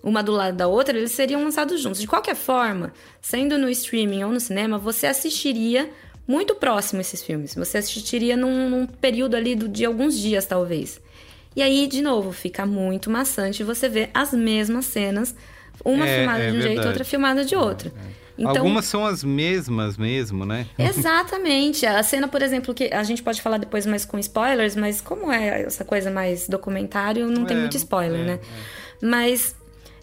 uma 0.04 0.21
do 0.21 0.34
lado 0.34 0.58
da 0.58 0.67
outra, 0.67 0.97
eles 0.97 1.13
seriam 1.13 1.41
lançados 1.41 1.80
juntos. 1.80 2.01
De 2.01 2.06
qualquer 2.06 2.36
forma, 2.36 2.91
sendo 3.21 3.58
no 3.58 3.69
streaming 3.69 4.25
ou 4.25 4.32
no 4.32 4.41
cinema, 4.41 4.78
você 4.78 5.08
assistiria 5.08 5.89
muito 6.28 6.54
próximo 6.56 6.99
esses 6.99 7.23
filmes. 7.23 7.56
Você 7.56 7.78
assistiria 7.78 8.36
num, 8.36 8.69
num 8.69 8.86
período 8.86 9.36
ali 9.36 9.56
do- 9.56 9.69
de 9.69 9.86
alguns 9.86 10.19
dias, 10.19 10.45
talvez. 10.45 10.99
E 11.56 11.62
aí, 11.62 11.88
de 11.88 12.01
novo, 12.01 12.34
fica 12.34 12.65
muito 12.65 13.10
maçante 13.10 13.63
você 13.63 13.88
ver 13.88 14.10
as 14.13 14.34
mesmas 14.34 14.86
cenas, 14.86 15.34
uma 15.83 16.07
É, 16.07 16.17
filmada 16.19 16.39
é 16.43 16.51
de 16.51 16.57
um 16.57 16.61
jeito, 16.61 16.67
verdade. 16.67 16.88
outra 16.88 17.03
filmada 17.05 17.45
de 17.45 17.55
outro. 17.55 17.91
Então, 18.38 18.57
Algumas 18.57 18.85
são 18.85 19.05
as 19.05 19.23
mesmas 19.23 19.95
mesmo, 19.97 20.45
né? 20.45 20.65
Exatamente. 20.77 21.85
A 21.85 22.03
cena, 22.03 22.27
por 22.27 22.41
exemplo, 22.41 22.73
que 22.73 22.93
a 22.93 23.01
gente 23.03 23.23
pode 23.23 23.41
falar 23.41 23.57
depois 23.57 23.85
mais 23.85 24.03
com 24.03 24.19
spoilers, 24.19 24.75
mas 24.75 24.99
como 24.99 25.31
é 25.31 25.61
essa 25.61 25.85
coisa 25.85 26.11
mais 26.11 26.47
documentário, 26.47 27.29
não 27.29 27.45
tem 27.45 27.55
É, 27.55 27.59
muito 27.61 27.77
spoiler, 27.77 28.19
é, 28.21 28.23
né? 28.23 28.39
Mas 29.01 29.55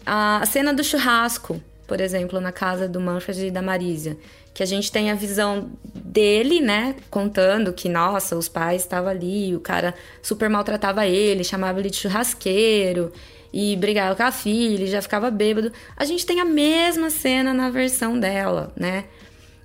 a, 0.05 0.37
a 0.41 0.45
cena 0.45 0.73
do 0.73 0.83
churrasco, 0.83 1.61
por 1.87 2.01
exemplo, 2.01 2.39
na 2.41 2.51
casa 2.51 2.87
do 2.87 2.99
Manfred 2.99 3.47
e 3.47 3.51
da 3.51 3.61
Marisa, 3.61 4.17
que 4.51 4.63
a 4.63 4.65
gente 4.65 4.91
tem 4.91 5.11
a 5.11 5.15
visão 5.15 5.69
dele, 5.93 6.59
né, 6.61 6.95
contando 7.09 7.73
que, 7.73 7.89
nossa, 7.89 8.35
os 8.35 8.47
pais 8.47 8.81
estavam 8.83 9.09
ali, 9.09 9.55
o 9.55 9.59
cara 9.59 9.93
super 10.21 10.47
maltratava 10.49 11.05
ele, 11.07 11.43
chamava 11.43 11.79
ele 11.79 11.89
de 11.89 11.97
churrasqueiro 11.97 13.11
e 13.53 13.75
brigava 13.75 14.15
com 14.15 14.23
a 14.23 14.31
filha, 14.31 14.83
e 14.83 14.87
já 14.87 15.01
ficava 15.01 15.29
bêbado. 15.29 15.71
A 15.95 16.03
gente 16.05 16.25
tem 16.25 16.39
a 16.39 16.45
mesma 16.45 17.09
cena 17.11 17.53
na 17.53 17.69
versão 17.69 18.19
dela, 18.19 18.73
né? 18.75 19.05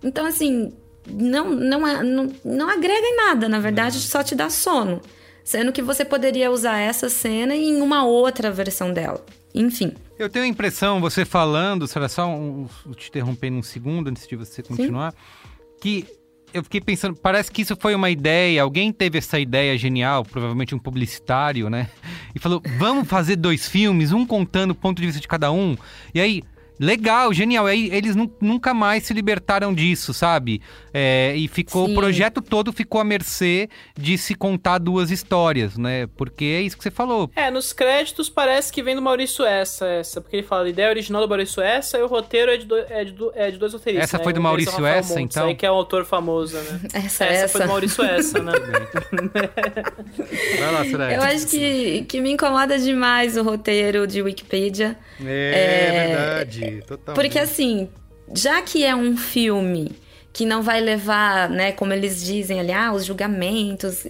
Então, 0.02 0.26
assim, 0.26 0.72
não, 1.10 1.48
não, 1.50 1.86
é- 1.86 2.02
não, 2.02 2.30
não 2.44 2.68
agrega 2.68 3.00
em 3.06 3.16
nada, 3.16 3.48
na 3.48 3.58
verdade, 3.58 3.98
só 3.98 4.22
te 4.22 4.34
dá 4.34 4.50
sono. 4.50 5.00
Sendo 5.42 5.72
que 5.72 5.80
você 5.80 6.04
poderia 6.04 6.50
usar 6.50 6.78
essa 6.78 7.08
cena 7.08 7.56
em 7.56 7.80
uma 7.80 8.04
outra 8.04 8.50
versão 8.50 8.92
dela. 8.92 9.24
Enfim. 9.54 9.94
Eu 10.18 10.28
tenho 10.28 10.44
a 10.44 10.48
impressão, 10.48 11.00
você 11.00 11.24
falando, 11.24 11.88
será 11.88 12.06
só 12.08 12.26
um, 12.28 12.68
um- 12.86 12.92
te 12.92 13.08
interrompendo 13.08 13.56
um 13.56 13.62
segundo 13.62 14.08
antes 14.08 14.28
de 14.28 14.36
você 14.36 14.62
continuar, 14.62 15.14
que 15.80 16.04
eu 16.52 16.62
fiquei 16.62 16.80
pensando, 16.80 17.14
parece 17.16 17.50
que 17.50 17.62
isso 17.62 17.76
foi 17.76 17.94
uma 17.94 18.10
ideia, 18.10 18.62
alguém 18.62 18.92
teve 18.92 19.18
essa 19.18 19.38
ideia 19.38 19.76
genial, 19.76 20.24
provavelmente 20.24 20.74
um 20.74 20.78
publicitário, 20.78 21.68
né? 21.68 21.88
E 22.34 22.38
falou: 22.38 22.62
vamos 22.78 23.08
fazer 23.08 23.36
dois 23.36 23.68
filmes, 23.68 24.12
um 24.12 24.26
contando 24.26 24.72
o 24.72 24.74
ponto 24.74 25.00
de 25.00 25.06
vista 25.06 25.20
de 25.20 25.28
cada 25.28 25.50
um. 25.52 25.76
E 26.14 26.20
aí. 26.20 26.42
Legal, 26.78 27.32
genial. 27.32 27.66
Aí 27.66 27.90
eles 27.92 28.14
nu- 28.14 28.32
nunca 28.40 28.72
mais 28.72 29.04
se 29.04 29.12
libertaram 29.12 29.74
disso, 29.74 30.14
sabe? 30.14 30.60
É, 30.94 31.34
e 31.36 31.48
ficou 31.48 31.86
Sim. 31.86 31.92
o 31.92 31.94
projeto 31.94 32.40
todo 32.40 32.72
ficou 32.72 33.00
à 33.00 33.04
mercê 33.04 33.68
de 33.96 34.16
se 34.16 34.34
contar 34.34 34.78
duas 34.78 35.10
histórias, 35.10 35.76
né? 35.76 36.06
Porque 36.16 36.44
é 36.44 36.62
isso 36.62 36.76
que 36.76 36.82
você 36.82 36.90
falou. 36.90 37.30
É, 37.34 37.50
nos 37.50 37.72
créditos 37.72 38.28
parece 38.28 38.72
que 38.72 38.82
vem 38.82 38.94
do 38.94 39.02
Maurício 39.02 39.44
Essa, 39.44 39.86
essa. 39.86 40.20
Porque 40.20 40.36
ele 40.36 40.46
fala, 40.46 40.64
a 40.66 40.68
ideia 40.68 40.88
original 40.88 41.22
do 41.22 41.28
Maurício 41.28 41.62
Essa 41.62 41.98
e 41.98 42.02
o 42.02 42.06
roteiro 42.06 42.50
é 42.52 42.56
de, 42.56 42.64
do- 42.66 42.76
é 42.76 43.04
de, 43.04 43.12
do- 43.12 43.32
é 43.34 43.50
de 43.50 43.58
dois 43.58 43.72
roteiristas. 43.72 44.08
Essa 44.08 44.18
né? 44.18 44.24
foi 44.24 44.32
do 44.32 44.36
é 44.38 44.40
o 44.40 44.42
Maurício 44.42 44.86
Essa, 44.86 45.14
Montes, 45.14 45.36
então? 45.36 45.48
Aí, 45.48 45.54
que 45.54 45.66
é 45.66 45.70
um 45.70 45.74
autor 45.74 46.04
famoso, 46.04 46.56
né? 46.56 46.80
Essa, 46.94 47.24
essa. 47.24 47.24
foi 47.24 47.32
essa. 47.34 47.58
do 47.60 47.66
Maurício 47.68 48.04
Essa, 48.04 48.38
né? 48.42 48.52
Vai 50.58 50.72
lá, 50.72 50.84
Soraya. 50.90 51.16
Eu 51.16 51.22
acho 51.22 51.46
que, 51.46 52.04
que 52.04 52.20
me 52.20 52.30
incomoda 52.32 52.78
demais 52.78 53.36
o 53.36 53.42
roteiro 53.42 54.06
de 54.06 54.22
Wikipedia. 54.22 54.96
É, 55.24 56.06
verdade, 56.08 56.67
totalmente. 56.86 57.14
Porque 57.14 57.38
assim, 57.38 57.88
já 58.34 58.60
que 58.62 58.84
é 58.84 58.94
um 58.94 59.16
filme 59.16 59.92
que 60.32 60.44
não 60.44 60.62
vai 60.62 60.80
levar, 60.80 61.48
né, 61.48 61.72
como 61.72 61.92
eles 61.92 62.22
dizem 62.22 62.60
ali, 62.60 62.72
ah, 62.72 62.92
os 62.92 63.04
julgamentos, 63.04 64.06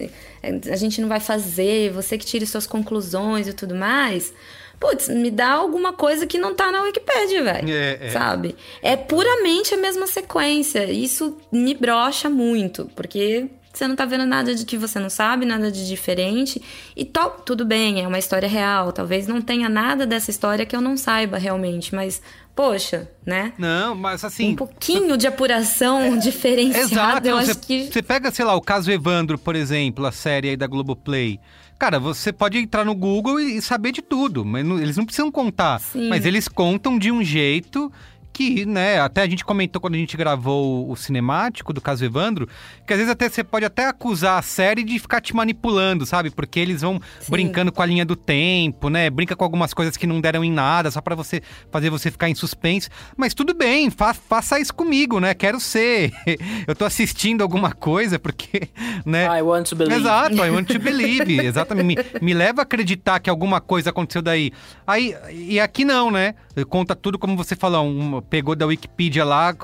a 0.71 0.75
gente 0.75 1.01
não 1.01 1.09
vai 1.09 1.19
fazer, 1.19 1.91
você 1.91 2.17
que 2.17 2.25
tire 2.25 2.45
suas 2.45 2.67
conclusões 2.67 3.47
e 3.47 3.53
tudo 3.53 3.73
mais. 3.73 4.33
Putz, 4.79 5.09
me 5.09 5.29
dá 5.29 5.51
alguma 5.51 5.91
coisa 5.91 6.25
que 6.25 6.37
não 6.37 6.55
tá 6.55 6.71
na 6.71 6.83
Wikipédia, 6.83 7.43
velho. 7.43 7.69
É, 7.69 7.97
é. 7.99 8.09
Sabe? 8.11 8.55
É 8.81 8.95
puramente 8.95 9.73
a 9.73 9.77
mesma 9.77 10.07
sequência. 10.07 10.89
Isso 10.89 11.37
me 11.51 11.73
brocha 11.73 12.29
muito, 12.29 12.89
porque 12.95 13.49
você 13.73 13.87
não 13.87 13.95
tá 13.95 14.05
vendo 14.05 14.25
nada 14.25 14.53
de 14.55 14.65
que 14.65 14.77
você 14.77 14.99
não 14.99 15.09
sabe, 15.09 15.45
nada 15.45 15.71
de 15.71 15.87
diferente. 15.87 16.61
E 16.95 17.05
to- 17.05 17.41
tudo 17.45 17.63
bem, 17.65 18.01
é 18.03 18.07
uma 18.07 18.17
história 18.19 18.47
real. 18.49 18.91
Talvez 18.91 19.27
não 19.27 19.41
tenha 19.41 19.69
nada 19.69 20.05
dessa 20.05 20.31
história 20.31 20.65
que 20.65 20.75
eu 20.75 20.81
não 20.81 20.97
saiba 20.97 21.37
realmente, 21.37 21.93
mas, 21.93 22.21
poxa, 22.55 23.09
né? 23.25 23.53
Não, 23.57 23.93
mas 23.95 24.23
assim. 24.23 24.51
Um 24.51 24.55
pouquinho 24.55 25.15
de 25.17 25.27
apuração 25.27 26.17
diferenciada, 26.17 26.83
Exato, 26.83 27.27
eu 27.27 27.37
você, 27.37 27.51
acho 27.51 27.59
que. 27.61 27.85
você 27.91 28.01
pega, 28.01 28.31
sei 28.31 28.43
lá, 28.45 28.55
o 28.55 28.61
caso 28.61 28.91
Evandro, 28.91 29.37
por 29.37 29.55
exemplo, 29.55 30.05
a 30.05 30.11
série 30.11 30.49
aí 30.49 30.57
da 30.57 30.67
Globoplay. 30.67 31.39
Cara, 31.77 31.97
você 31.99 32.33
pode 32.33 32.57
entrar 32.57 32.83
no 32.83 32.93
Google 32.93 33.39
e, 33.39 33.57
e 33.57 33.61
saber 33.61 33.93
de 33.93 34.01
tudo, 34.01 34.43
mas 34.43 34.65
não- 34.65 34.79
eles 34.79 34.97
não 34.97 35.05
precisam 35.05 35.31
contar. 35.31 35.79
Sim. 35.79 36.09
Mas 36.09 36.25
eles 36.25 36.47
contam 36.49 36.99
de 36.99 37.09
um 37.11 37.23
jeito 37.23 37.89
que, 38.31 38.65
né, 38.65 38.99
até 39.01 39.21
a 39.21 39.27
gente 39.29 39.43
comentou 39.43 39.81
quando 39.81 39.95
a 39.95 39.97
gente 39.97 40.15
gravou 40.15 40.89
o 40.89 40.95
cinemático 40.95 41.73
do 41.73 41.81
caso 41.81 42.05
Evandro, 42.05 42.47
que 42.87 42.93
às 42.93 42.99
vezes 42.99 43.11
até 43.11 43.27
você 43.27 43.43
pode 43.43 43.65
até 43.65 43.85
acusar 43.87 44.39
a 44.39 44.41
série 44.41 44.83
de 44.83 44.97
ficar 44.97 45.19
te 45.19 45.35
manipulando, 45.35 46.05
sabe? 46.05 46.29
Porque 46.29 46.59
eles 46.59 46.81
vão 46.81 47.01
Sim. 47.19 47.31
brincando 47.31 47.71
com 47.71 47.81
a 47.81 47.85
linha 47.85 48.05
do 48.05 48.15
tempo, 48.15 48.89
né? 48.89 49.09
Brinca 49.09 49.35
com 49.35 49.43
algumas 49.43 49.73
coisas 49.73 49.97
que 49.97 50.07
não 50.07 50.21
deram 50.21 50.43
em 50.43 50.51
nada, 50.51 50.89
só 50.89 51.01
pra 51.01 51.15
você 51.15 51.41
fazer 51.71 51.89
você 51.89 52.09
ficar 52.09 52.29
em 52.29 52.35
suspense. 52.35 52.89
Mas 53.17 53.33
tudo 53.33 53.53
bem, 53.53 53.89
fa 53.89 54.13
faça 54.13 54.59
isso 54.59 54.73
comigo, 54.73 55.19
né? 55.19 55.33
Quero 55.33 55.59
ser. 55.59 56.13
Eu 56.65 56.75
tô 56.75 56.85
assistindo 56.85 57.41
alguma 57.41 57.71
coisa 57.73 58.17
porque, 58.17 58.69
né? 59.05 59.25
I 59.37 59.41
want 59.41 59.67
to 59.69 59.75
believe. 59.75 59.99
Exato, 59.99 60.35
I 60.35 60.49
want 60.49 60.67
to 60.67 60.79
believe. 60.79 61.39
Exatamente. 61.45 61.83
Me, 61.83 61.95
me 62.21 62.33
leva 62.33 62.61
a 62.61 62.63
acreditar 62.63 63.19
que 63.19 63.29
alguma 63.29 63.59
coisa 63.59 63.89
aconteceu 63.89 64.21
daí. 64.21 64.51
Aí, 64.87 65.15
e 65.33 65.59
aqui 65.59 65.83
não, 65.83 66.09
né? 66.09 66.35
Conta 66.69 66.95
tudo 66.95 67.17
como 67.17 67.35
você 67.37 67.55
falou, 67.55 67.85
um- 67.85 68.18
pegou 68.21 68.55
da 68.55 68.65
Wikipedia 68.65 69.23
lá, 69.23 69.55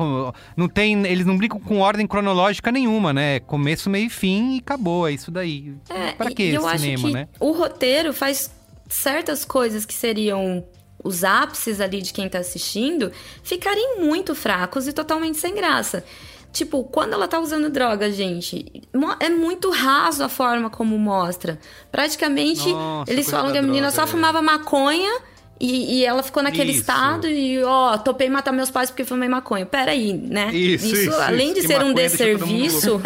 não 0.56 0.68
tem, 0.68 1.06
eles 1.06 1.26
não 1.26 1.38
brincam 1.38 1.60
com 1.60 1.80
ordem 1.80 2.08
cronológica 2.08 2.72
nenhuma, 2.72 3.14
né? 3.14 3.40
Começo, 3.42 3.90
meio 3.90 4.08
e 4.08 4.10
fim 4.10 4.56
e 4.56 4.60
acabou, 4.60 5.08
é 5.08 5.14
isso 5.14 5.32
daí. 5.32 5.74
É, 5.90 6.12
pra 6.14 6.32
que 6.32 6.44
e 6.44 6.56
eu 6.56 6.66
acho 6.68 6.80
cinema, 6.80 7.08
que 7.08 7.14
né? 7.14 7.28
o 7.40 7.52
roteiro 7.52 8.14
faz 8.14 8.52
certas 8.90 9.44
coisas 9.44 9.86
que 9.86 9.94
seriam 9.94 10.64
os 11.04 11.24
ápices 11.24 11.80
ali 11.80 12.02
de 12.02 12.12
quem 12.12 12.28
tá 12.28 12.40
assistindo 12.40 13.12
ficarem 13.44 14.00
muito 14.00 14.34
fracos 14.34 14.88
e 14.88 14.94
totalmente 14.94 15.38
sem 15.38 15.54
graça. 15.54 16.04
Tipo, 16.52 16.86
quando 16.86 17.14
ela 17.14 17.28
tá 17.28 17.38
usando 17.38 17.70
droga, 17.70 18.10
gente, 18.10 18.82
é 19.20 19.30
muito 19.30 19.70
raso 19.72 20.24
a 20.24 20.30
forma 20.30 20.70
como 20.70 20.98
mostra. 20.98 21.60
Praticamente, 21.92 22.72
Nossa, 22.72 23.12
eles 23.12 23.30
falam 23.30 23.52
que 23.52 23.58
a 23.58 23.62
menina 23.62 23.88
droga, 23.88 23.96
só 23.96 24.04
é. 24.04 24.08
fumava 24.08 24.42
maconha 24.42 25.20
e, 25.60 26.00
e 26.00 26.06
ela 26.06 26.22
ficou 26.22 26.44
naquele 26.44 26.72
Isso. 26.72 26.82
estado 26.82 27.28
e, 27.28 27.64
ó, 27.64 27.98
topei 27.98 28.30
matar 28.30 28.52
meus 28.52 28.70
pais 28.70 28.90
porque 28.90 29.06
fumei 29.06 29.30
maconha. 29.30 29.66
Peraí, 29.66 30.12
né? 30.14 30.54
Isso, 30.54 30.86
isso, 30.86 31.14
além 31.14 31.48
isso, 31.48 31.56
de 31.56 31.62
que 31.62 31.68
ser 31.68 31.82
um 31.82 31.88
maconha 31.90 32.10
desserviço. 32.10 33.02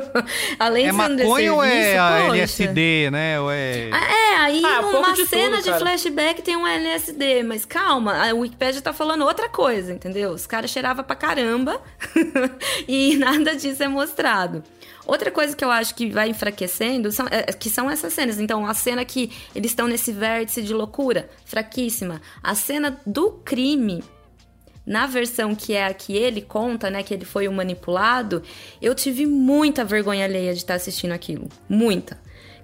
além 0.58 0.88
É 0.88 0.90
de 0.90 0.96
ser 0.96 1.02
um 1.02 1.08
maconha 1.08 1.16
desserviço. 1.16 1.54
ou 1.54 1.64
é 1.64 1.98
a 1.98 2.10
poxa. 2.10 2.26
LSD, 2.34 3.10
né? 3.12 3.40
Ou 3.40 3.50
é... 3.50 3.90
É, 3.90 4.36
aí 4.38 4.62
Ah, 4.64 4.80
uma 4.80 5.12
de 5.12 5.24
cena 5.26 5.58
tudo, 5.58 5.72
de 5.72 5.78
flashback 5.78 6.42
tem 6.42 6.56
um 6.56 6.66
LSD, 6.66 7.42
mas 7.44 7.64
calma, 7.64 8.28
a 8.28 8.34
Wikipedia 8.34 8.82
tá 8.82 8.92
falando 8.92 9.24
outra 9.24 9.48
coisa, 9.48 9.92
entendeu? 9.92 10.30
Os 10.30 10.46
caras 10.46 10.70
cheiravam 10.70 11.04
pra 11.04 11.14
caramba 11.14 11.80
e 12.88 13.16
nada 13.16 13.54
disso 13.54 13.82
é 13.82 13.88
mostrado. 13.88 14.62
Outra 15.06 15.30
coisa 15.30 15.54
que 15.54 15.62
eu 15.62 15.70
acho 15.70 15.94
que 15.94 16.08
vai 16.08 16.30
enfraquecendo 16.30 17.12
são, 17.12 17.26
é, 17.30 17.42
que 17.52 17.68
são 17.68 17.90
essas 17.90 18.12
cenas. 18.14 18.40
Então, 18.40 18.66
a 18.66 18.72
cena 18.72 19.04
que 19.04 19.30
eles 19.54 19.70
estão 19.70 19.86
nesse 19.86 20.10
vértice 20.12 20.62
de 20.62 20.72
loucura, 20.72 21.28
fraquíssima. 21.84 22.20
A 22.42 22.54
cena 22.54 22.98
do 23.06 23.32
crime, 23.44 24.02
na 24.86 25.06
versão 25.06 25.54
que 25.54 25.74
é 25.74 25.86
a 25.86 25.94
que 25.94 26.16
ele 26.16 26.40
conta, 26.40 26.90
né, 26.90 27.02
que 27.02 27.12
ele 27.12 27.24
foi 27.24 27.48
o 27.48 27.52
manipulado, 27.52 28.42
eu 28.80 28.94
tive 28.94 29.26
muita 29.26 29.84
vergonha 29.84 30.24
alheia 30.24 30.52
de 30.52 30.58
estar 30.58 30.74
assistindo 30.74 31.12
aquilo. 31.12 31.48
Muita. 31.68 32.18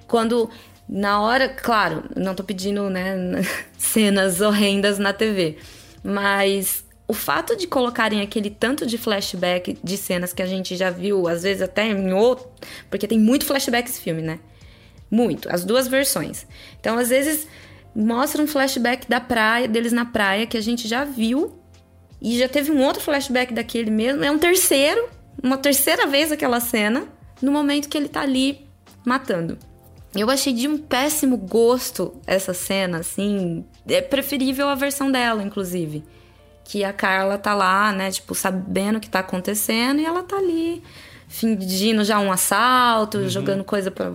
Quando, 0.07 0.51
na 0.89 1.21
hora, 1.21 1.49
claro, 1.49 2.05
não 2.17 2.35
tô 2.35 2.43
pedindo, 2.43 2.89
né, 2.91 3.15
cenas 3.79 4.41
horrendas 4.41 4.99
na 4.99 5.13
TV, 5.13 5.59
mas 6.03 6.85
o 7.07 7.13
fato 7.13 7.57
de 7.57 7.67
colocarem 7.67 8.21
aquele 8.21 8.51
tanto 8.51 8.87
de 8.87 8.97
flashback 8.97 9.77
de 9.83 9.97
cenas 9.97 10.33
que 10.33 10.43
a 10.43 10.47
gente 10.47 10.77
já 10.77 10.91
viu, 10.91 11.27
às 11.27 11.43
vezes 11.43 11.63
até 11.63 11.89
em 11.89 12.13
outro, 12.13 12.49
porque 12.89 13.07
tem 13.07 13.19
muito 13.19 13.45
flashback 13.45 13.89
esse 13.89 14.01
filme, 14.01 14.23
né? 14.23 14.39
Muito, 15.11 15.53
as 15.53 15.65
duas 15.65 15.89
versões. 15.89 16.47
Então, 16.79 16.97
às 16.97 17.09
vezes, 17.09 17.49
mostra 17.95 18.43
um 18.43 18.47
flashback 18.47 19.09
da 19.09 19.21
praia, 19.21 19.69
deles 19.69 19.93
na 19.93 20.05
praia, 20.05 20.47
que 20.47 20.57
a 20.57 20.61
gente 20.61 20.87
já 20.87 21.05
viu, 21.05 21.59
e 22.21 22.39
já 22.39 22.49
teve 22.49 22.71
um 22.71 22.83
outro 22.83 23.03
flashback 23.03 23.53
daquele 23.53 23.91
mesmo. 23.91 24.23
É 24.23 24.31
um 24.31 24.39
terceiro, 24.39 25.09
uma 25.43 25.57
terceira 25.57 26.07
vez 26.07 26.31
aquela 26.31 26.61
cena, 26.61 27.07
no 27.41 27.51
momento 27.51 27.89
que 27.89 27.97
ele 27.97 28.09
tá 28.09 28.21
ali 28.21 28.67
matando. 29.05 29.59
Eu 30.15 30.29
achei 30.29 30.53
de 30.53 30.67
um 30.67 30.77
péssimo 30.77 31.37
gosto 31.37 32.21
essa 32.27 32.53
cena, 32.53 32.99
assim. 32.99 33.65
É 33.89 34.03
preferível 34.03 34.69
a 34.69 34.75
versão 34.75 35.11
dela, 35.11 35.43
inclusive. 35.43 36.05
Que 36.65 36.85
a 36.85 36.93
Carla 36.93 37.39
tá 37.39 37.55
lá, 37.55 37.93
né, 37.93 38.11
tipo, 38.11 38.35
sabendo 38.35 38.97
o 38.97 39.01
que 39.01 39.09
tá 39.09 39.21
acontecendo 39.21 40.01
e 40.01 40.05
ela 40.05 40.23
tá 40.23 40.37
ali 40.37 40.83
fingindo 41.29 42.05
já 42.05 42.19
um 42.19 42.33
assalto, 42.33 43.29
jogando 43.29 43.63
coisa 43.63 43.91
pra. 43.91 44.13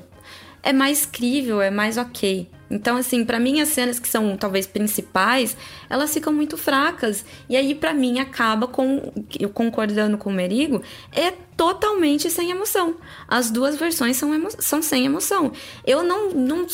É 0.62 0.74
mais 0.74 1.06
crível, 1.06 1.62
é 1.62 1.72
mais 1.72 1.98
ok. 1.98 2.50
Então, 2.70 2.98
assim, 2.98 3.24
pra 3.24 3.40
mim 3.40 3.62
as 3.62 3.70
cenas 3.70 4.00
que 4.00 4.08
são 4.08 4.36
talvez 4.36 4.66
principais, 4.66 5.56
elas 5.90 6.14
ficam 6.14 6.34
muito 6.34 6.58
fracas. 6.58 7.24
E 7.48 7.56
aí, 7.56 7.76
pra 7.76 7.94
mim, 7.94 8.20
acaba 8.20 8.68
com. 8.68 9.12
Eu 9.40 9.50
concordando 9.50 10.18
com 10.18 10.30
o 10.30 10.34
Merigo, 10.34 10.82
é 11.12 11.32
totalmente 11.56 12.30
sem 12.30 12.52
emoção. 12.52 12.96
As 13.28 13.50
duas 13.52 13.76
versões 13.78 14.18
são, 14.18 14.34
emo- 14.34 14.50
são 14.60 14.82
sem 14.82 15.06
emoção. 15.06 15.52
Eu 15.86 16.04
não, 16.04 16.32
não, 16.32 16.66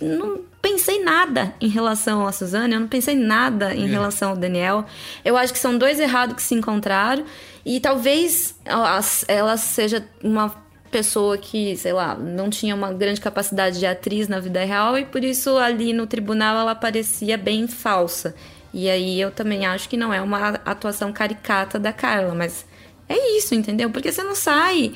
não 0.00 0.40
pensei 0.62 1.02
nada 1.02 1.54
em 1.60 1.68
relação 1.68 2.26
a 2.26 2.32
Suzane, 2.32 2.74
eu 2.74 2.80
não 2.80 2.88
pensei 2.88 3.14
nada 3.16 3.74
em 3.74 3.86
relação 3.86 4.30
ao 4.30 4.36
Daniel. 4.36 4.84
Eu 5.24 5.36
acho 5.36 5.52
que 5.52 5.58
são 5.58 5.76
dois 5.78 5.98
errados 5.98 6.36
que 6.36 6.42
se 6.42 6.54
encontraram. 6.54 7.24
E 7.64 7.80
talvez 7.80 8.54
ela 9.26 9.56
seja 9.56 10.06
uma 10.22 10.54
pessoa 10.90 11.38
que, 11.38 11.76
sei 11.76 11.92
lá, 11.92 12.14
não 12.14 12.50
tinha 12.50 12.74
uma 12.74 12.92
grande 12.92 13.20
capacidade 13.20 13.78
de 13.78 13.86
atriz 13.86 14.28
na 14.28 14.40
vida 14.40 14.64
real 14.64 14.98
e 14.98 15.04
por 15.04 15.22
isso 15.22 15.56
ali 15.56 15.92
no 15.92 16.06
tribunal 16.06 16.56
ela 16.58 16.74
parecia 16.74 17.36
bem 17.36 17.66
falsa. 17.66 18.34
E 18.72 18.88
aí 18.88 19.20
eu 19.20 19.30
também 19.30 19.66
acho 19.66 19.88
que 19.88 19.96
não 19.96 20.12
é 20.12 20.20
uma 20.20 20.48
atuação 20.64 21.12
caricata 21.12 21.78
da 21.78 21.92
Carla, 21.92 22.34
mas 22.34 22.66
é 23.08 23.36
isso, 23.36 23.54
entendeu? 23.54 23.90
Porque 23.90 24.12
você 24.12 24.22
não 24.22 24.34
sai 24.34 24.92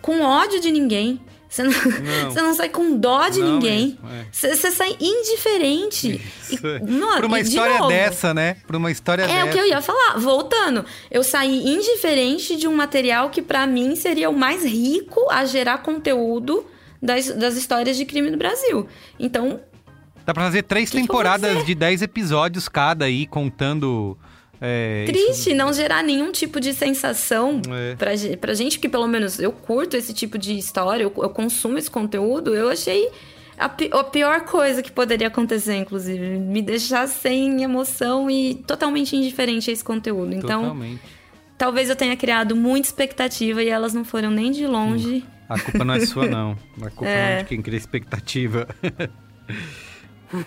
com 0.00 0.22
ódio 0.22 0.60
de 0.60 0.70
ninguém. 0.70 1.20
Você 1.50 1.64
não, 1.64 1.72
Não. 1.72 2.30
você 2.30 2.40
não 2.42 2.54
sai 2.54 2.68
com 2.68 2.96
dó 2.96 3.28
de 3.28 3.40
Não 3.40 3.54
ninguém. 3.54 3.98
é. 4.08 4.24
Você, 4.30 4.54
você 4.54 4.70
sai 4.70 4.96
indiferente. 5.00 6.20
É. 6.48 6.54
E, 6.54 6.56
Pra 6.58 7.26
uma 7.26 7.42
de 7.42 7.48
história 7.48 7.78
novo, 7.78 7.88
dessa, 7.88 8.32
né? 8.32 8.56
Pra 8.66 8.76
uma 8.76 8.90
história 8.90 9.24
é 9.24 9.26
dessa. 9.26 9.46
o 9.46 9.50
que 9.52 9.58
eu 9.58 9.66
ia 9.66 9.82
falar. 9.82 10.16
Voltando, 10.18 10.84
eu 11.10 11.22
saí 11.24 11.66
indiferente 11.66 12.56
de 12.56 12.68
um 12.68 12.74
material 12.74 13.30
que 13.30 13.42
pra 13.42 13.66
mim 13.66 13.96
seria 13.96 14.30
o 14.30 14.36
mais 14.36 14.64
rico 14.64 15.20
a 15.30 15.44
gerar 15.44 15.78
conteúdo 15.78 16.64
das, 17.02 17.26
das 17.34 17.56
histórias 17.56 17.96
de 17.96 18.04
crime 18.04 18.30
no 18.30 18.36
Brasil. 18.38 18.86
Então, 19.18 19.60
Dá 20.24 20.32
pra 20.34 20.44
fazer 20.44 20.62
três 20.62 20.90
Que 20.90 20.96
que 20.98 21.02
temporadas 21.02 21.50
dizer? 21.52 21.64
de 21.64 21.74
10 21.74 22.02
episódios 22.02 22.68
cada 22.68 23.06
aí, 23.06 23.26
contando. 23.26 24.16
É, 24.60 25.04
triste 25.06 25.54
não 25.54 25.72
gerar 25.72 26.02
nenhum 26.04 26.30
tipo 26.32 26.60
de 26.60 26.74
sensação 26.74 27.62
É. 27.70 27.94
pra, 27.96 28.10
pra 28.40 28.54
gente, 28.54 28.78
que 28.78 28.88
pelo 28.88 29.06
menos 29.08 29.38
eu 29.38 29.50
curto 29.52 29.96
esse 29.96 30.12
tipo 30.12 30.36
de 30.36 30.56
história, 30.58 31.02
eu, 31.04 31.12
eu 31.16 31.30
consumo 31.30 31.78
esse 31.78 31.90
conteúdo, 31.90 32.54
eu 32.54 32.68
achei 32.68 33.08
a, 33.58 33.68
pi- 33.68 33.90
a 33.92 34.04
pior 34.04 34.42
coisa 34.42 34.82
que 34.82 34.90
poderia 34.92 35.28
acontecer, 35.28 35.76
inclusive. 35.76 36.38
Me 36.38 36.62
deixar 36.62 37.06
sem 37.08 37.62
emoção 37.62 38.30
e 38.30 38.54
totalmente 38.66 39.14
indiferente 39.16 39.70
a 39.70 39.72
esse 39.72 39.84
conteúdo. 39.84 40.34
Então, 40.34 40.62
Totalmente. 40.62 41.00
Talvez 41.58 41.90
eu 41.90 41.96
tenha 41.96 42.16
criado 42.16 42.56
muita 42.56 42.88
expectativa 42.88 43.62
e 43.62 43.68
elas 43.68 43.92
não 43.92 44.02
foram 44.02 44.30
nem 44.30 44.50
de 44.50 44.66
longe. 44.66 45.22
A 45.46 45.58
culpa 45.60 45.84
não 45.84 45.92
é 45.94 46.00
sua, 46.06 46.26
não. 46.26 46.56
A 46.80 46.88
culpa 46.88 47.06
É. 47.06 47.32
é 47.32 47.42
de 47.42 47.44
quem 47.48 47.60
cria 47.60 47.76
expectativa. 47.76 48.66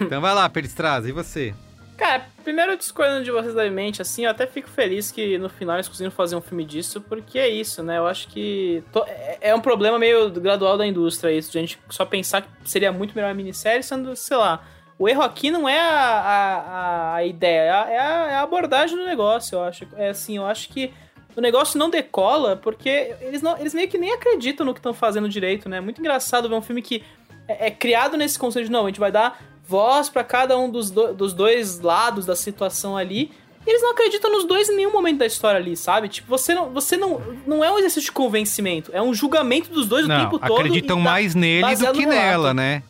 então 0.01 0.21
vai 0.21 0.33
lá, 0.33 0.49
Peristraz, 0.49 1.05
e 1.05 1.11
você? 1.11 1.53
Cara, 1.97 2.25
primeiro 2.43 2.75
discordando 2.75 3.23
de 3.23 3.31
vocês 3.31 3.53
levemente, 3.53 4.01
assim, 4.01 4.25
eu 4.25 4.31
até 4.31 4.47
fico 4.47 4.67
feliz 4.69 5.11
que 5.11 5.37
no 5.37 5.47
final 5.47 5.75
eles 5.75 5.87
conseguiram 5.87 6.11
fazer 6.11 6.35
um 6.35 6.41
filme 6.41 6.65
disso, 6.65 6.99
porque 7.01 7.37
é 7.37 7.47
isso, 7.47 7.83
né? 7.83 7.97
Eu 7.99 8.07
acho 8.07 8.27
que 8.29 8.83
é- 9.07 9.37
é 9.49 9.55
um 9.55 9.61
problema 9.61 9.99
meio 9.99 10.29
gradual 10.31 10.75
da 10.77 10.85
indústria 10.87 11.31
isso, 11.31 11.51
de 11.51 11.57
a 11.59 11.61
gente 11.61 11.79
só 11.89 12.03
pensar 12.03 12.41
que 12.41 12.47
seria 12.65 12.91
muito 12.91 13.13
melhor 13.15 13.29
a 13.29 13.33
minissérie, 13.33 13.83
sendo, 13.83 14.15
sei 14.15 14.37
lá, 14.37 14.63
o 14.97 15.07
erro 15.07 15.21
aqui 15.21 15.51
não 15.51 15.69
é 15.69 15.79
a, 15.79 15.93
a, 15.93 17.15
a 17.15 17.25
ideia, 17.25 17.61
é 17.61 17.69
a, 17.71 17.89
é 17.89 17.99
a- 17.99 18.27
é 18.31 18.35
a 18.35 18.41
abordagem 18.41 18.97
do 18.97 19.05
negócio, 19.05 19.55
eu 19.55 19.63
acho. 19.63 19.87
É 19.95 20.09
assim, 20.09 20.37
eu 20.37 20.45
acho 20.45 20.69
que 20.69 20.91
o 21.35 21.41
negócio 21.41 21.77
não 21.79 21.89
decola 21.89 22.55
porque 22.55 23.15
eles, 23.21 23.41
não, 23.41 23.57
eles 23.57 23.73
meio 23.73 23.87
que 23.87 23.97
nem 23.97 24.11
acreditam 24.13 24.65
no 24.65 24.73
que 24.73 24.79
estão 24.79 24.93
fazendo 24.93 25.29
direito, 25.29 25.69
né? 25.69 25.77
É 25.77 25.81
muito 25.81 25.99
engraçado 26.01 26.49
ver 26.49 26.55
um 26.55 26.61
filme 26.61 26.81
que 26.81 27.03
é, 27.47 27.67
é 27.67 27.71
criado 27.71 28.17
nesse 28.17 28.37
conceito 28.39 28.65
de 28.65 28.71
não, 28.71 28.83
a 28.85 28.89
gente 28.89 28.99
vai 28.99 29.11
dar 29.11 29.39
voz 29.73 30.07
pra 30.07 30.23
cada 30.23 30.55
um 30.57 30.69
dos, 30.69 30.91
do- 30.91 31.13
dos 31.15 31.33
dois 31.33 31.79
lados 31.79 32.25
da 32.27 32.35
situação 32.35 32.95
ali. 32.95 33.31
E 33.65 33.69
eles 33.69 33.81
não 33.81 33.91
acreditam 33.91 34.29
nos 34.31 34.45
dois 34.45 34.69
em 34.69 34.75
nenhum 34.75 34.91
momento 34.91 35.17
da 35.19 35.25
história 35.25 35.59
ali, 35.59 35.75
sabe? 35.75 36.09
Tipo, 36.09 36.27
você 36.29 36.53
não, 36.53 36.69
você 36.71 36.95
não, 36.97 37.19
não 37.47 37.63
é 37.63 37.71
um 37.71 37.77
exercício 37.79 38.09
de 38.09 38.11
convencimento, 38.11 38.91
é 38.93 39.01
um 39.01 39.13
julgamento 39.13 39.71
dos 39.71 39.87
dois 39.87 40.05
o 40.05 40.07
não, 40.09 40.19
tempo 40.19 40.37
todo. 40.37 40.59
acreditam 40.59 40.97
tá 40.97 41.03
mais 41.03 41.33
nele 41.33 41.75
do 41.75 41.91
que 41.93 42.05
nela, 42.05 42.53
né? 42.53 42.83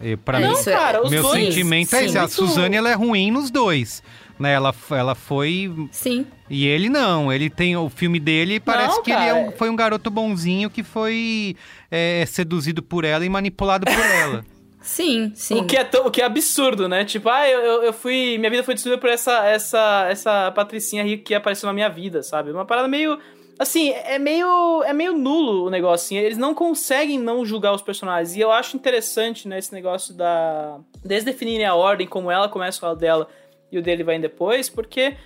E 0.00 0.16
pra 0.16 0.40
Não, 0.40 0.52
mim, 0.52 0.56
é- 0.60 0.72
cara, 0.72 1.04
os 1.04 1.10
meu 1.10 1.22
dois. 1.22 1.44
sentimento 1.44 1.94
é 1.94 1.98
sim, 2.00 2.04
esse. 2.06 2.16
A 2.18 2.22
muito- 2.22 2.34
Suzane, 2.34 2.76
ela 2.76 2.90
é 2.90 2.94
ruim 2.94 3.30
nos 3.30 3.50
dois. 3.50 4.02
Né? 4.38 4.52
Ela, 4.52 4.74
ela 4.90 5.14
foi... 5.14 5.70
Sim. 5.92 6.26
E 6.50 6.66
ele 6.66 6.88
não. 6.88 7.32
Ele 7.32 7.48
tem 7.48 7.76
o 7.76 7.88
filme 7.88 8.18
dele 8.18 8.58
parece 8.58 8.96
Não, 8.96 9.02
que 9.04 9.12
ele 9.12 9.24
é 9.24 9.32
um- 9.34 9.44
cara. 9.46 9.56
foi 9.56 9.70
um 9.70 9.76
garoto 9.76 10.10
bonzinho 10.10 10.68
que 10.68 10.82
foi 10.82 11.54
é, 11.90 12.24
seduzido 12.26 12.82
por 12.82 13.04
ela 13.04 13.24
e 13.24 13.28
manipulado 13.28 13.84
por 13.86 13.94
ela. 14.04 14.44
Sim, 14.84 15.32
sim. 15.34 15.58
O 15.58 15.66
que 15.66 15.78
é, 15.78 15.82
tão, 15.82 16.06
o 16.06 16.10
que 16.10 16.20
é 16.20 16.26
absurdo, 16.26 16.86
né? 16.86 17.06
Tipo, 17.06 17.30
ah, 17.30 17.48
eu, 17.48 17.82
eu 17.84 17.92
fui. 17.92 18.36
Minha 18.36 18.50
vida 18.50 18.62
foi 18.62 18.74
destruída 18.74 19.00
por 19.00 19.08
essa, 19.08 19.46
essa, 19.46 20.06
essa 20.10 20.52
patricinha 20.52 21.02
rica 21.02 21.24
que 21.24 21.34
apareceu 21.34 21.66
na 21.66 21.72
minha 21.72 21.88
vida, 21.88 22.22
sabe? 22.22 22.52
Uma 22.52 22.66
parada 22.66 22.86
meio. 22.86 23.18
Assim, 23.58 23.92
é 23.92 24.18
meio. 24.18 24.82
É 24.82 24.92
meio 24.92 25.16
nulo 25.16 25.66
o 25.66 25.70
negócio, 25.70 26.04
assim. 26.04 26.18
Eles 26.18 26.36
não 26.36 26.54
conseguem 26.54 27.18
não 27.18 27.46
julgar 27.46 27.72
os 27.72 27.80
personagens. 27.80 28.36
E 28.36 28.40
eu 28.40 28.52
acho 28.52 28.76
interessante, 28.76 29.48
né, 29.48 29.58
esse 29.58 29.72
negócio 29.72 30.12
da. 30.12 30.78
Desde 31.02 31.32
definirem 31.32 31.64
a 31.64 31.74
ordem, 31.74 32.06
como 32.06 32.30
ela 32.30 32.46
começa 32.50 32.78
com 32.78 32.86
a 32.86 32.94
dela 32.94 33.26
e 33.72 33.78
o 33.78 33.82
dele 33.82 34.04
vai 34.04 34.18
depois, 34.18 34.68
porque. 34.68 35.16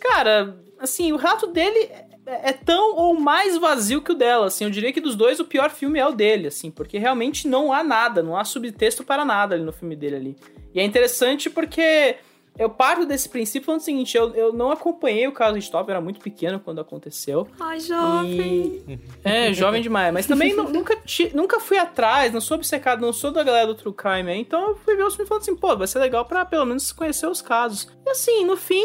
Cara, 0.00 0.56
assim, 0.78 1.10
o 1.10 1.16
relato 1.16 1.48
dele 1.48 1.90
é, 2.30 2.50
é 2.50 2.52
tão 2.52 2.96
ou 2.96 3.18
mais 3.18 3.56
vazio 3.58 4.00
que 4.00 4.12
o 4.12 4.14
dela, 4.14 4.46
assim. 4.46 4.64
Eu 4.64 4.70
diria 4.70 4.92
que 4.92 5.00
dos 5.00 5.16
dois 5.16 5.40
o 5.40 5.44
pior 5.44 5.70
filme 5.70 5.98
é 5.98 6.06
o 6.06 6.12
dele, 6.12 6.46
assim, 6.46 6.70
porque 6.70 6.98
realmente 6.98 7.48
não 7.48 7.72
há 7.72 7.82
nada, 7.82 8.22
não 8.22 8.36
há 8.36 8.44
subtexto 8.44 9.02
para 9.02 9.24
nada 9.24 9.54
ali 9.54 9.64
no 9.64 9.72
filme 9.72 9.96
dele 9.96 10.16
ali. 10.16 10.36
E 10.72 10.78
é 10.78 10.84
interessante 10.84 11.50
porque 11.50 12.16
eu 12.58 12.68
parto 12.68 13.06
desse 13.06 13.28
princípio 13.28 13.66
falando 13.66 13.80
o 13.80 13.84
seguinte, 13.84 14.16
eu, 14.16 14.34
eu 14.34 14.52
não 14.52 14.70
acompanhei 14.70 15.26
o 15.26 15.32
caso 15.32 15.54
de 15.54 15.64
Stop, 15.64 15.88
eu 15.88 15.94
era 15.94 16.00
muito 16.00 16.20
pequeno 16.20 16.60
quando 16.60 16.80
aconteceu. 16.80 17.48
Ai, 17.58 17.80
jovem. 17.80 18.82
E... 18.86 18.98
É, 19.24 19.52
jovem 19.52 19.80
demais. 19.80 20.12
Mas 20.12 20.26
também 20.26 20.52
nunca, 20.68 20.96
nunca 21.34 21.58
fui 21.58 21.78
atrás, 21.78 22.32
não 22.32 22.40
sou 22.40 22.56
obcecado, 22.56 23.00
não 23.00 23.12
sou 23.12 23.30
da 23.30 23.42
galera 23.42 23.66
do 23.66 23.74
True 23.74 23.94
Crime 23.94 24.30
aí. 24.30 24.40
Então 24.40 24.68
eu 24.68 24.76
fui 24.76 24.94
ver 24.94 25.04
os 25.04 25.14
filmes 25.14 25.26
e 25.26 25.28
falando 25.28 25.42
assim, 25.42 25.56
pô, 25.56 25.76
vai 25.76 25.86
ser 25.86 25.98
legal 26.00 26.24
pra 26.24 26.44
pelo 26.44 26.66
menos 26.66 26.92
conhecer 26.92 27.26
os 27.26 27.40
casos. 27.40 27.88
E 28.06 28.10
assim, 28.10 28.44
no 28.44 28.56
fim, 28.56 28.84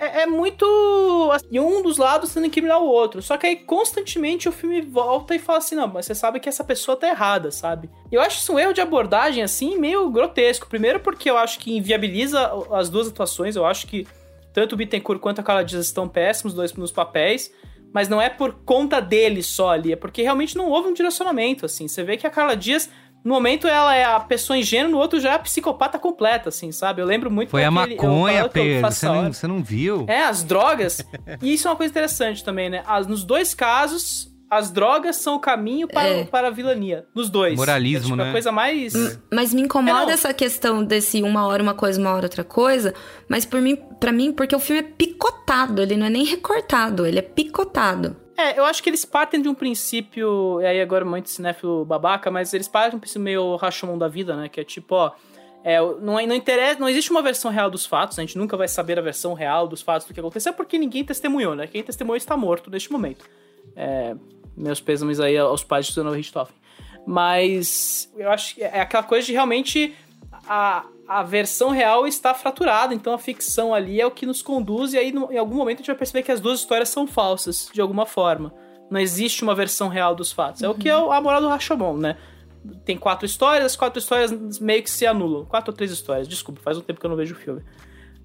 é, 0.00 0.22
é, 0.22 0.26
muito. 0.26 0.64
E 1.50 1.58
um 1.58 1.82
dos 1.82 1.98
lados 1.98 2.32
tendo 2.32 2.48
que 2.48 2.62
mirar 2.62 2.78
o 2.78 2.86
outro. 2.86 3.20
Só 3.20 3.36
que 3.36 3.46
aí 3.46 3.56
constantemente 3.56 4.48
o 4.48 4.52
filme 4.52 4.80
volta 4.80 5.34
e 5.34 5.38
fala 5.38 5.58
assim: 5.58 5.74
não, 5.74 5.88
mas 5.88 6.06
você 6.06 6.14
sabe 6.14 6.38
que 6.38 6.48
essa 6.48 6.62
pessoa 6.62 6.96
tá 6.96 7.08
errada, 7.08 7.50
sabe? 7.50 7.90
Eu 8.10 8.20
acho 8.20 8.38
isso 8.38 8.52
um 8.52 8.58
erro 8.58 8.72
de 8.72 8.80
abordagem, 8.80 9.42
assim, 9.42 9.76
meio 9.76 10.08
grotesco. 10.10 10.68
Primeiro, 10.68 11.00
porque 11.00 11.28
eu 11.28 11.36
acho 11.36 11.58
que 11.58 11.76
inviabiliza 11.76 12.50
as 12.72 12.88
duas 12.88 13.08
atuações. 13.08 13.56
Eu 13.56 13.66
acho 13.66 13.86
que 13.86 14.06
tanto 14.52 14.74
o 14.74 14.76
Bittencourt 14.76 15.20
quanto 15.20 15.40
a 15.40 15.44
Carla 15.44 15.64
Dias 15.64 15.86
estão 15.86 16.08
péssimos 16.08 16.54
dois 16.54 16.72
nos 16.74 16.92
papéis. 16.92 17.52
Mas 17.92 18.08
não 18.08 18.20
é 18.20 18.28
por 18.28 18.52
conta 18.66 19.00
dele 19.00 19.42
só 19.42 19.70
ali, 19.70 19.94
é 19.94 19.96
porque 19.96 20.20
realmente 20.20 20.54
não 20.54 20.68
houve 20.68 20.88
um 20.88 20.92
direcionamento, 20.92 21.64
assim. 21.64 21.88
Você 21.88 22.04
vê 22.04 22.18
que 22.18 22.26
a 22.26 22.30
Carla 22.30 22.54
Dias 22.54 22.90
no 23.28 23.34
momento 23.34 23.68
ela 23.68 23.94
é 23.94 24.04
a 24.04 24.18
pessoa 24.18 24.56
ingênua, 24.56 24.90
no 24.90 24.96
outro 24.96 25.20
já 25.20 25.32
é 25.32 25.34
a 25.34 25.38
psicopata 25.38 25.98
completa, 25.98 26.48
assim, 26.48 26.72
sabe? 26.72 27.02
Eu 27.02 27.06
lembro 27.06 27.30
muito 27.30 27.50
Foi 27.50 27.62
a 27.62 27.70
maconha, 27.70 28.48
Pedro, 28.48 28.90
você 28.90 29.06
não, 29.06 29.30
você 29.30 29.46
não 29.46 29.62
viu? 29.62 30.06
É, 30.08 30.24
as 30.24 30.42
drogas. 30.42 31.04
e 31.42 31.52
isso 31.52 31.68
é 31.68 31.70
uma 31.70 31.76
coisa 31.76 31.90
interessante 31.90 32.42
também, 32.42 32.70
né? 32.70 32.82
As, 32.86 33.06
nos 33.06 33.24
dois 33.24 33.52
casos, 33.52 34.34
as 34.50 34.70
drogas 34.70 35.16
são 35.16 35.34
o 35.34 35.38
caminho 35.38 35.86
para, 35.86 36.08
é. 36.08 36.24
para 36.24 36.48
a 36.48 36.50
vilania. 36.50 37.04
Nos 37.14 37.28
dois. 37.28 37.54
Moralismo, 37.54 37.98
é, 37.98 38.02
tipo, 38.12 38.16
né? 38.16 38.28
A 38.30 38.32
coisa 38.32 38.50
mais. 38.50 38.94
Mas 39.30 39.52
me 39.52 39.60
incomoda 39.60 40.10
é, 40.10 40.14
essa 40.14 40.32
questão 40.32 40.82
desse 40.82 41.22
uma 41.22 41.46
hora 41.46 41.62
uma 41.62 41.74
coisa, 41.74 42.00
uma 42.00 42.14
hora 42.14 42.24
outra 42.24 42.44
coisa. 42.44 42.94
Mas 43.28 43.44
por 43.44 43.60
mim, 43.60 43.76
para 44.00 44.10
mim, 44.10 44.32
porque 44.32 44.56
o 44.56 44.58
filme 44.58 44.80
é 44.80 44.84
picotado, 44.84 45.82
ele 45.82 45.98
não 45.98 46.06
é 46.06 46.10
nem 46.10 46.24
recortado, 46.24 47.04
ele 47.04 47.18
é 47.18 47.22
picotado. 47.22 48.16
É, 48.38 48.56
eu 48.56 48.64
acho 48.64 48.80
que 48.80 48.88
eles 48.88 49.04
partem 49.04 49.42
de 49.42 49.48
um 49.48 49.54
princípio, 49.54 50.60
e 50.62 50.64
aí 50.64 50.80
agora 50.80 51.04
muito 51.04 51.28
cinéfilo 51.28 51.84
babaca, 51.84 52.30
mas 52.30 52.54
eles 52.54 52.68
partem 52.68 52.90
de 52.90 52.96
um 52.96 53.00
princípio 53.00 53.20
meio 53.20 53.56
Rashomon 53.56 53.98
da 53.98 54.06
vida, 54.06 54.36
né? 54.36 54.48
Que 54.48 54.60
é 54.60 54.64
tipo, 54.64 54.94
ó, 54.94 55.10
é, 55.64 55.80
não, 56.00 56.16
é, 56.16 56.24
não, 56.24 56.36
interessa, 56.36 56.78
não 56.78 56.88
existe 56.88 57.10
uma 57.10 57.20
versão 57.20 57.50
real 57.50 57.68
dos 57.68 57.84
fatos, 57.84 58.16
a 58.16 58.22
gente 58.22 58.38
nunca 58.38 58.56
vai 58.56 58.68
saber 58.68 58.96
a 58.96 59.02
versão 59.02 59.34
real 59.34 59.66
dos 59.66 59.82
fatos 59.82 60.06
do 60.06 60.14
que 60.14 60.20
aconteceu, 60.20 60.52
porque 60.54 60.78
ninguém 60.78 61.02
testemunhou, 61.02 61.56
né? 61.56 61.66
Quem 61.66 61.82
testemunhou 61.82 62.16
está 62.16 62.36
morto 62.36 62.70
neste 62.70 62.92
momento. 62.92 63.28
É, 63.74 64.14
meus 64.56 64.80
pêsames 64.80 65.18
aí 65.18 65.36
aos 65.36 65.64
pais 65.64 65.86
de 65.86 65.92
Susana 65.94 66.14
Richthofen. 66.14 66.54
Mas 67.04 68.08
eu 68.16 68.30
acho 68.30 68.54
que 68.54 68.62
é 68.62 68.80
aquela 68.80 69.02
coisa 69.02 69.26
de 69.26 69.32
realmente 69.32 69.96
a, 70.48 70.86
a 71.08 71.22
versão 71.22 71.70
real 71.70 72.06
está 72.06 72.34
fraturada, 72.34 72.92
então 72.92 73.14
a 73.14 73.18
ficção 73.18 73.72
ali 73.72 73.98
é 73.98 74.06
o 74.06 74.10
que 74.10 74.26
nos 74.26 74.42
conduz, 74.42 74.92
e 74.92 74.98
aí 74.98 75.10
em 75.10 75.38
algum 75.38 75.56
momento 75.56 75.78
a 75.78 75.80
gente 75.80 75.86
vai 75.86 75.96
perceber 75.96 76.22
que 76.22 76.30
as 76.30 76.40
duas 76.40 76.60
histórias 76.60 76.90
são 76.90 77.06
falsas, 77.06 77.70
de 77.72 77.80
alguma 77.80 78.04
forma. 78.04 78.52
Não 78.90 79.00
existe 79.00 79.42
uma 79.42 79.54
versão 79.54 79.88
real 79.88 80.14
dos 80.14 80.30
fatos. 80.30 80.60
Uhum. 80.60 80.68
É 80.68 80.70
o 80.70 80.74
que 80.74 80.88
é 80.88 80.92
a 80.92 81.20
moral 81.20 81.40
do 81.40 81.48
Rashomon, 81.48 81.96
né? 81.96 82.16
Tem 82.84 82.98
quatro 82.98 83.24
histórias, 83.24 83.72
as 83.72 83.76
quatro 83.76 83.98
histórias 83.98 84.58
meio 84.58 84.82
que 84.82 84.90
se 84.90 85.06
anulam. 85.06 85.46
Quatro 85.46 85.72
ou 85.72 85.76
três 85.76 85.90
histórias, 85.90 86.28
desculpa, 86.28 86.60
faz 86.62 86.76
um 86.76 86.82
tempo 86.82 87.00
que 87.00 87.06
eu 87.06 87.10
não 87.10 87.16
vejo 87.16 87.34
o 87.34 87.38
filme. 87.38 87.62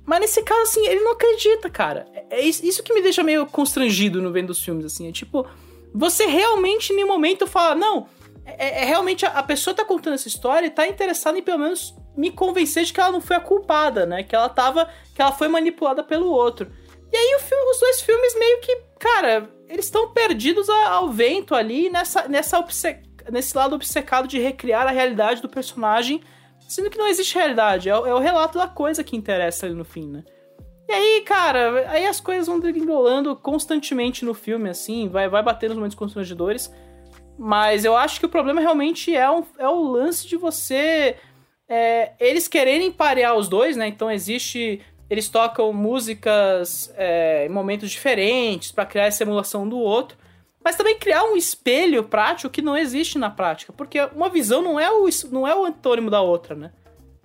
Mas 0.05 0.19
nesse 0.19 0.43
caso, 0.43 0.61
assim, 0.63 0.86
ele 0.86 1.01
não 1.01 1.13
acredita, 1.13 1.69
cara. 1.69 2.05
É 2.29 2.41
isso 2.41 2.84
que 2.84 2.93
me 2.93 3.01
deixa 3.01 3.23
meio 3.23 3.45
constrangido 3.45 4.21
no 4.21 4.31
vendo 4.31 4.49
os 4.49 4.61
filmes, 4.61 4.86
assim. 4.86 5.07
É 5.07 5.11
tipo, 5.11 5.45
você 5.93 6.25
realmente, 6.25 6.91
em 6.91 6.97
nenhum 6.97 7.07
momento, 7.07 7.47
fala, 7.47 7.75
não, 7.75 8.07
é, 8.45 8.81
é 8.81 8.86
realmente 8.86 9.25
a, 9.25 9.29
a, 9.29 9.43
pessoa 9.43 9.73
tá 9.73 9.86
contando 9.86 10.15
essa 10.15 10.27
história 10.27 10.67
e 10.67 10.69
tá 10.69 10.88
interessada 10.88 11.38
em 11.38 11.41
pelo 11.41 11.59
menos 11.59 11.95
me 12.16 12.32
convencer 12.32 12.86
de 12.86 12.93
que 12.93 12.99
ela 12.99 13.11
não 13.11 13.22
foi 13.22 13.36
a 13.36 13.41
culpada, 13.41 14.05
né? 14.05 14.24
Que 14.24 14.36
ela 14.36 14.49
tava. 14.49 14.89
que 15.14 15.22
ela 15.22 15.32
foi 15.32 15.47
manipulada 15.47 16.03
pelo 16.03 16.30
outro. 16.30 16.72
E 17.11 17.16
aí 17.16 17.39
filme, 17.39 17.72
os 17.72 17.80
dois 17.80 18.01
filmes 18.01 18.36
meio 18.39 18.59
que, 18.61 18.76
cara, 18.99 19.49
eles 19.70 19.86
estão 19.86 20.09
perdidos 20.09 20.68
ao 20.70 21.11
vento 21.11 21.53
ali 21.53 21.89
nessa, 21.89 22.28
nessa 22.28 22.57
obce, 22.57 22.99
nesse 23.32 23.55
lado 23.55 23.76
obcecado 23.76 24.28
de 24.28 24.39
recriar 24.39 24.88
a 24.88 24.91
realidade 24.91 25.41
do 25.41 25.47
personagem, 25.47 26.22
sendo 26.68 26.89
que 26.89 26.97
não 26.97 27.07
existe 27.07 27.36
realidade, 27.36 27.89
é, 27.89 27.91
é 27.91 28.14
o 28.14 28.20
relato 28.20 28.57
da 28.57 28.68
coisa 28.68 29.03
que 29.03 29.16
interessa 29.16 29.66
ali 29.66 29.76
no 29.76 29.86
fim, 29.86 30.07
né? 30.07 30.24
E 30.88 30.91
aí, 30.91 31.22
cara, 31.22 31.89
aí 31.89 32.05
as 32.05 32.20
coisas 32.20 32.47
vão 32.47 32.59
degringolando 32.59 33.36
constantemente 33.36 34.26
no 34.26 34.34
filme, 34.34 34.70
assim, 34.70 35.07
vai, 35.07 35.30
vai 35.30 35.41
bater 35.41 35.70
nos 35.70 35.78
momentos 35.78 35.95
constrangedores. 35.95 36.72
Mas 37.38 37.86
eu 37.86 37.95
acho 37.95 38.20
que 38.20 38.26
o 38.26 38.30
problema 38.30 38.61
realmente 38.61 39.16
é, 39.16 39.30
um, 39.30 39.43
é 39.57 39.68
o 39.68 39.82
lance 39.82 40.28
de 40.28 40.36
você 40.36 41.16
é, 41.68 42.11
eles 42.20 42.47
quererem 42.47 42.91
parear 42.91 43.36
os 43.36 43.47
dois, 43.47 43.76
né? 43.76 43.88
Então 43.88 44.09
existe. 44.09 44.82
Eles 45.09 45.30
tocam 45.30 45.72
músicas 45.74 46.91
é, 46.95 47.45
em 47.45 47.49
momentos 47.49 47.91
diferentes 47.91 48.72
para 48.72 48.86
criar 48.86 49.05
essa 49.05 49.24
emulação 49.24 49.68
do 49.68 49.78
outro. 49.78 50.18
Mas 50.64 50.76
também 50.76 50.97
criar 50.97 51.24
um 51.26 51.36
espelho 51.36 52.03
prático 52.05 52.49
que 52.49 52.61
não 52.61 52.76
existe 52.76 53.20
na 53.20 53.30
prática. 53.30 53.74
Porque 53.74 53.99
uma 54.16 54.30
visão 54.30 54.61
não 54.61 54.80
é 54.80 54.89
o, 54.89 55.07
não 55.30 55.47
é 55.47 55.55
o 55.55 55.66
antônimo 55.66 56.09
da 56.09 56.22
outra, 56.22 56.55
né? 56.55 56.72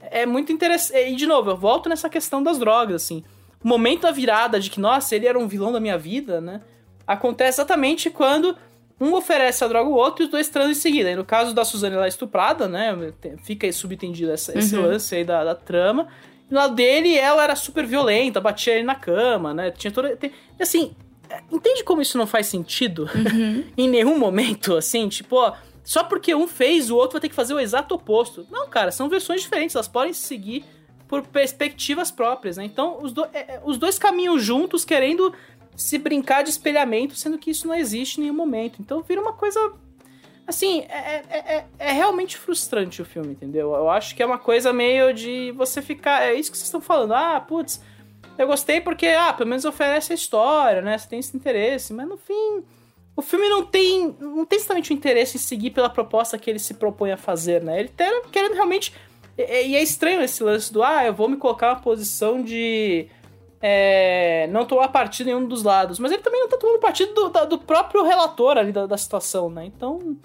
É 0.01 0.27
muito 0.27 0.53
interessante. 0.53 1.11
E 1.11 1.15
de 1.15 1.27
novo, 1.27 1.51
eu 1.51 1.57
volto 1.57 1.89
nessa 1.89 2.09
questão 2.09 2.43
das 2.43 2.59
drogas, 2.59 2.97
assim. 3.03 3.25
O 3.63 3.69
momento 3.69 4.03
da 4.03 4.11
virada 4.11 4.59
de 4.61 4.71
que, 4.71 4.81
nossa, 4.81 5.15
ele 5.15 5.27
era 5.27 5.39
um 5.39 5.49
vilão 5.49 5.73
da 5.73 5.81
minha 5.81 5.97
vida, 5.97 6.41
né? 6.41 6.61
Acontece 7.07 7.61
exatamente 7.61 8.11
quando 8.11 8.57
um 9.01 9.15
oferece 9.15 9.63
a 9.63 9.69
droga 9.69 9.89
ao 9.89 9.95
outro 9.95 10.23
e 10.23 10.27
os 10.27 10.31
dois 10.31 10.49
transam 10.49 10.73
em 10.73 10.75
seguida. 10.75 11.11
E 11.11 11.17
no 11.17 11.25
caso 11.25 11.55
da 11.55 11.65
Suzane, 11.65 11.95
ela 11.95 12.07
é 12.07 12.09
estuprada, 12.09 12.67
né? 12.67 13.13
Fica 13.45 13.67
aí 13.67 13.73
subentendido 13.73 14.33
essa, 14.33 14.57
esse 14.59 14.77
uhum. 14.77 14.83
lance 14.83 15.15
aí 15.15 15.25
da, 15.25 15.45
da 15.45 15.55
trama. 15.55 16.09
E 16.51 16.53
no 16.53 16.59
lado 16.59 16.75
dele, 16.75 17.17
ela 17.17 17.45
era 17.45 17.55
super 17.55 17.87
violenta, 17.87 18.41
batia 18.41 18.75
ele 18.75 18.85
na 18.85 18.95
cama, 18.95 19.55
né? 19.55 19.71
Tinha 19.71 19.93
toda. 19.93 20.17
Tem, 20.17 20.33
assim, 20.59 20.95
entende 21.51 21.85
como 21.85 22.03
isso 22.03 22.19
não 22.19 22.27
faz 22.27 22.47
sentido? 22.47 23.09
Uhum. 23.15 23.65
em 23.77 23.89
nenhum 23.89 24.19
momento, 24.19 24.77
assim, 24.77 25.09
tipo, 25.09 25.37
ó, 25.37 25.55
só 25.85 26.03
porque 26.03 26.35
um 26.35 26.49
fez, 26.49 26.91
o 26.91 26.97
outro 26.97 27.13
vai 27.13 27.21
ter 27.21 27.29
que 27.29 27.35
fazer 27.35 27.55
o 27.55 27.61
exato 27.61 27.95
oposto. 27.95 28.47
Não, 28.51 28.69
cara, 28.69 28.91
são 28.91 29.09
versões 29.09 29.43
diferentes, 29.43 29.77
elas 29.77 29.89
podem 29.89 30.13
seguir 30.13 30.65
por 31.07 31.23
perspectivas 31.23 32.11
próprias, 32.11 32.57
né? 32.57 32.65
Então, 32.65 32.99
os, 33.01 33.13
do, 33.13 33.25
é, 33.33 33.55
é 33.55 33.63
os 33.65 33.79
dois 33.79 33.99
caminham 33.99 34.39
juntos, 34.39 34.85
querendo 34.85 35.33
se 35.79 35.97
brincar 35.97 36.43
de 36.43 36.51
espelhamento, 36.51 37.15
sendo 37.15 37.39
que 37.39 37.53
isso 37.53 37.69
não 37.69 37.75
existe 37.75 38.19
em 38.19 38.25
nenhum 38.25 38.35
momento. 38.35 38.83
Então 38.83 39.01
vira 39.01 39.21
uma 39.21 39.33
coisa. 39.33 39.73
Assim, 40.45 40.81
é, 40.89 41.23
é, 41.29 41.39
é, 41.57 41.65
é 41.79 41.93
realmente 41.93 42.37
frustrante 42.37 43.01
o 43.01 43.05
filme, 43.05 43.33
entendeu? 43.33 43.75
Eu 43.75 43.89
acho 43.89 44.17
que 44.17 44.23
é 44.23 44.27
uma 44.27 44.39
coisa 44.39 44.73
meio 44.73 45.15
de 45.15 45.53
você 45.53 45.81
ficar. 45.81 46.23
É 46.23 46.35
isso 46.35 46.51
que 46.51 46.57
vocês 46.57 46.67
estão 46.67 46.81
falando. 46.81 47.15
Ah, 47.15 47.41
putz, 47.41 47.81
eu 48.37 48.47
gostei 48.47 48.81
porque, 48.81 49.07
ah, 49.07 49.33
pelo 49.33 49.49
menos 49.49 49.65
oferece 49.65 50.13
a 50.13 50.17
história, 50.17 50.83
né? 50.83 50.99
Você 50.99 51.09
tem 51.09 51.21
esse 51.21 51.37
interesse. 51.37 51.93
Mas 51.93 52.09
no 52.09 52.17
fim, 52.17 52.65
o 53.15 53.23
filme 53.23 53.49
não 53.49 53.65
tem. 53.65 54.17
Não 54.19 54.45
tem 54.45 54.59
exatamente 54.59 54.91
o 54.91 54.95
interesse 54.95 55.37
em 55.37 55.41
seguir 55.41 55.71
pela 55.71 55.89
proposta 55.89 56.37
que 56.37 56.51
ele 56.51 56.59
se 56.59 56.75
propõe 56.75 57.13
a 57.13 57.17
fazer, 57.17 57.63
né? 57.63 57.79
Ele 57.79 57.89
tá 57.91 58.05
querendo 58.33 58.55
realmente. 58.55 58.93
E 59.37 59.77
é 59.77 59.83
estranho 59.83 60.23
esse 60.23 60.43
lance 60.43 60.73
do, 60.73 60.83
ah, 60.83 61.05
eu 61.05 61.15
vou 61.15 61.29
me 61.29 61.37
colocar 61.37 61.69
na 61.69 61.81
posição 61.81 62.43
de 62.43 63.09
é, 63.61 64.47
não 64.49 64.65
tomar 64.65 64.89
partido 64.89 65.29
em 65.29 65.35
nenhum 65.35 65.47
dos 65.47 65.63
lados. 65.63 65.99
Mas 65.99 66.13
ele 66.13 66.23
também 66.23 66.41
não 66.41 66.49
tá 66.49 66.57
tomando 66.57 66.81
partido 66.81 67.13
do, 67.13 67.47
do 67.47 67.59
próprio 67.59 68.03
relator 68.03 68.57
ali 68.57 68.73
da, 68.73 68.87
da, 68.87 68.97
situação, 68.97 69.51
né? 69.51 69.67
Então, 69.67 70.17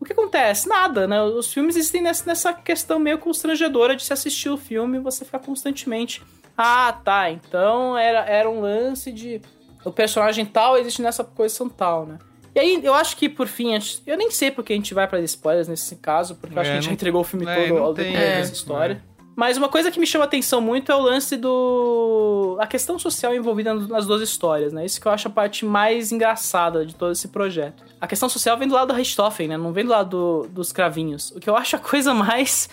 o 0.00 0.04
que 0.04 0.12
acontece? 0.12 0.68
Nada, 0.68 1.06
né? 1.06 1.22
Os 1.22 1.52
filmes 1.52 1.76
existem 1.76 2.02
nessa, 2.02 2.52
questão 2.52 2.98
meio 2.98 3.18
constrangedora 3.18 3.96
de 3.96 4.04
se 4.04 4.12
assistir 4.12 4.48
o 4.48 4.56
filme 4.56 4.98
e 4.98 5.00
você 5.00 5.24
ficar 5.24 5.40
constantemente. 5.40 6.22
Ah, 6.56 6.92
tá. 7.04 7.30
Então 7.30 7.96
era, 7.96 8.20
era 8.20 8.48
um 8.48 8.60
lance 8.60 9.12
de. 9.12 9.40
O 9.84 9.92
personagem 9.92 10.44
tal 10.44 10.76
existe 10.76 11.00
nessa 11.00 11.22
posição 11.22 11.68
tal, 11.68 12.04
né? 12.04 12.18
E 12.54 12.60
aí, 12.60 12.80
eu 12.82 12.94
acho 12.94 13.16
que 13.16 13.28
por 13.28 13.46
fim, 13.46 13.78
eu 14.04 14.16
nem 14.16 14.30
sei 14.32 14.50
porque 14.50 14.72
a 14.72 14.76
gente 14.76 14.92
vai 14.92 15.06
para 15.06 15.20
spoilers 15.20 15.68
nesse 15.68 15.94
caso, 15.96 16.34
porque 16.34 16.56
eu 16.56 16.60
acho 16.60 16.70
que 16.70 16.76
a 16.76 16.80
gente 16.80 16.86
já 16.86 16.92
entregou 16.92 17.20
o 17.20 17.24
filme 17.24 17.46
é, 17.46 17.68
todo 17.68 17.78
ao 17.78 17.94
decorrer 17.94 18.38
dessa 18.38 18.52
história. 18.52 19.02
Mas 19.38 19.56
uma 19.56 19.68
coisa 19.68 19.88
que 19.88 20.00
me 20.00 20.06
chama 20.06 20.24
atenção 20.24 20.60
muito 20.60 20.90
é 20.90 20.96
o 20.96 21.00
lance 21.00 21.36
do. 21.36 22.58
a 22.60 22.66
questão 22.66 22.98
social 22.98 23.32
envolvida 23.32 23.72
nas 23.72 24.04
duas 24.04 24.20
histórias, 24.20 24.72
né? 24.72 24.84
Isso 24.84 25.00
que 25.00 25.06
eu 25.06 25.12
acho 25.12 25.28
a 25.28 25.30
parte 25.30 25.64
mais 25.64 26.10
engraçada 26.10 26.84
de 26.84 26.92
todo 26.92 27.12
esse 27.12 27.28
projeto. 27.28 27.84
A 28.00 28.08
questão 28.08 28.28
social 28.28 28.58
vem 28.58 28.66
do 28.66 28.74
lado 28.74 28.88
do 28.88 28.94
Richthofen, 28.94 29.46
né? 29.46 29.56
Não 29.56 29.72
vem 29.72 29.84
do 29.84 29.90
lado 29.90 30.08
do, 30.10 30.48
dos 30.48 30.72
cravinhos. 30.72 31.30
O 31.30 31.38
que 31.38 31.48
eu 31.48 31.56
acho 31.56 31.76
a 31.76 31.78
coisa 31.78 32.12
mais. 32.12 32.68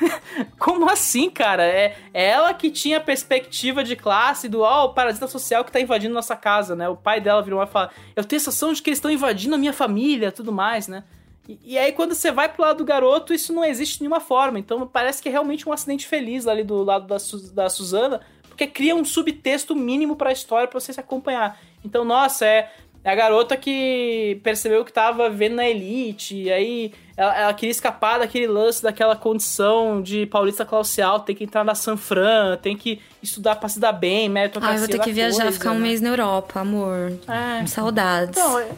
Como 0.58 0.88
assim, 0.88 1.28
cara? 1.28 1.66
É, 1.66 1.98
é 2.14 2.30
ela 2.30 2.54
que 2.54 2.70
tinha 2.70 2.96
a 2.96 3.00
perspectiva 3.00 3.84
de 3.84 3.94
classe 3.94 4.48
do, 4.48 4.62
ó, 4.62 4.84
oh, 4.84 4.86
o 4.86 4.94
parasita 4.94 5.28
social 5.28 5.66
que 5.66 5.70
tá 5.70 5.82
invadindo 5.82 6.14
nossa 6.14 6.34
casa, 6.34 6.74
né? 6.74 6.88
O 6.88 6.96
pai 6.96 7.20
dela 7.20 7.42
virou 7.42 7.62
e 7.62 7.66
fala: 7.66 7.90
Eu 8.16 8.24
tenho 8.24 8.38
a 8.38 8.40
sensação 8.40 8.72
de 8.72 8.80
que 8.80 8.88
eles 8.88 8.96
estão 8.96 9.10
invadindo 9.10 9.54
a 9.54 9.58
minha 9.58 9.74
família 9.74 10.32
tudo 10.32 10.50
mais, 10.50 10.88
né? 10.88 11.04
E, 11.48 11.58
e, 11.64 11.78
aí, 11.78 11.92
quando 11.92 12.14
você 12.14 12.30
vai 12.30 12.48
pro 12.48 12.62
lado 12.62 12.78
do 12.78 12.84
garoto, 12.84 13.32
isso 13.32 13.52
não 13.52 13.64
existe 13.64 13.96
de 13.96 14.02
nenhuma 14.02 14.20
forma. 14.20 14.58
Então, 14.58 14.86
parece 14.86 15.22
que 15.22 15.28
é 15.28 15.32
realmente 15.32 15.68
um 15.68 15.72
acidente 15.72 16.06
feliz 16.06 16.46
ali 16.46 16.64
do 16.64 16.82
lado 16.82 17.06
da, 17.06 17.18
Su 17.18 17.52
da 17.52 17.68
Suzana, 17.68 18.20
porque 18.48 18.66
cria 18.66 18.94
um 18.94 19.04
subtexto 19.04 19.74
mínimo 19.74 20.16
para 20.16 20.30
a 20.30 20.32
história 20.32 20.66
para 20.66 20.80
você 20.80 20.92
se 20.92 21.00
acompanhar. 21.00 21.58
Então, 21.84 22.04
nossa, 22.04 22.46
é, 22.46 22.70
é, 23.04 23.10
a 23.10 23.14
garota 23.14 23.56
que 23.56 24.40
percebeu 24.42 24.84
que 24.84 24.92
tava 24.92 25.30
vendo 25.30 25.54
na 25.54 25.68
elite, 25.68 26.34
e 26.34 26.50
aí 26.50 26.92
ela, 27.16 27.38
ela, 27.38 27.54
queria 27.54 27.70
escapar 27.70 28.18
daquele 28.18 28.48
lance, 28.48 28.82
daquela 28.82 29.14
condição 29.14 30.02
de 30.02 30.26
paulista 30.26 30.64
classe 30.64 31.00
alta, 31.00 31.26
tem 31.26 31.36
que 31.36 31.44
entrar 31.44 31.62
na 31.62 31.76
San 31.76 31.96
Fran, 31.96 32.56
tem 32.56 32.76
que 32.76 33.00
estudar 33.22 33.56
pra 33.56 33.68
se 33.68 33.78
dar 33.78 33.92
bem, 33.92 34.28
meritocracia 34.28 34.74
Ah, 34.74 34.76
eu 34.76 34.80
vou 34.80 34.88
ter 34.88 34.98
que 34.98 35.12
viajar, 35.12 35.42
coisa, 35.42 35.52
ficar 35.52 35.70
um 35.70 35.74
né? 35.74 35.80
mês 35.80 36.00
na 36.00 36.08
Europa, 36.08 36.60
amor. 36.60 37.12
É. 37.28 37.64
Saudades. 37.66 38.36
Então, 38.36 38.58
é... 38.58 38.68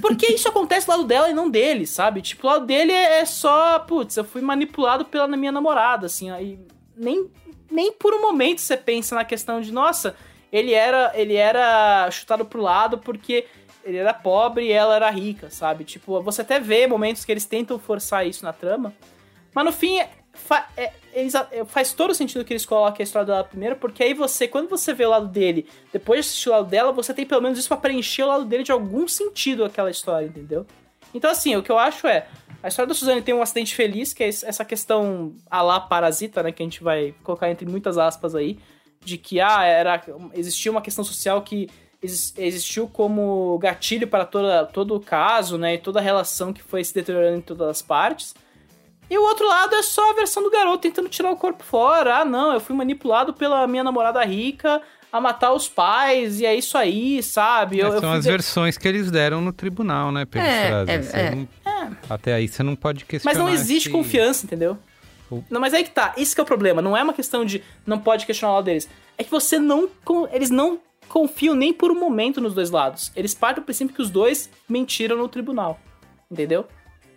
Porque 0.00 0.32
isso 0.32 0.48
acontece 0.48 0.86
do 0.86 0.90
lado 0.90 1.04
dela 1.04 1.30
e 1.30 1.34
não 1.34 1.50
dele, 1.50 1.86
sabe? 1.86 2.22
Tipo, 2.22 2.46
o 2.46 2.50
lado 2.50 2.66
dele 2.66 2.92
é, 2.92 3.20
é 3.20 3.24
só, 3.24 3.78
putz, 3.80 4.16
eu 4.16 4.24
fui 4.24 4.42
manipulado 4.42 5.04
pela 5.04 5.26
minha 5.28 5.52
namorada, 5.52 6.06
assim, 6.06 6.30
aí 6.30 6.58
nem, 6.96 7.30
nem 7.70 7.92
por 7.92 8.14
um 8.14 8.20
momento 8.20 8.60
você 8.60 8.76
pensa 8.76 9.14
na 9.14 9.24
questão 9.24 9.60
de, 9.60 9.72
nossa, 9.72 10.16
ele 10.52 10.72
era, 10.72 11.12
ele 11.14 11.34
era 11.34 12.10
chutado 12.10 12.44
pro 12.44 12.62
lado 12.62 12.98
porque 12.98 13.46
ele 13.84 13.98
era 13.98 14.14
pobre 14.14 14.66
e 14.66 14.72
ela 14.72 14.96
era 14.96 15.10
rica, 15.10 15.50
sabe? 15.50 15.84
Tipo, 15.84 16.20
você 16.22 16.42
até 16.42 16.58
vê 16.58 16.86
momentos 16.86 17.24
que 17.24 17.32
eles 17.32 17.44
tentam 17.44 17.78
forçar 17.78 18.26
isso 18.26 18.44
na 18.44 18.52
trama, 18.52 18.94
mas 19.52 19.64
no 19.64 19.72
fim 19.72 20.00
fa 20.34 20.68
é, 20.76 20.92
é, 21.12 21.64
faz 21.64 21.92
todo 21.92 22.14
sentido 22.14 22.44
que 22.44 22.52
eles 22.52 22.66
coloquem 22.66 23.02
a 23.02 23.04
história 23.04 23.26
dela 23.26 23.44
primeiro, 23.44 23.76
porque 23.76 24.02
aí 24.02 24.14
você, 24.14 24.48
quando 24.48 24.68
você 24.68 24.92
vê 24.92 25.06
o 25.06 25.10
lado 25.10 25.28
dele, 25.28 25.66
depois 25.92 26.18
de 26.18 26.26
assistir 26.28 26.48
o 26.48 26.52
lado 26.52 26.68
dela, 26.68 26.92
você 26.92 27.14
tem 27.14 27.24
pelo 27.24 27.42
menos 27.42 27.58
isso 27.58 27.68
pra 27.68 27.76
preencher 27.76 28.24
o 28.24 28.28
lado 28.28 28.44
dele 28.44 28.64
de 28.64 28.72
algum 28.72 29.06
sentido 29.08 29.64
aquela 29.64 29.90
história, 29.90 30.26
entendeu? 30.26 30.66
Então, 31.14 31.30
assim, 31.30 31.54
o 31.54 31.62
que 31.62 31.70
eu 31.70 31.78
acho 31.78 32.06
é. 32.08 32.26
A 32.60 32.68
história 32.68 32.88
da 32.88 32.94
Suzane 32.94 33.22
tem 33.22 33.34
um 33.34 33.42
acidente 33.42 33.74
feliz, 33.74 34.12
que 34.12 34.24
é 34.24 34.28
essa 34.28 34.64
questão 34.64 35.34
a 35.48 35.62
lá 35.62 35.78
parasita, 35.78 36.42
né? 36.42 36.50
Que 36.50 36.62
a 36.62 36.66
gente 36.66 36.82
vai 36.82 37.14
colocar 37.22 37.48
entre 37.50 37.66
muitas 37.66 37.96
aspas 37.96 38.34
aí. 38.34 38.58
De 39.00 39.16
que, 39.16 39.38
ah, 39.38 39.62
era, 39.62 40.02
existia 40.32 40.72
uma 40.72 40.80
questão 40.80 41.04
social 41.04 41.42
que 41.42 41.68
existiu 42.02 42.88
como 42.88 43.58
gatilho 43.58 44.08
para 44.08 44.24
toda, 44.24 44.66
todo 44.66 44.96
o 44.96 45.00
caso, 45.00 45.56
né? 45.56 45.74
E 45.74 45.78
toda 45.78 46.00
a 46.00 46.02
relação 46.02 46.52
que 46.52 46.62
foi 46.62 46.82
se 46.82 46.92
deteriorando 46.92 47.36
em 47.36 47.42
todas 47.42 47.68
as 47.68 47.82
partes. 47.82 48.34
E 49.10 49.18
o 49.18 49.22
outro 49.22 49.46
lado 49.46 49.74
é 49.74 49.82
só 49.82 50.10
a 50.10 50.14
versão 50.14 50.42
do 50.42 50.50
garoto 50.50 50.78
tentando 50.78 51.08
tirar 51.08 51.30
o 51.30 51.36
corpo 51.36 51.62
fora. 51.62 52.18
Ah, 52.18 52.24
não, 52.24 52.52
eu 52.52 52.60
fui 52.60 52.74
manipulado 52.74 53.34
pela 53.34 53.66
minha 53.66 53.84
namorada 53.84 54.24
rica 54.24 54.80
a 55.12 55.20
matar 55.20 55.52
os 55.52 55.68
pais, 55.68 56.40
e 56.40 56.46
é 56.46 56.56
isso 56.56 56.76
aí, 56.76 57.22
sabe? 57.22 57.80
É, 57.80 57.84
eu, 57.84 58.00
são 58.00 58.10
eu 58.10 58.16
as 58.16 58.24
de... 58.24 58.30
versões 58.30 58.76
que 58.76 58.88
eles 58.88 59.12
deram 59.12 59.40
no 59.40 59.52
tribunal, 59.52 60.10
né, 60.10 60.24
Pedro 60.24 60.48
é, 60.48 60.84
é, 60.88 61.26
é, 61.26 61.30
não... 61.30 61.48
é, 61.64 61.88
Até 62.10 62.34
aí 62.34 62.48
você 62.48 62.64
não 62.64 62.74
pode 62.74 63.04
questionar. 63.04 63.32
Mas 63.32 63.40
não 63.40 63.48
existe 63.48 63.90
confiança, 63.90 64.44
entendeu? 64.44 64.76
Não, 65.48 65.60
mas 65.60 65.72
aí 65.72 65.84
que 65.84 65.90
tá, 65.90 66.14
isso 66.16 66.34
que 66.34 66.40
é 66.40 66.42
o 66.42 66.46
problema. 66.46 66.82
Não 66.82 66.96
é 66.96 67.02
uma 67.02 67.12
questão 67.12 67.44
de 67.44 67.62
não 67.86 67.98
pode 67.98 68.26
questionar 68.26 68.52
o 68.52 68.56
lado 68.56 68.64
deles. 68.64 68.88
É 69.16 69.24
que 69.24 69.30
você 69.30 69.58
não. 69.58 69.88
Eles 70.32 70.50
não 70.50 70.78
confiam 71.08 71.54
nem 71.54 71.72
por 71.72 71.90
um 71.90 71.98
momento 71.98 72.40
nos 72.40 72.54
dois 72.54 72.70
lados. 72.70 73.10
Eles 73.16 73.34
partem 73.34 73.62
do 73.62 73.64
princípio 73.64 73.94
que 73.94 74.02
os 74.02 74.10
dois 74.10 74.50
mentiram 74.68 75.16
no 75.16 75.28
tribunal. 75.28 75.80
Entendeu? 76.30 76.66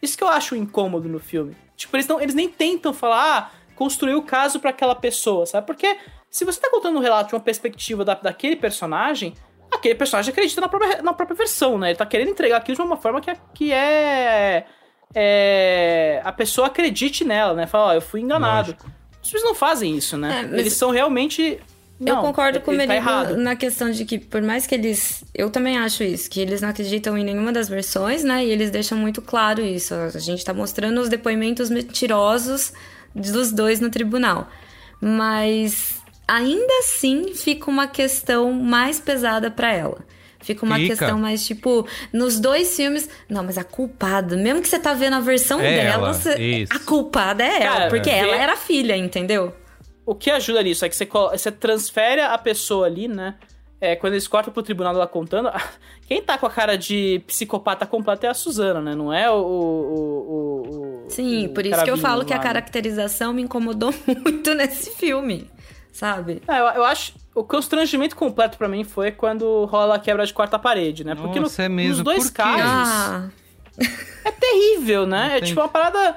Isso 0.02 0.18
que 0.18 0.24
eu 0.24 0.28
acho 0.28 0.56
incômodo 0.56 1.10
no 1.10 1.20
filme. 1.20 1.56
Tipo, 1.78 1.96
eles, 1.96 2.08
não, 2.08 2.20
eles 2.20 2.34
nem 2.34 2.50
tentam 2.50 2.92
falar, 2.92 3.38
ah, 3.38 3.52
construir 3.76 4.16
o 4.16 4.24
caso 4.24 4.60
para 4.60 4.72
aquela 4.72 4.96
pessoa, 4.96 5.46
sabe? 5.46 5.68
Porque 5.68 5.98
se 6.30 6.44
você 6.44 6.60
tá 6.60 6.70
contando 6.70 6.98
um 6.98 7.02
relato 7.02 7.30
de 7.30 7.36
uma 7.36 7.42
perspectiva 7.42 8.04
da, 8.04 8.16
daquele 8.16 8.56
personagem, 8.56 9.36
aquele 9.72 9.94
personagem 9.96 10.32
acredita 10.32 10.60
na 10.60 10.68
própria, 10.68 11.02
na 11.04 11.14
própria 11.14 11.38
versão, 11.38 11.78
né? 11.78 11.90
Ele 11.90 11.98
tá 11.98 12.06
querendo 12.06 12.32
entregar 12.32 12.58
aquilo 12.58 12.76
de 12.76 12.82
uma 12.82 12.98
forma 12.98 13.22
que 13.22 13.30
é, 13.30 13.38
que 13.54 13.72
é, 13.72 14.66
é 15.14 16.22
a 16.26 16.32
pessoa 16.32 16.68
acredite 16.68 17.24
nela, 17.24 17.54
né? 17.54 17.68
Fala, 17.68 17.92
ó, 17.92 17.94
eu 17.94 18.02
fui 18.02 18.22
enganado. 18.22 18.72
Lógico. 18.72 18.92
Os 19.22 19.30
filmes 19.30 19.48
não 19.48 19.56
fazem 19.56 19.96
isso, 19.96 20.18
né? 20.18 20.40
É, 20.40 20.44
mas... 20.44 20.60
Eles 20.60 20.74
são 20.74 20.90
realmente 20.90 21.60
não, 22.00 22.18
eu 22.18 22.22
concordo 22.22 22.62
com 22.62 22.72
ele 22.74 22.86
tá 22.86 23.32
na 23.32 23.56
questão 23.56 23.90
de 23.90 24.06
que, 24.06 24.20
por 24.20 24.42
mais 24.42 24.68
que 24.68 24.76
eles. 24.76 25.24
Eu 25.34 25.50
também 25.50 25.78
acho 25.78 26.04
isso, 26.04 26.30
que 26.30 26.40
eles 26.40 26.62
não 26.62 26.70
acreditam 26.70 27.18
em 27.18 27.24
nenhuma 27.24 27.52
das 27.52 27.68
versões, 27.68 28.24
né? 28.24 28.46
E 28.46 28.52
eles 28.52 28.70
deixam 28.70 28.98
muito 28.98 29.22
claro 29.22 29.62
isso. 29.62 29.94
A 29.94 30.20
gente 30.20 30.46
tá 30.46 30.54
mostrando 30.54 31.02
os 31.02 31.10
depoimentos 31.10 31.70
mentirosos 31.70 32.72
dos 33.16 33.52
dois 33.52 33.80
no 33.80 33.90
tribunal. 33.90 34.48
Mas 35.02 35.96
ainda 36.28 36.74
assim 36.80 37.34
fica 37.34 37.70
uma 37.70 37.88
questão 37.88 38.52
mais 38.52 39.00
pesada 39.00 39.50
para 39.50 39.74
ela. 39.74 40.06
Fica 40.40 40.66
uma 40.66 40.76
Fica. 40.76 40.96
questão 40.96 41.20
mais 41.20 41.46
tipo, 41.46 41.86
nos 42.14 42.40
dois 42.40 42.76
filmes, 42.76 43.10
não, 43.28 43.44
mas 43.44 43.58
a 43.58 43.64
culpada, 43.64 44.38
mesmo 44.38 44.62
que 44.62 44.70
você 44.70 44.80
tá 44.80 44.94
vendo 44.94 45.16
a 45.16 45.20
versão 45.20 45.60
é 45.60 45.84
dela, 45.84 46.14
você, 46.14 46.66
a 46.70 46.80
culpada 46.80 47.44
é 47.44 47.64
ela, 47.64 47.76
Cara, 47.76 47.90
porque 47.90 48.10
ela 48.10 48.36
era 48.36 48.56
filha, 48.56 48.96
entendeu? 48.96 49.54
O 50.08 50.16
que 50.16 50.32
ajuda 50.32 50.64
nisso 50.64 50.86
é 50.86 50.90
que 50.90 50.96
você, 50.96 51.06
você 51.06 51.52
transfere 51.52 52.22
a 52.22 52.38
pessoa 52.38 52.88
ali, 52.88 53.10
né? 53.10 53.36
É, 53.80 53.94
quando 53.94 54.14
eles 54.14 54.26
cortam 54.26 54.54
pro 54.54 54.64
tribunal 54.64 54.96
ela 54.96 55.06
contando, 55.06 55.52
quem 56.08 56.22
tá 56.22 56.38
com 56.38 56.46
a 56.46 56.50
cara 56.50 56.78
de 56.78 57.22
psicopata 57.28 57.86
completa 57.86 58.26
é 58.26 58.30
a 58.30 58.34
Suzana, 58.34 58.82
né? 58.82 58.96
Não 58.96 59.14
é 59.14 59.30
o. 59.30 59.36
o, 59.36 61.06
o 61.06 61.10
Sim, 61.10 61.48
o 61.48 61.54
por 61.54 61.66
isso 61.66 61.84
que 61.84 61.92
eu 61.92 61.98
falo 61.98 62.24
que 62.24 62.34
a 62.34 62.38
né? 62.38 62.44
caracterização 62.44 63.34
me 63.34 63.42
incomodou 63.42 63.94
muito 64.08 64.56
nesse 64.56 64.92
filme, 64.92 65.52
sabe? 65.92 66.42
É, 66.48 66.54
eu, 66.54 66.66
eu, 66.68 66.86
acho. 66.86 67.14
O 67.36 67.44
constrangimento 67.44 68.16
completo 68.16 68.58
para 68.58 68.70
mim 68.70 68.86
foi 68.86 69.12
quando 69.12 69.66
rola 69.66 69.96
a 69.96 70.00
quebra 70.00 70.26
de 70.26 70.34
quarta 70.34 70.58
parede, 70.58 71.04
né? 71.04 71.16
Porque 71.16 71.40
Nossa, 71.40 71.64
no, 71.64 71.66
é 71.66 71.70
mesmo. 71.70 71.96
nos 71.96 72.02
dois 72.04 72.30
casos. 72.30 72.62
Ah. 72.64 73.30
É 74.26 74.32
terrível, 74.32 75.06
né? 75.06 75.38
é 75.38 75.42
tipo 75.42 75.60
uma 75.62 75.70
parada 75.70 76.16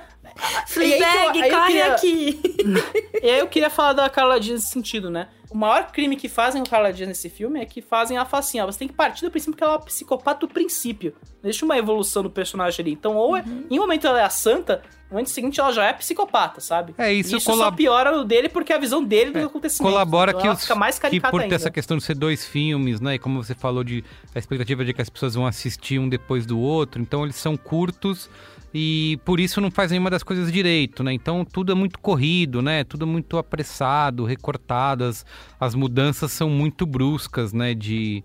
Fleabag, 0.67 1.51
corre 1.51 1.67
queria... 1.67 1.95
aqui! 1.95 2.41
e 3.23 3.31
aí 3.31 3.39
eu 3.39 3.49
queria 3.49 3.71
falar 3.71 3.93
da 3.93 4.09
Carla 4.09 4.39
Dias 4.39 4.61
nesse 4.61 4.73
sentido, 4.73 5.11
né? 5.11 5.29
O 5.51 5.57
maior 5.57 5.91
crime 5.91 6.15
que 6.15 6.29
fazem 6.29 6.63
com 6.63 6.69
a 6.69 6.71
Carla 6.71 6.93
Dias 6.93 7.09
nesse 7.09 7.29
filme 7.29 7.61
é 7.61 7.67
que 7.67 7.83
fazem 7.83 8.17
ela 8.17 8.25
falar 8.25 8.39
assim, 8.39 8.61
você 8.63 8.79
tem 8.79 8.89
que 8.89 8.95
partir 8.95 9.25
do 9.25 9.33
princípio 9.33 9.57
que 9.57 9.65
ela 9.65 9.73
é 9.73 9.77
uma 9.77 9.85
psicopata 9.85 10.47
do 10.47 10.49
princípio. 10.49 11.13
Deixa 11.43 11.65
uma 11.65 11.77
evolução 11.77 12.23
do 12.23 12.31
personagem 12.31 12.85
ali. 12.85 12.93
Então, 12.93 13.17
ou 13.17 13.37
é, 13.37 13.41
uhum. 13.41 13.67
em 13.69 13.79
um 13.79 13.83
momento 13.83 14.07
ela 14.07 14.21
é 14.21 14.25
a 14.25 14.31
santa, 14.31 14.81
no 15.11 15.15
momento 15.15 15.31
seguinte 15.31 15.59
ela 15.59 15.73
já 15.73 15.87
é 15.87 15.93
psicopata, 15.93 16.61
sabe? 16.61 16.95
É 16.97 17.13
isso. 17.13 17.35
E 17.35 17.39
isso 17.39 17.51
colab... 17.51 17.65
só 17.65 17.73
piora 17.73 18.17
o 18.17 18.25
dele 18.25 18.49
porque 18.49 18.73
é 18.73 18.77
a 18.77 18.79
visão 18.79 19.03
dele 19.03 19.33
dos 19.33 19.43
é, 19.43 19.45
acontecimentos. 19.47 19.93
Colabora 19.93 20.31
então, 20.31 20.43
que, 20.43 20.49
os, 20.51 20.63
fica 20.63 20.77
mais 20.77 21.01
que 21.01 21.21
por 21.21 21.43
ter 21.43 21.55
essa 21.55 21.71
questão 21.71 21.97
de 21.97 22.05
ser 22.05 22.15
dois 22.15 22.47
filmes, 22.47 23.01
né? 23.01 23.17
E 23.17 23.19
como 23.19 23.43
você 23.43 23.55
falou 23.55 23.83
de 23.83 24.05
a 24.33 24.39
expectativa 24.39 24.85
de 24.85 24.95
que 24.95 25.03
as 25.03 25.11
pessoas 25.11 25.35
vão 25.35 25.47
assistir 25.47 25.99
um 25.99 26.09
depois 26.09 26.47
do 26.47 26.61
outro, 26.61 27.03
então 27.03 27.25
eles 27.25 27.35
são 27.35 27.57
curtos 27.57 28.31
e 28.73 29.19
por 29.25 29.41
isso 29.41 29.61
não 29.61 29.71
faz 29.71 29.91
nenhuma 29.91 30.11
das 30.11 30.23
coisas 30.23 30.51
direito, 30.53 31.03
né? 31.03 31.13
Então 31.13 31.45
tudo 31.45 31.73
é 31.73 31.75
muito 31.75 31.99
corrido, 31.99 32.63
né? 32.63 32.85
Tudo 32.85 33.05
é 33.05 33.09
muito 33.09 33.39
apressado, 33.39 34.25
recortadas, 34.25 35.25
as 35.59 35.75
mudanças 35.75 36.33
são 36.33 36.49
muito 36.49 36.87
bruscas, 36.87 37.53
né? 37.53 37.75
De 37.75 38.23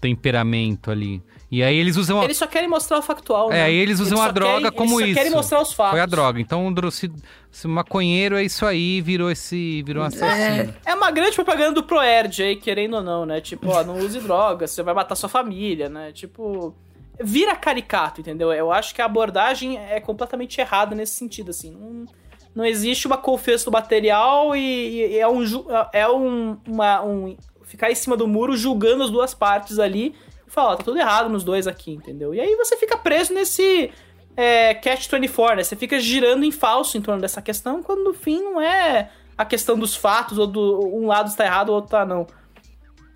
temperamento 0.00 0.90
ali. 0.90 1.22
E 1.50 1.62
aí 1.62 1.76
eles 1.76 1.96
usam. 1.96 2.20
A... 2.20 2.24
Eles 2.24 2.38
só 2.38 2.46
querem 2.46 2.68
mostrar 2.68 2.98
o 2.98 3.02
factual, 3.02 3.50
é, 3.50 3.54
né? 3.54 3.58
É, 3.60 3.62
aí 3.64 3.74
eles 3.74 4.00
usam 4.00 4.18
eles 4.18 4.30
a 4.30 4.32
droga 4.32 4.70
querem, 4.72 4.78
como 4.78 5.00
eles 5.00 5.10
isso. 5.10 5.18
querem 5.18 5.32
mostrar 5.32 5.60
os 5.60 5.72
fatos. 5.72 5.92
Foi 5.92 6.00
a 6.00 6.06
droga. 6.06 6.40
Então, 6.40 6.74
se, 6.90 7.12
se 7.50 7.68
maconheiro 7.68 8.36
é 8.36 8.42
isso 8.42 8.64
aí, 8.64 9.00
virou 9.02 9.30
esse. 9.30 9.82
virou 9.82 10.02
um 10.02 10.06
assassino. 10.06 10.74
É, 10.84 10.92
é 10.92 10.94
uma 10.94 11.10
grande 11.10 11.36
propaganda 11.36 11.72
do 11.72 11.82
Proerd 11.84 12.42
aí, 12.42 12.56
querendo 12.56 12.96
ou 12.96 13.02
não, 13.02 13.26
né? 13.26 13.40
Tipo, 13.40 13.68
ó, 13.68 13.84
não 13.84 13.98
use 13.98 14.18
droga, 14.20 14.66
você 14.66 14.82
vai 14.82 14.94
matar 14.94 15.14
sua 15.14 15.28
família, 15.28 15.88
né? 15.88 16.10
Tipo 16.10 16.74
vira 17.20 17.54
caricato, 17.54 18.20
entendeu? 18.20 18.52
Eu 18.52 18.72
acho 18.72 18.94
que 18.94 19.02
a 19.02 19.04
abordagem 19.04 19.78
é 19.78 20.00
completamente 20.00 20.60
errada 20.60 20.94
nesse 20.94 21.14
sentido, 21.14 21.50
assim. 21.50 21.70
Não, 21.70 22.06
não 22.54 22.64
existe 22.64 23.06
uma 23.06 23.16
confiança 23.16 23.66
no 23.66 23.72
material 23.72 24.54
e, 24.54 25.12
e 25.12 25.18
é 25.18 25.28
um, 25.28 25.44
é 25.92 26.08
um, 26.08 26.56
uma, 26.66 27.02
um. 27.02 27.36
ficar 27.64 27.90
em 27.90 27.94
cima 27.94 28.16
do 28.16 28.28
muro 28.28 28.56
julgando 28.56 29.02
as 29.02 29.10
duas 29.10 29.34
partes 29.34 29.78
ali 29.78 30.14
e 30.46 30.50
falar, 30.50 30.72
ó, 30.72 30.76
tá 30.76 30.84
tudo 30.84 30.98
errado 30.98 31.28
nos 31.28 31.44
dois 31.44 31.66
aqui, 31.66 31.92
entendeu? 31.92 32.34
E 32.34 32.40
aí 32.40 32.56
você 32.56 32.76
fica 32.76 32.96
preso 32.96 33.32
nesse. 33.32 33.90
É, 34.34 34.74
Catch 34.74 35.10
24, 35.10 35.56
né? 35.56 35.64
Você 35.64 35.76
fica 35.76 36.00
girando 36.00 36.44
em 36.44 36.50
falso 36.50 36.96
em 36.96 37.02
torno 37.02 37.20
dessa 37.20 37.42
questão, 37.42 37.82
quando 37.82 38.02
no 38.02 38.14
fim 38.14 38.40
não 38.40 38.60
é 38.60 39.10
a 39.36 39.44
questão 39.44 39.78
dos 39.78 39.94
fatos, 39.94 40.38
ou 40.38 40.46
do 40.46 40.80
um 40.94 41.06
lado 41.06 41.28
está 41.28 41.44
errado, 41.44 41.68
o 41.68 41.72
outro 41.74 41.90
tá 41.90 42.06
não 42.06 42.26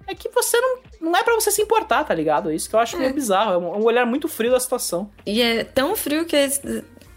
é 0.07 0.15
que 0.15 0.29
você 0.29 0.59
não. 0.61 0.79
Não 1.01 1.17
é 1.17 1.23
para 1.23 1.35
você 1.35 1.51
se 1.51 1.61
importar, 1.61 2.05
tá 2.05 2.15
ligado? 2.15 2.51
É 2.51 2.55
isso 2.55 2.69
que 2.69 2.75
eu 2.75 2.81
acho 2.81 2.97
é. 2.97 3.01
meio 3.01 3.15
bizarro. 3.15 3.53
É 3.53 3.59
um, 3.59 3.85
olhar 3.85 4.07
muito 4.07 4.29
frio 4.29 4.51
da 4.51 4.61
situação. 4.61 5.11
E 5.25 5.43
é 5.43 5.65
tão 5.65 5.95
frio 5.95 6.25
que 6.25 6.37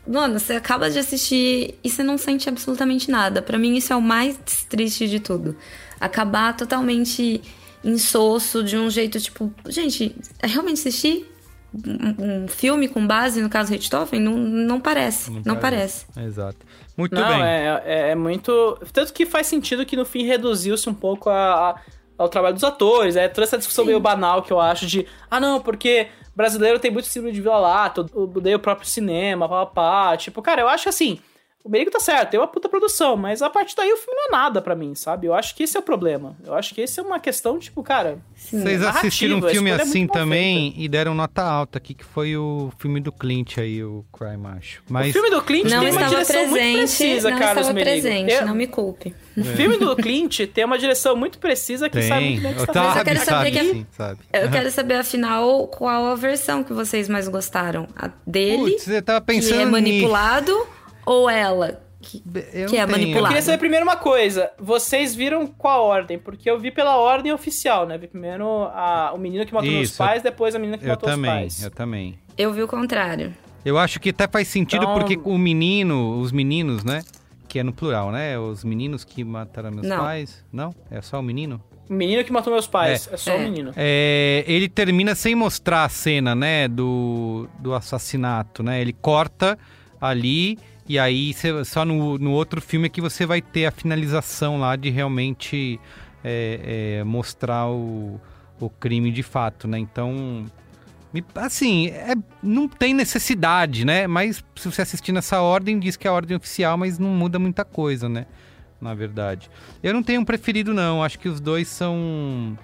Mano, 0.07 0.39
você 0.39 0.53
acaba 0.53 0.89
de 0.89 0.97
assistir 0.97 1.77
e 1.83 1.89
você 1.89 2.01
não 2.01 2.17
sente 2.17 2.49
absolutamente 2.49 3.11
nada. 3.11 3.43
Pra 3.43 3.59
mim, 3.59 3.75
isso 3.75 3.93
é 3.93 3.95
o 3.95 4.01
mais 4.01 4.37
triste 4.67 5.07
de 5.07 5.19
tudo. 5.19 5.55
Acabar 5.99 6.57
totalmente 6.57 7.41
insosso, 7.83 8.63
de 8.63 8.75
um 8.75 8.89
jeito 8.89 9.19
tipo. 9.19 9.53
Gente, 9.67 10.15
é 10.41 10.47
realmente 10.47 10.79
assistir 10.79 11.31
um, 11.73 12.43
um 12.43 12.47
filme 12.47 12.87
com 12.87 13.05
base 13.05 13.41
no 13.41 13.49
caso 13.49 13.71
Richthofen? 13.71 14.19
Não, 14.19 14.35
não 14.35 14.79
parece. 14.79 15.29
Não, 15.45 15.55
parece. 15.55 16.05
Exato. 16.17 16.57
Muito 16.97 17.13
Não, 17.15 17.27
bem. 17.27 17.43
É, 17.43 17.83
é, 17.85 18.09
é 18.11 18.15
muito. 18.15 18.79
Tanto 18.91 19.13
que 19.13 19.25
faz 19.25 19.47
sentido 19.47 19.85
que 19.85 19.95
no 19.95 20.05
fim 20.05 20.25
reduziu-se 20.25 20.89
um 20.89 20.93
pouco 20.93 21.29
a, 21.29 21.69
a- 21.69 21.81
ao 22.19 22.27
trabalho 22.29 22.53
dos 22.53 22.63
atores. 22.63 23.15
É 23.15 23.27
toda 23.27 23.47
essa 23.47 23.57
discussão 23.57 23.85
meio 23.85 23.99
banal 23.99 24.43
que 24.43 24.51
eu 24.51 24.59
acho 24.59 24.85
de. 24.85 25.07
Ah, 25.31 25.39
não, 25.39 25.61
porque 25.61 26.07
brasileiro 26.35 26.77
tem 26.77 26.91
muito 26.91 27.07
símbolo 27.07 27.31
de 27.31 27.41
vira-lata, 27.41 28.05
odeia 28.13 28.57
o 28.57 28.59
próprio 28.59 28.87
cinema, 28.87 29.47
papá. 29.47 30.15
Tipo, 30.17 30.41
cara, 30.41 30.61
eu 30.61 30.69
acho 30.69 30.89
assim. 30.89 31.19
O 31.61 31.69
Merigo 31.69 31.91
tá 31.91 31.99
certo, 31.99 32.31
tem 32.31 32.39
uma 32.39 32.47
puta 32.47 32.69
produção, 32.69 33.17
mas 33.17 33.41
a 33.41 33.49
partir 33.49 33.75
daí 33.75 33.91
o 33.91 33.97
filme 33.97 34.15
não 34.15 34.27
é 34.27 34.31
nada 34.31 34.61
pra 34.61 34.75
mim, 34.75 34.95
sabe? 34.95 35.27
Eu 35.27 35.33
acho 35.33 35.53
que 35.53 35.63
esse 35.63 35.75
é 35.75 35.79
o 35.79 35.83
problema. 35.83 36.35
Eu 36.45 36.53
acho 36.53 36.73
que 36.73 36.79
esse 36.81 36.99
é 36.99 37.03
uma 37.03 37.19
questão, 37.19 37.59
tipo, 37.59 37.83
cara. 37.83 38.17
Vocês 38.33 38.81
assistiram 38.81 39.37
um 39.39 39.41
filme 39.41 39.69
é 39.69 39.73
assim 39.73 39.99
muito 39.99 40.13
mal 40.13 40.23
também 40.23 40.73
e 40.77 40.87
deram 40.87 41.13
nota 41.13 41.43
alta 41.43 41.77
aqui, 41.77 41.93
que 41.93 42.05
foi 42.05 42.37
o 42.37 42.71
filme 42.79 43.01
do 43.01 43.11
Clint 43.11 43.57
aí, 43.57 43.83
o 43.83 44.05
Cry 44.17 44.37
Macho. 44.37 44.81
Mas... 44.89 45.09
O 45.09 45.13
filme 45.13 45.29
do 45.29 45.41
Clint 45.41 45.65
Não 45.65 45.81
tem 45.81 45.91
uma 45.91 46.01
estava 46.01 46.09
direção 46.09 46.35
muito 46.47 46.51
presente, 46.53 46.77
precisa, 46.77 47.29
não 47.29 47.37
Carlos 47.39 47.57
estava 47.67 47.73
Merigo. 47.73 48.01
presente, 48.01 48.31
Eu- 48.33 48.45
não 48.47 48.55
me 48.55 48.67
culpe. 48.67 49.15
O 49.37 49.43
filme 49.43 49.77
do 49.77 49.95
Clint 49.97 50.39
tem 50.53 50.63
uma 50.65 50.77
direção 50.79 51.15
muito 51.15 51.39
precisa 51.39 51.89
que 51.89 52.01
sabe 52.01 52.25
muito 52.25 52.41
bem 52.41 52.53
que 52.55 52.61
está 52.61 52.73
Mas 52.73 52.87
eu 52.87 52.91
fazendo. 52.93 53.05
quero 53.05 53.25
saber 53.25 53.51
que- 53.51 53.63
sim, 53.73 53.87
sabe. 53.91 54.19
Eu 54.33 54.49
quero 54.49 54.71
saber, 54.71 54.93
afinal, 54.95 55.67
qual 55.67 56.05
a 56.07 56.15
versão 56.15 56.63
que 56.63 56.73
vocês 56.73 57.07
mais 57.09 57.27
gostaram. 57.27 57.87
A 57.95 58.09
dele, 58.25 58.71
Putz, 58.71 58.87
eu 58.87 59.01
tava 59.01 59.19
que 59.21 59.27
pensando 59.27 59.77
é 59.77 59.81
nisso. 59.81 60.07
Ou 61.11 61.29
ela, 61.29 61.81
que, 62.01 62.21
Eu 62.25 62.33
que 62.33 62.57
é 62.57 62.61
não 62.61 62.67
tenho. 62.67 62.81
Eu 62.83 62.87
manipulada? 62.87 63.27
queria 63.29 63.41
saber 63.41 63.57
primeiro 63.57 63.83
uma 63.85 63.95
coisa. 63.97 64.51
Vocês 64.59 65.15
viram 65.15 65.47
qual 65.47 65.83
ordem? 65.85 66.17
Porque 66.19 66.49
eu 66.49 66.59
vi 66.59 66.71
pela 66.71 66.97
ordem 66.97 67.31
oficial, 67.33 67.85
né? 67.87 67.97
Vi 67.97 68.07
primeiro 68.07 68.45
a- 68.73 69.11
o 69.13 69.17
menino 69.17 69.45
que 69.45 69.53
matou 69.53 69.69
meus 69.71 69.89
Isso, 69.89 69.97
pais, 69.97 70.21
depois 70.21 70.53
a 70.55 70.59
menina 70.59 70.77
que 70.77 70.85
Eu 70.85 70.89
matou 70.89 71.09
também, 71.09 71.31
os 71.31 71.37
pais. 71.37 71.63
eu 71.63 71.71
também. 71.71 72.19
Eu 72.37 72.53
vi 72.53 72.61
o 72.63 72.67
contrário. 72.67 73.33
Eu 73.65 73.77
acho 73.77 73.99
que 73.99 74.09
até 74.11 74.27
faz 74.27 74.47
sentido 74.47 74.83
Então- 74.83 74.93
porque 74.97 75.19
o 75.23 75.37
menino, 75.37 76.19
os 76.19 76.31
meninos, 76.31 76.83
né? 76.83 77.01
Que 77.47 77.59
é 77.59 77.63
no 77.63 77.73
plural, 77.73 78.11
né? 78.11 78.37
Os 78.39 78.63
meninos 78.63 79.03
que 79.03 79.23
mataram 79.23 79.71
meus 79.71 79.87
Não. 79.87 79.97
pais. 79.97 80.45
Não? 80.53 80.73
É 80.91 81.01
só 81.01 81.19
o 81.19 81.23
menino? 81.23 81.61
O 81.89 81.93
menino 81.93 82.23
que 82.23 82.31
matou 82.31 82.53
meus 82.53 82.67
pais. 82.67 83.09
É, 83.11 83.17
só 83.17 83.31
o 83.31 83.33
É. 83.33 83.39
menino. 83.39 83.71
É, 83.75 84.43
ele 84.47 84.69
termina 84.69 85.15
sem 85.15 85.33
mostrar 85.33 85.83
a 85.85 85.89
cena, 85.89 86.35
né, 86.35 86.67
do, 86.67 87.49
do 87.59 87.73
assassinato, 87.73 88.61
né? 88.61 88.79
Ele 88.79 88.93
corta 88.93 89.57
ali 89.99 90.57
e 90.89 90.97
aí 90.99 91.33
cê- 91.33 91.63
só 91.63 91.85
no, 91.85 92.17
no 92.17 92.31
outro 92.31 92.59
filme 92.59 92.87
é 92.87 92.89
que 92.89 92.99
você 92.99 93.25
vai 93.25 93.41
ter 93.41 93.67
a 93.67 93.71
finalização 93.71 94.59
lá 94.59 94.75
de 94.75 94.89
realmente 94.89 95.79
é, 96.23 96.97
é, 96.99 97.03
mostrar 97.03 97.69
o, 97.69 98.19
o 98.59 98.69
crime 98.69 99.11
de 99.11 99.21
fato, 99.23 99.67
né? 99.67 99.77
Então, 99.77 100.45
assim, 101.35 101.87
é- 101.89 102.15
não 102.41 102.67
tem 102.67 102.93
necessidade, 102.93 103.85
né? 103.85 104.07
Mas 104.07 104.43
se 104.55 104.69
você 104.69 104.81
assistir 104.81 105.11
nessa 105.11 105.41
ordem, 105.41 105.79
diz 105.79 105.95
que 105.95 106.07
é 106.07 106.09
a 106.09 106.13
ordem 106.13 106.35
oficial, 106.35 106.77
mas 106.77 106.97
não 106.99 107.09
muda 107.09 107.37
muita 107.39 107.63
coisa, 107.63 108.09
né? 108.09 108.25
Na 108.81 108.93
verdade. 108.93 109.49
Eu 109.83 109.93
não 109.93 110.01
tenho 110.01 110.21
um 110.21 110.25
preferido, 110.25 110.73
não. 110.73 111.03
Acho 111.03 111.19
que 111.19 111.27
os 111.29 111.39
dois 111.39 111.67
são. 111.67 112.57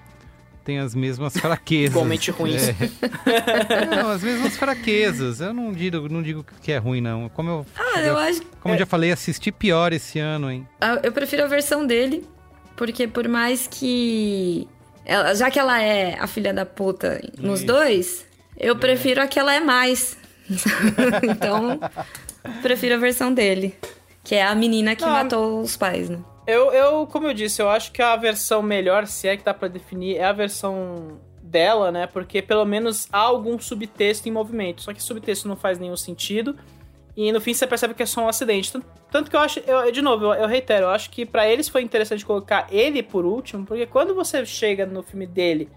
Têm 0.66 0.78
as 0.80 0.94
mesmas 0.94 1.32
fraquezas. 1.38 1.90
Igualmente 1.92 2.30
ruins. 2.30 2.68
É. 2.68 2.74
Não, 3.96 4.10
as 4.10 4.22
mesmas 4.22 4.56
fraquezas. 4.56 5.40
Eu 5.40 5.54
não 5.54 5.72
digo, 5.72 6.08
não 6.08 6.22
digo 6.22 6.44
que 6.60 6.72
é 6.72 6.76
ruim, 6.78 7.00
não. 7.00 7.28
Como 7.30 7.48
eu, 7.48 7.66
Ah, 7.76 8.00
eu 8.00 8.18
acho 8.18 8.42
como 8.60 8.74
eu 8.74 8.78
já 8.78 8.84
falei, 8.86 9.12
assisti 9.12 9.50
pior 9.52 9.92
esse 9.92 10.18
ano, 10.18 10.50
hein? 10.50 10.66
Ah, 10.80 10.98
Eu 11.02 11.12
prefiro 11.12 11.44
a 11.44 11.46
versão 11.46 11.86
dele, 11.86 12.26
porque 12.76 13.06
por 13.08 13.26
mais 13.28 13.66
que. 13.66 14.66
ela- 15.04 15.34
já 15.34 15.50
que 15.50 15.58
ela 15.58 15.80
é 15.80 16.18
a 16.18 16.26
filha 16.26 16.52
da 16.52 16.66
puta 16.66 17.20
nos 17.38 17.62
dois, 17.62 18.26
eu 18.58 18.76
prefiro 18.76 19.22
a 19.22 19.26
que 19.26 19.38
ela 19.38 19.54
é 19.54 19.60
mais. 19.60 20.16
então, 21.22 21.78
prefiro 22.62 22.94
a 22.94 22.98
versão 22.98 23.32
dele. 23.32 23.74
Que 24.24 24.34
é 24.34 24.44
a 24.44 24.54
menina 24.56 24.96
que 24.96 25.02
Não. 25.04 25.10
matou 25.12 25.60
os 25.60 25.76
pais, 25.76 26.08
né? 26.10 26.18
Eu, 26.46 26.72
eu, 26.72 27.06
como 27.06 27.26
eu 27.26 27.34
disse, 27.34 27.60
eu 27.60 27.68
acho 27.68 27.90
que 27.90 28.00
a 28.00 28.14
versão 28.14 28.62
melhor, 28.62 29.06
se 29.06 29.26
é 29.26 29.36
que 29.36 29.42
dá 29.42 29.52
pra 29.52 29.66
definir, 29.66 30.16
é 30.16 30.24
a 30.24 30.32
versão 30.32 31.18
dela, 31.42 31.90
né? 31.90 32.06
Porque 32.06 32.40
pelo 32.40 32.64
menos 32.64 33.08
há 33.12 33.18
algum 33.18 33.58
subtexto 33.58 34.28
em 34.28 34.32
movimento. 34.32 34.82
Só 34.82 34.92
que 34.92 35.02
subtexto 35.02 35.48
não 35.48 35.56
faz 35.56 35.78
nenhum 35.78 35.96
sentido. 35.96 36.56
E 37.16 37.32
no 37.32 37.40
fim 37.40 37.54
você 37.54 37.66
percebe 37.66 37.94
que 37.94 38.02
é 38.02 38.06
só 38.06 38.22
um 38.22 38.28
acidente. 38.28 38.70
Tanto, 38.70 38.86
tanto 39.10 39.30
que 39.30 39.36
eu 39.36 39.40
acho, 39.40 39.58
eu, 39.60 39.90
de 39.90 40.02
novo, 40.02 40.26
eu, 40.26 40.34
eu 40.34 40.46
reitero, 40.46 40.86
eu 40.86 40.90
acho 40.90 41.10
que 41.10 41.24
pra 41.24 41.48
eles 41.48 41.68
foi 41.68 41.82
interessante 41.82 42.24
colocar 42.24 42.66
ele 42.70 43.02
por 43.02 43.24
último, 43.24 43.64
porque 43.64 43.86
quando 43.86 44.14
você 44.14 44.44
chega 44.44 44.84
no 44.84 45.02
filme 45.02 45.26
dele, 45.26 45.68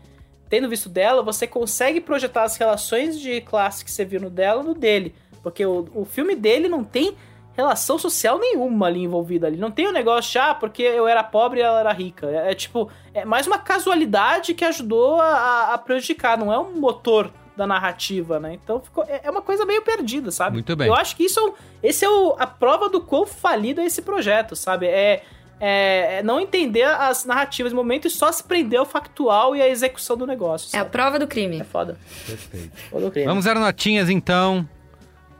tendo 0.50 0.68
visto 0.68 0.90
dela, 0.90 1.24
você 1.24 1.48
consegue 1.48 2.02
projetar 2.02 2.44
as 2.44 2.58
relações 2.58 3.20
de 3.20 3.40
classe 3.42 3.86
que 3.86 3.92
você 3.92 4.04
viu 4.04 4.20
no 4.20 4.30
dela 4.30 4.62
no 4.62 4.74
dele. 4.74 5.16
Porque 5.42 5.66
o, 5.66 5.88
o 5.96 6.04
filme 6.04 6.36
dele 6.36 6.68
não 6.68 6.84
tem 6.84 7.16
relação 7.60 7.98
social 8.00 8.40
nenhuma 8.40 8.88
ali 8.88 9.04
envolvida 9.04 9.48
ali. 9.48 9.58
Não 9.58 9.72
tem 9.72 9.88
o 9.88 9.92
negócio, 9.92 10.32
de, 10.32 10.38
ah, 10.40 10.54
porque 10.56 10.82
eu 10.84 11.08
era 11.08 11.24
pobre 11.24 11.60
e 11.60 11.64
ela 11.64 11.80
era 11.80 11.92
rica. 11.94 12.28
É, 12.28 12.52
é 12.52 12.56
tipo, 12.56 12.90
é 13.14 13.26
mais 13.26 13.46
uma 13.48 13.58
casualidade 13.58 14.54
que 14.54 14.64
ajudou 14.66 15.20
a, 15.22 15.74
a 15.74 15.78
prejudicar, 15.78 16.38
não 16.38 16.52
é 16.54 16.58
um 16.60 16.74
motor 16.80 17.32
da 17.58 17.68
narrativa, 17.68 18.40
né? 18.40 18.54
Então 18.54 18.80
ficou, 18.80 19.04
é 19.08 19.22
é 19.24 19.30
uma 19.30 19.42
coisa 19.42 19.66
meio 19.66 19.82
perdida, 19.82 20.32
sabe? 20.32 20.54
Muito 20.54 20.74
bem. 20.76 20.88
Eu 20.88 20.96
acho 20.96 21.16
que 21.16 21.24
isso 21.26 21.40
é, 21.40 21.44
um- 21.44 21.54
esse 21.84 22.06
é 22.06 22.10
o- 22.10 22.36
a 22.40 22.48
prova 22.48 22.88
do 22.88 23.02
quão 23.02 23.26
falido 23.26 23.82
é 23.82 23.86
esse 23.86 24.02
projeto, 24.02 24.56
sabe? 24.56 24.86
É, 24.88 25.24
é, 25.60 26.20
é 26.20 26.24
não 26.24 26.40
entender 26.40 26.84
as 26.86 27.26
narrativas 27.26 27.74
no 27.74 27.78
momento 27.78 28.08
e 28.08 28.10
só 28.10 28.32
se 28.32 28.42
prender 28.42 28.80
ao 28.80 28.86
factual 28.86 29.58
e 29.58 29.62
à 29.62 29.68
execução 29.68 30.16
do 30.16 30.26
negócio. 30.26 30.70
É 30.74 30.78
a 30.80 30.84
sabe? 30.84 30.92
prova 30.92 31.20
do 31.20 31.28
crime. 31.28 31.60
É 31.60 31.64
foda. 31.66 31.98
Perfeito. 32.26 32.72
Crime. 33.12 33.28
Vamos 33.28 33.44
zero 33.44 33.60
notinhas, 33.60 34.10
então. 34.10 34.66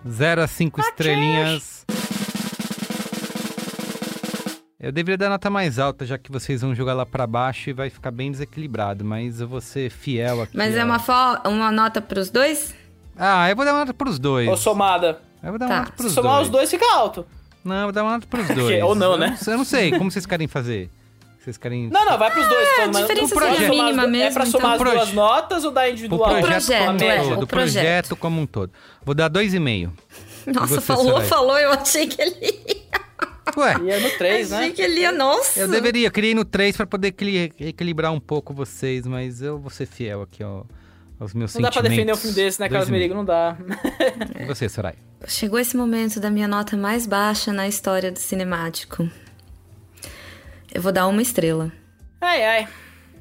Zero 0.06 0.42
a 0.42 0.48
cinco 0.48 0.82
estrelinhas. 0.82 1.86
Eu 4.80 4.92
deveria 4.94 5.18
dar 5.18 5.30
nota 5.30 5.50
mais 5.50 5.78
alta, 5.78 6.06
já 6.06 6.18
que 6.18 6.32
vocês 6.32 6.62
vão 6.62 6.74
jogar 6.74 6.94
lá 6.94 7.06
pra 7.06 7.28
baixo 7.28 7.70
e 7.70 7.74
vai 7.74 7.90
ficar 7.90 8.12
bem 8.12 8.32
desequilibrado, 8.32 9.04
mas 9.04 9.42
eu 9.42 9.48
vou 9.48 9.60
ser 9.60 9.90
fiel 9.90 10.42
aqui. 10.44 10.56
Mas 10.56 10.74
é 10.76 10.84
uma, 10.86 11.00
fo- 11.00 11.12
uma 11.50 11.70
nota 11.70 12.02
pros 12.02 12.30
dois? 12.30 12.74
Ah, 13.18 13.50
eu 13.50 13.56
vou 13.58 13.66
dar 13.66 13.74
uma 13.74 13.80
nota 13.82 13.94
pros 13.94 14.18
dois. 14.18 14.48
Ou 14.48 14.56
somada. 14.56 15.22
Eu 15.44 15.50
vou 15.50 15.60
dar 15.60 15.68
Tá. 15.68 15.74
uma 15.74 15.80
nota 15.82 15.92
pros 15.92 16.10
Se 16.10 16.16
somar 16.16 16.36
dois. 16.36 16.48
os 16.48 16.52
dois, 16.52 16.70
fica 16.70 16.86
alto. 16.96 17.26
Não, 17.62 17.76
eu 17.76 17.84
vou 17.84 17.92
dar 17.92 18.04
uma 18.04 18.14
nota 18.14 18.28
pros 18.28 18.48
dois. 18.56 18.82
Ou 18.84 18.96
não, 18.96 19.12
Eu 19.14 19.18
né? 19.18 19.38
sei- 19.38 19.54
Eu 19.54 19.58
não 19.58 19.66
sei, 19.66 19.92
como 19.98 20.10
vocês 20.10 20.26
querem 20.26 20.48
fazer? 20.48 20.90
Vocês 21.44 21.58
querem... 21.58 21.90
Não, 21.90 22.06
não, 22.06 22.18
vai 22.18 22.32
pros 22.32 22.48
dois. 22.48 22.68
então, 22.74 22.86
mas 22.94 23.02
diferença 23.02 23.36
o 23.36 23.40
seria 23.40 23.56
somar 23.68 23.70
mínima 23.86 24.02
du- 24.04 24.08
É 24.08 24.12
mesmo, 24.12 24.34
pra 24.34 24.46
somar 24.46 24.76
então. 24.76 24.88
as 24.88 24.94
duas 24.94 25.14
notas 25.14 25.66
ou 25.66 25.72
dar 25.72 25.88
O 25.88 25.92
individual? 25.92 26.30
projeto, 26.40 26.46
projeto, 26.48 26.86
como 26.86 26.92
um 27.00 27.04
é, 27.10 27.18
todo, 27.22 27.40
o 27.40 27.44
o 27.44 27.48
projeto. 27.48 28.16
como 28.16 28.42
um 28.42 28.46
todo. 28.46 28.72
Vou 29.04 29.14
dar 29.16 29.28
dois 29.28 29.54
e 29.54 29.60
meio. 29.60 29.92
Nossa, 30.48 30.76
você, 30.76 30.82
falou, 30.82 31.04
Soraya? 31.06 31.26
falou, 31.28 31.58
eu 31.58 31.72
achei 31.74 32.08
que 32.08 32.22
ele 32.22 32.80
Ué, 33.58 33.76
E 33.84 33.90
é 33.92 34.00
no 34.00 34.10
3, 34.18 34.52
achei 34.54 34.70
né? 34.70 34.74
que 34.76 34.82
ele 34.82 35.00
ia, 35.02 35.12
nossa. 35.12 35.60
eu 35.60 35.68
deveria, 35.68 36.08
eu 36.08 36.12
queria 36.12 36.32
ir 36.32 36.36
no 36.36 36.46
3 36.46 36.76
pra 36.78 36.86
poder 36.86 37.10
equili- 37.10 37.52
equilibrar 37.60 38.12
um 38.12 38.20
pouco 38.20 38.54
vocês, 38.54 39.06
mas 39.08 39.42
eu 39.42 39.58
vou 39.60 39.70
ser 39.70 39.86
fiel 39.86 40.22
aqui 40.22 40.44
ó, 40.44 40.64
aos 41.20 41.34
meus 41.34 41.54
Não 41.56 41.62
dá 41.62 41.68
sentimentos. 41.68 41.74
pra 41.74 41.82
defender 41.90 42.14
um 42.14 42.18
filme 42.18 42.36
desse, 42.36 42.60
né, 42.60 42.70
Carlos. 42.70 42.90
Merigo? 42.90 43.14
Não 43.14 43.26
dá. 43.26 43.58
E 44.40 44.46
você, 44.46 44.68
Sarai? 44.70 44.96
Chegou 45.28 45.60
esse 45.60 45.76
momento 45.76 46.20
da 46.20 46.30
minha 46.30 46.48
nota 46.48 46.78
mais 46.78 47.06
baixa 47.06 47.52
na 47.52 47.68
história 47.68 48.12
do 48.12 48.20
cinemático. 48.20 49.10
Eu 50.74 50.82
vou 50.82 50.92
dar 50.92 51.08
uma 51.08 51.22
estrela. 51.22 51.72
Ai, 52.22 52.44
ai. 52.46 52.68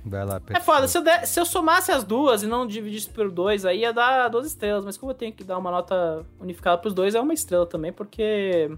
Vai 0.04 0.24
lá, 0.24 0.40
É 0.50 0.60
foda, 0.60 0.86
se 0.88 0.96
eu, 0.96 1.02
der- 1.02 1.26
se 1.26 1.38
eu 1.38 1.44
somasse 1.44 1.90
as 1.92 2.02
duas 2.04 2.42
e 2.42 2.46
não 2.46 2.66
dividisse 2.66 3.10
por 3.10 3.30
dois, 3.30 3.64
aí 3.66 3.80
ia 3.80 3.92
dar 3.92 4.28
duas 4.28 4.46
estrelas. 4.46 4.84
Mas 4.84 4.96
como 4.96 5.10
eu 5.12 5.14
tenho 5.14 5.32
que 5.32 5.44
dar 5.44 5.58
uma 5.58 5.70
nota 5.70 6.24
unificada 6.40 6.78
pros 6.78 6.94
dois, 6.94 7.14
é 7.14 7.20
uma 7.20 7.34
estrela 7.34 7.66
também, 7.66 7.92
porque. 7.92 8.70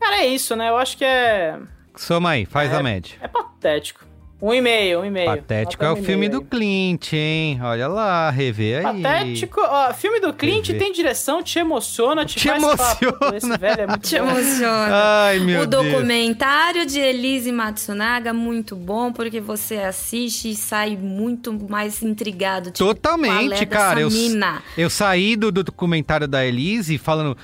Cara, 0.00 0.22
é 0.22 0.26
isso, 0.26 0.56
né? 0.56 0.68
Eu 0.70 0.76
acho 0.78 0.96
que 0.96 1.04
é. 1.04 1.56
Soma 1.96 2.30
aí, 2.30 2.46
faz 2.46 2.72
a 2.72 2.82
média. 2.82 3.16
É 3.20 3.28
patético. 3.28 4.08
Um 4.42 4.54
e 4.54 4.60
meio, 4.62 5.00
um 5.00 5.04
e 5.04 5.10
meio. 5.10 5.26
Patético 5.26 5.84
é 5.84 5.90
o 5.92 5.96
filme 5.96 6.26
do 6.26 6.38
aí. 6.38 6.44
Clint, 6.46 7.12
hein? 7.12 7.60
Olha 7.62 7.86
lá, 7.86 8.30
rever 8.30 8.78
aí. 8.86 9.02
Patético. 9.02 9.60
Ó, 9.62 9.92
filme 9.92 10.18
do 10.18 10.32
Clint 10.32 10.68
Rever. 10.68 10.80
tem 10.82 10.92
direção, 10.94 11.42
te 11.42 11.58
emociona, 11.58 12.24
te, 12.24 12.36
Te 12.38 12.48
faz 12.48 12.62
emociona. 12.62 13.12
papo. 13.18 13.34
Esse 13.36 13.58
velho 13.58 13.80
é 13.82 13.86
muito 13.86 14.00
Te 14.08 14.18
bom. 14.18 14.30
emociona. 14.30 14.88
Ai, 15.26 15.40
meu 15.40 15.60
o 15.60 15.66
Deus. 15.66 15.84
documentário 15.84 16.86
de 16.86 16.98
Elise 16.98 17.52
Matsunaga, 17.52 18.32
muito 18.32 18.74
bom, 18.74 19.12
porque 19.12 19.42
você 19.42 19.76
assiste 19.76 20.50
e 20.52 20.56
sai 20.56 20.96
muito 20.96 21.52
mais 21.68 22.02
intrigado. 22.02 22.70
Tipo, 22.70 22.78
qual 22.86 22.94
Totalmente, 22.94 23.62
é 23.62 23.66
cara. 23.66 23.96
dessa 23.96 24.00
Eu, 24.00 24.10
mina? 24.10 24.62
eu 24.74 24.88
saí 24.88 25.36
do, 25.36 25.52
do 25.52 25.62
documentário 25.64 26.26
da 26.26 26.42
Elise 26.46 26.96
falando. 26.96 27.36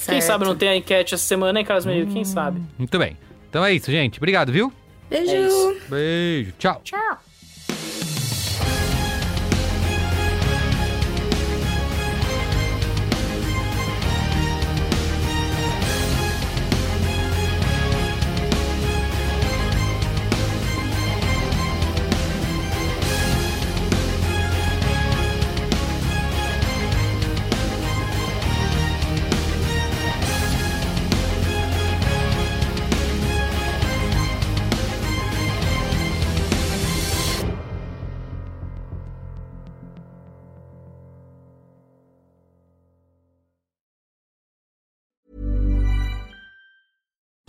Quem 0.06 0.20
sabe 0.20 0.44
não 0.44 0.58
tem 0.58 0.68
a 0.68 0.76
enquete 0.76 1.14
essa 1.14 1.24
semana, 1.24 1.60
hein, 1.60 1.66
Carlos 1.66 1.86
Meio? 1.86 2.08
Quem 2.08 2.26
sabe? 2.26 2.62
Muito 2.78 3.00
bem. 3.00 3.18
Então 3.50 3.64
é 3.64 3.72
isso, 3.72 3.90
gente. 3.90 4.20
Obrigado, 4.20 4.52
viu? 4.52 4.74
Beijo. 5.10 5.32
É. 5.32 5.90
Beijo. 5.90 6.54
Tchau. 6.58 6.82
Tchau. 6.84 7.33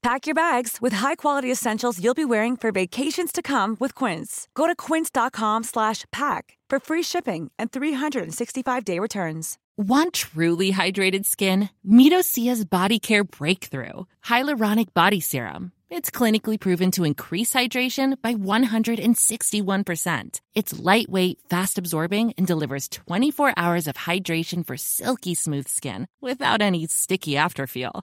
Pack 0.00 0.26
your 0.26 0.34
bags 0.34 0.78
with 0.80 0.92
high-quality 0.92 1.50
essentials 1.50 2.02
you'll 2.02 2.14
be 2.14 2.24
wearing 2.24 2.56
for 2.56 2.70
vacations 2.70 3.32
to 3.32 3.42
come 3.42 3.76
with 3.80 3.96
Quince. 3.96 4.46
Go 4.54 4.68
to 4.68 4.76
quince.com 4.76 5.64
slash 5.64 6.04
pack 6.12 6.56
for 6.70 6.78
free 6.78 7.02
shipping 7.02 7.50
and 7.58 7.72
365-day 7.72 9.00
returns. 9.00 9.58
Want 9.76 10.14
truly 10.14 10.72
hydrated 10.72 11.26
skin? 11.26 11.68
Meet 11.84 12.12
Osea's 12.12 12.64
Body 12.64 13.00
Care 13.00 13.24
Breakthrough 13.24 14.04
Hyaluronic 14.24 14.94
Body 14.94 15.20
Serum. 15.20 15.72
It's 15.90 16.10
clinically 16.10 16.60
proven 16.60 16.90
to 16.92 17.04
increase 17.04 17.52
hydration 17.52 18.20
by 18.20 18.34
161%. 18.34 20.40
It's 20.54 20.78
lightweight, 20.78 21.38
fast 21.48 21.78
absorbing, 21.78 22.34
and 22.36 22.46
delivers 22.46 22.88
24 22.88 23.54
hours 23.56 23.88
of 23.88 23.96
hydration 23.96 24.66
for 24.66 24.76
silky 24.76 25.34
smooth 25.34 25.66
skin 25.66 26.06
without 26.20 26.60
any 26.60 26.86
sticky 26.86 27.32
afterfeel. 27.32 28.02